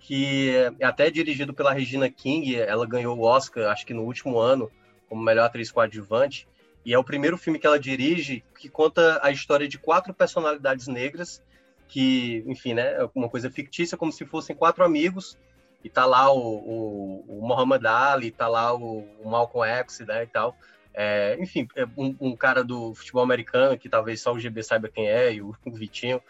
que 0.00 0.50
é 0.80 0.84
até 0.84 1.10
dirigido 1.10 1.54
pela 1.54 1.72
Regina 1.72 2.10
King, 2.10 2.56
ela 2.56 2.84
ganhou 2.84 3.16
o 3.16 3.22
Oscar, 3.22 3.70
acho 3.70 3.86
que 3.86 3.94
no 3.94 4.02
último 4.02 4.36
ano, 4.36 4.68
como 5.08 5.22
melhor 5.22 5.44
atriz 5.44 5.70
coadjuvante, 5.70 6.48
e 6.84 6.92
é 6.92 6.98
o 6.98 7.04
primeiro 7.04 7.38
filme 7.38 7.56
que 7.56 7.68
ela 7.68 7.78
dirige 7.78 8.42
que 8.58 8.68
conta 8.68 9.20
a 9.22 9.30
história 9.30 9.68
de 9.68 9.78
quatro 9.78 10.12
personalidades 10.12 10.88
negras 10.88 11.40
que, 11.86 12.42
enfim, 12.48 12.74
né, 12.74 12.94
é 12.94 13.08
uma 13.14 13.28
coisa 13.28 13.48
fictícia, 13.48 13.96
como 13.96 14.10
se 14.10 14.26
fossem 14.26 14.56
quatro 14.56 14.84
amigos 14.84 15.38
e 15.86 15.88
tá 15.88 16.04
lá 16.04 16.32
o, 16.32 16.40
o, 16.40 17.24
o 17.28 17.46
Muhammad 17.46 17.86
Ali, 17.86 18.32
tá 18.32 18.48
lá 18.48 18.74
o, 18.74 19.06
o 19.20 19.30
Malcolm 19.30 19.64
X, 19.64 20.00
né, 20.00 20.24
e 20.24 20.26
tal. 20.26 20.56
É, 20.92 21.36
enfim, 21.38 21.68
é 21.76 21.84
um, 21.96 22.16
um, 22.20 22.36
cara 22.36 22.64
do 22.64 22.92
futebol 22.92 23.22
americano, 23.22 23.78
que 23.78 23.88
talvez 23.88 24.20
só 24.20 24.32
o 24.32 24.38
GB 24.38 24.64
saiba 24.64 24.88
quem 24.88 25.06
é, 25.06 25.34
e 25.34 25.40
o, 25.40 25.54
o 25.64 25.70
Vitinho, 25.70 26.20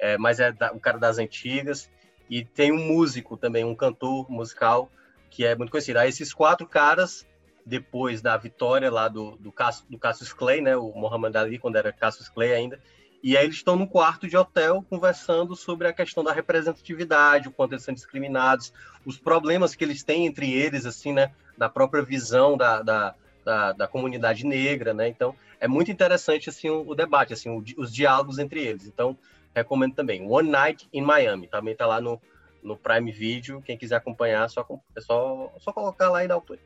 é, 0.00 0.18
mas 0.18 0.40
é 0.40 0.50
da, 0.50 0.72
o 0.72 0.80
cara 0.80 0.98
das 0.98 1.18
antigas. 1.18 1.88
E 2.28 2.44
tem 2.44 2.72
um 2.72 2.88
músico 2.88 3.36
também, 3.36 3.62
um 3.62 3.76
cantor 3.76 4.28
musical, 4.28 4.90
que 5.30 5.46
é 5.46 5.54
muito 5.54 5.70
conhecido. 5.70 6.00
Aí 6.00 6.08
esses 6.08 6.34
quatro 6.34 6.66
caras, 6.66 7.24
depois 7.64 8.20
da 8.20 8.36
vitória 8.36 8.90
lá 8.90 9.06
do, 9.06 9.36
do, 9.36 9.52
Cassius, 9.52 9.86
do 9.88 9.96
Cassius 9.96 10.32
Clay, 10.32 10.60
né, 10.60 10.76
o 10.76 10.92
Muhammad 10.92 11.36
Ali, 11.36 11.56
quando 11.56 11.76
era 11.76 11.92
Cassius 11.92 12.28
Clay 12.28 12.52
ainda, 12.52 12.80
e 13.24 13.38
aí 13.38 13.44
eles 13.46 13.56
estão 13.56 13.74
num 13.74 13.86
quarto 13.86 14.28
de 14.28 14.36
hotel 14.36 14.84
conversando 14.90 15.56
sobre 15.56 15.88
a 15.88 15.94
questão 15.94 16.22
da 16.22 16.30
representatividade, 16.30 17.48
o 17.48 17.50
quanto 17.50 17.72
eles 17.72 17.82
são 17.82 17.94
discriminados, 17.94 18.70
os 19.02 19.16
problemas 19.16 19.74
que 19.74 19.82
eles 19.82 20.02
têm 20.02 20.26
entre 20.26 20.52
eles, 20.52 20.84
assim, 20.84 21.10
né? 21.10 21.32
Da 21.56 21.66
própria 21.66 22.02
visão 22.02 22.54
da, 22.54 22.82
da, 22.82 23.14
da, 23.42 23.72
da 23.72 23.88
comunidade 23.88 24.44
negra, 24.44 24.92
né? 24.92 25.08
Então, 25.08 25.34
é 25.58 25.66
muito 25.66 25.90
interessante, 25.90 26.50
assim, 26.50 26.68
o, 26.68 26.86
o 26.86 26.94
debate, 26.94 27.32
assim, 27.32 27.48
o, 27.48 27.64
os 27.78 27.90
diálogos 27.90 28.38
entre 28.38 28.62
eles. 28.62 28.86
Então, 28.86 29.16
recomendo 29.54 29.94
também. 29.94 30.30
One 30.30 30.50
Night 30.50 30.86
in 30.92 31.00
Miami, 31.00 31.46
também 31.46 31.72
está 31.72 31.86
lá 31.86 32.02
no, 32.02 32.20
no 32.62 32.76
Prime 32.76 33.10
Video. 33.10 33.62
Quem 33.62 33.78
quiser 33.78 33.96
acompanhar, 33.96 34.50
só, 34.50 34.66
é 34.94 35.00
só, 35.00 35.50
só 35.60 35.72
colocar 35.72 36.10
lá 36.10 36.22
e 36.22 36.28
dar 36.28 36.36
o 36.36 36.42
play. 36.42 36.60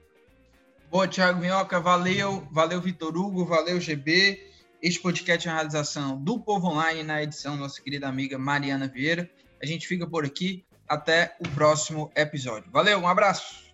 Boa, 0.91 1.07
Thiago 1.07 1.39
Minhoca, 1.39 1.79
valeu, 1.79 2.49
valeu, 2.51 2.81
Vitor 2.81 3.17
Hugo, 3.17 3.45
valeu, 3.45 3.81
GB. 3.81 4.58
Este 4.81 5.01
podcast 5.01 5.49
é 5.49 5.51
uma 5.51 5.57
realização 5.57 6.17
do 6.23 6.39
Povo 6.39 6.69
Online, 6.69 7.03
na 7.03 7.21
edição 7.21 7.57
nossa 7.57 7.83
querida 7.83 8.07
amiga 8.07 8.39
Mariana 8.39 8.87
Vieira. 8.87 9.29
A 9.61 9.67
gente 9.67 9.89
fica 9.89 10.07
por 10.07 10.25
aqui. 10.25 10.65
Até 10.89 11.37
o 11.41 11.49
próximo 11.51 12.11
episódio. 12.15 12.71
Valeu, 12.71 12.99
um 13.01 13.09
abraço! 13.09 13.69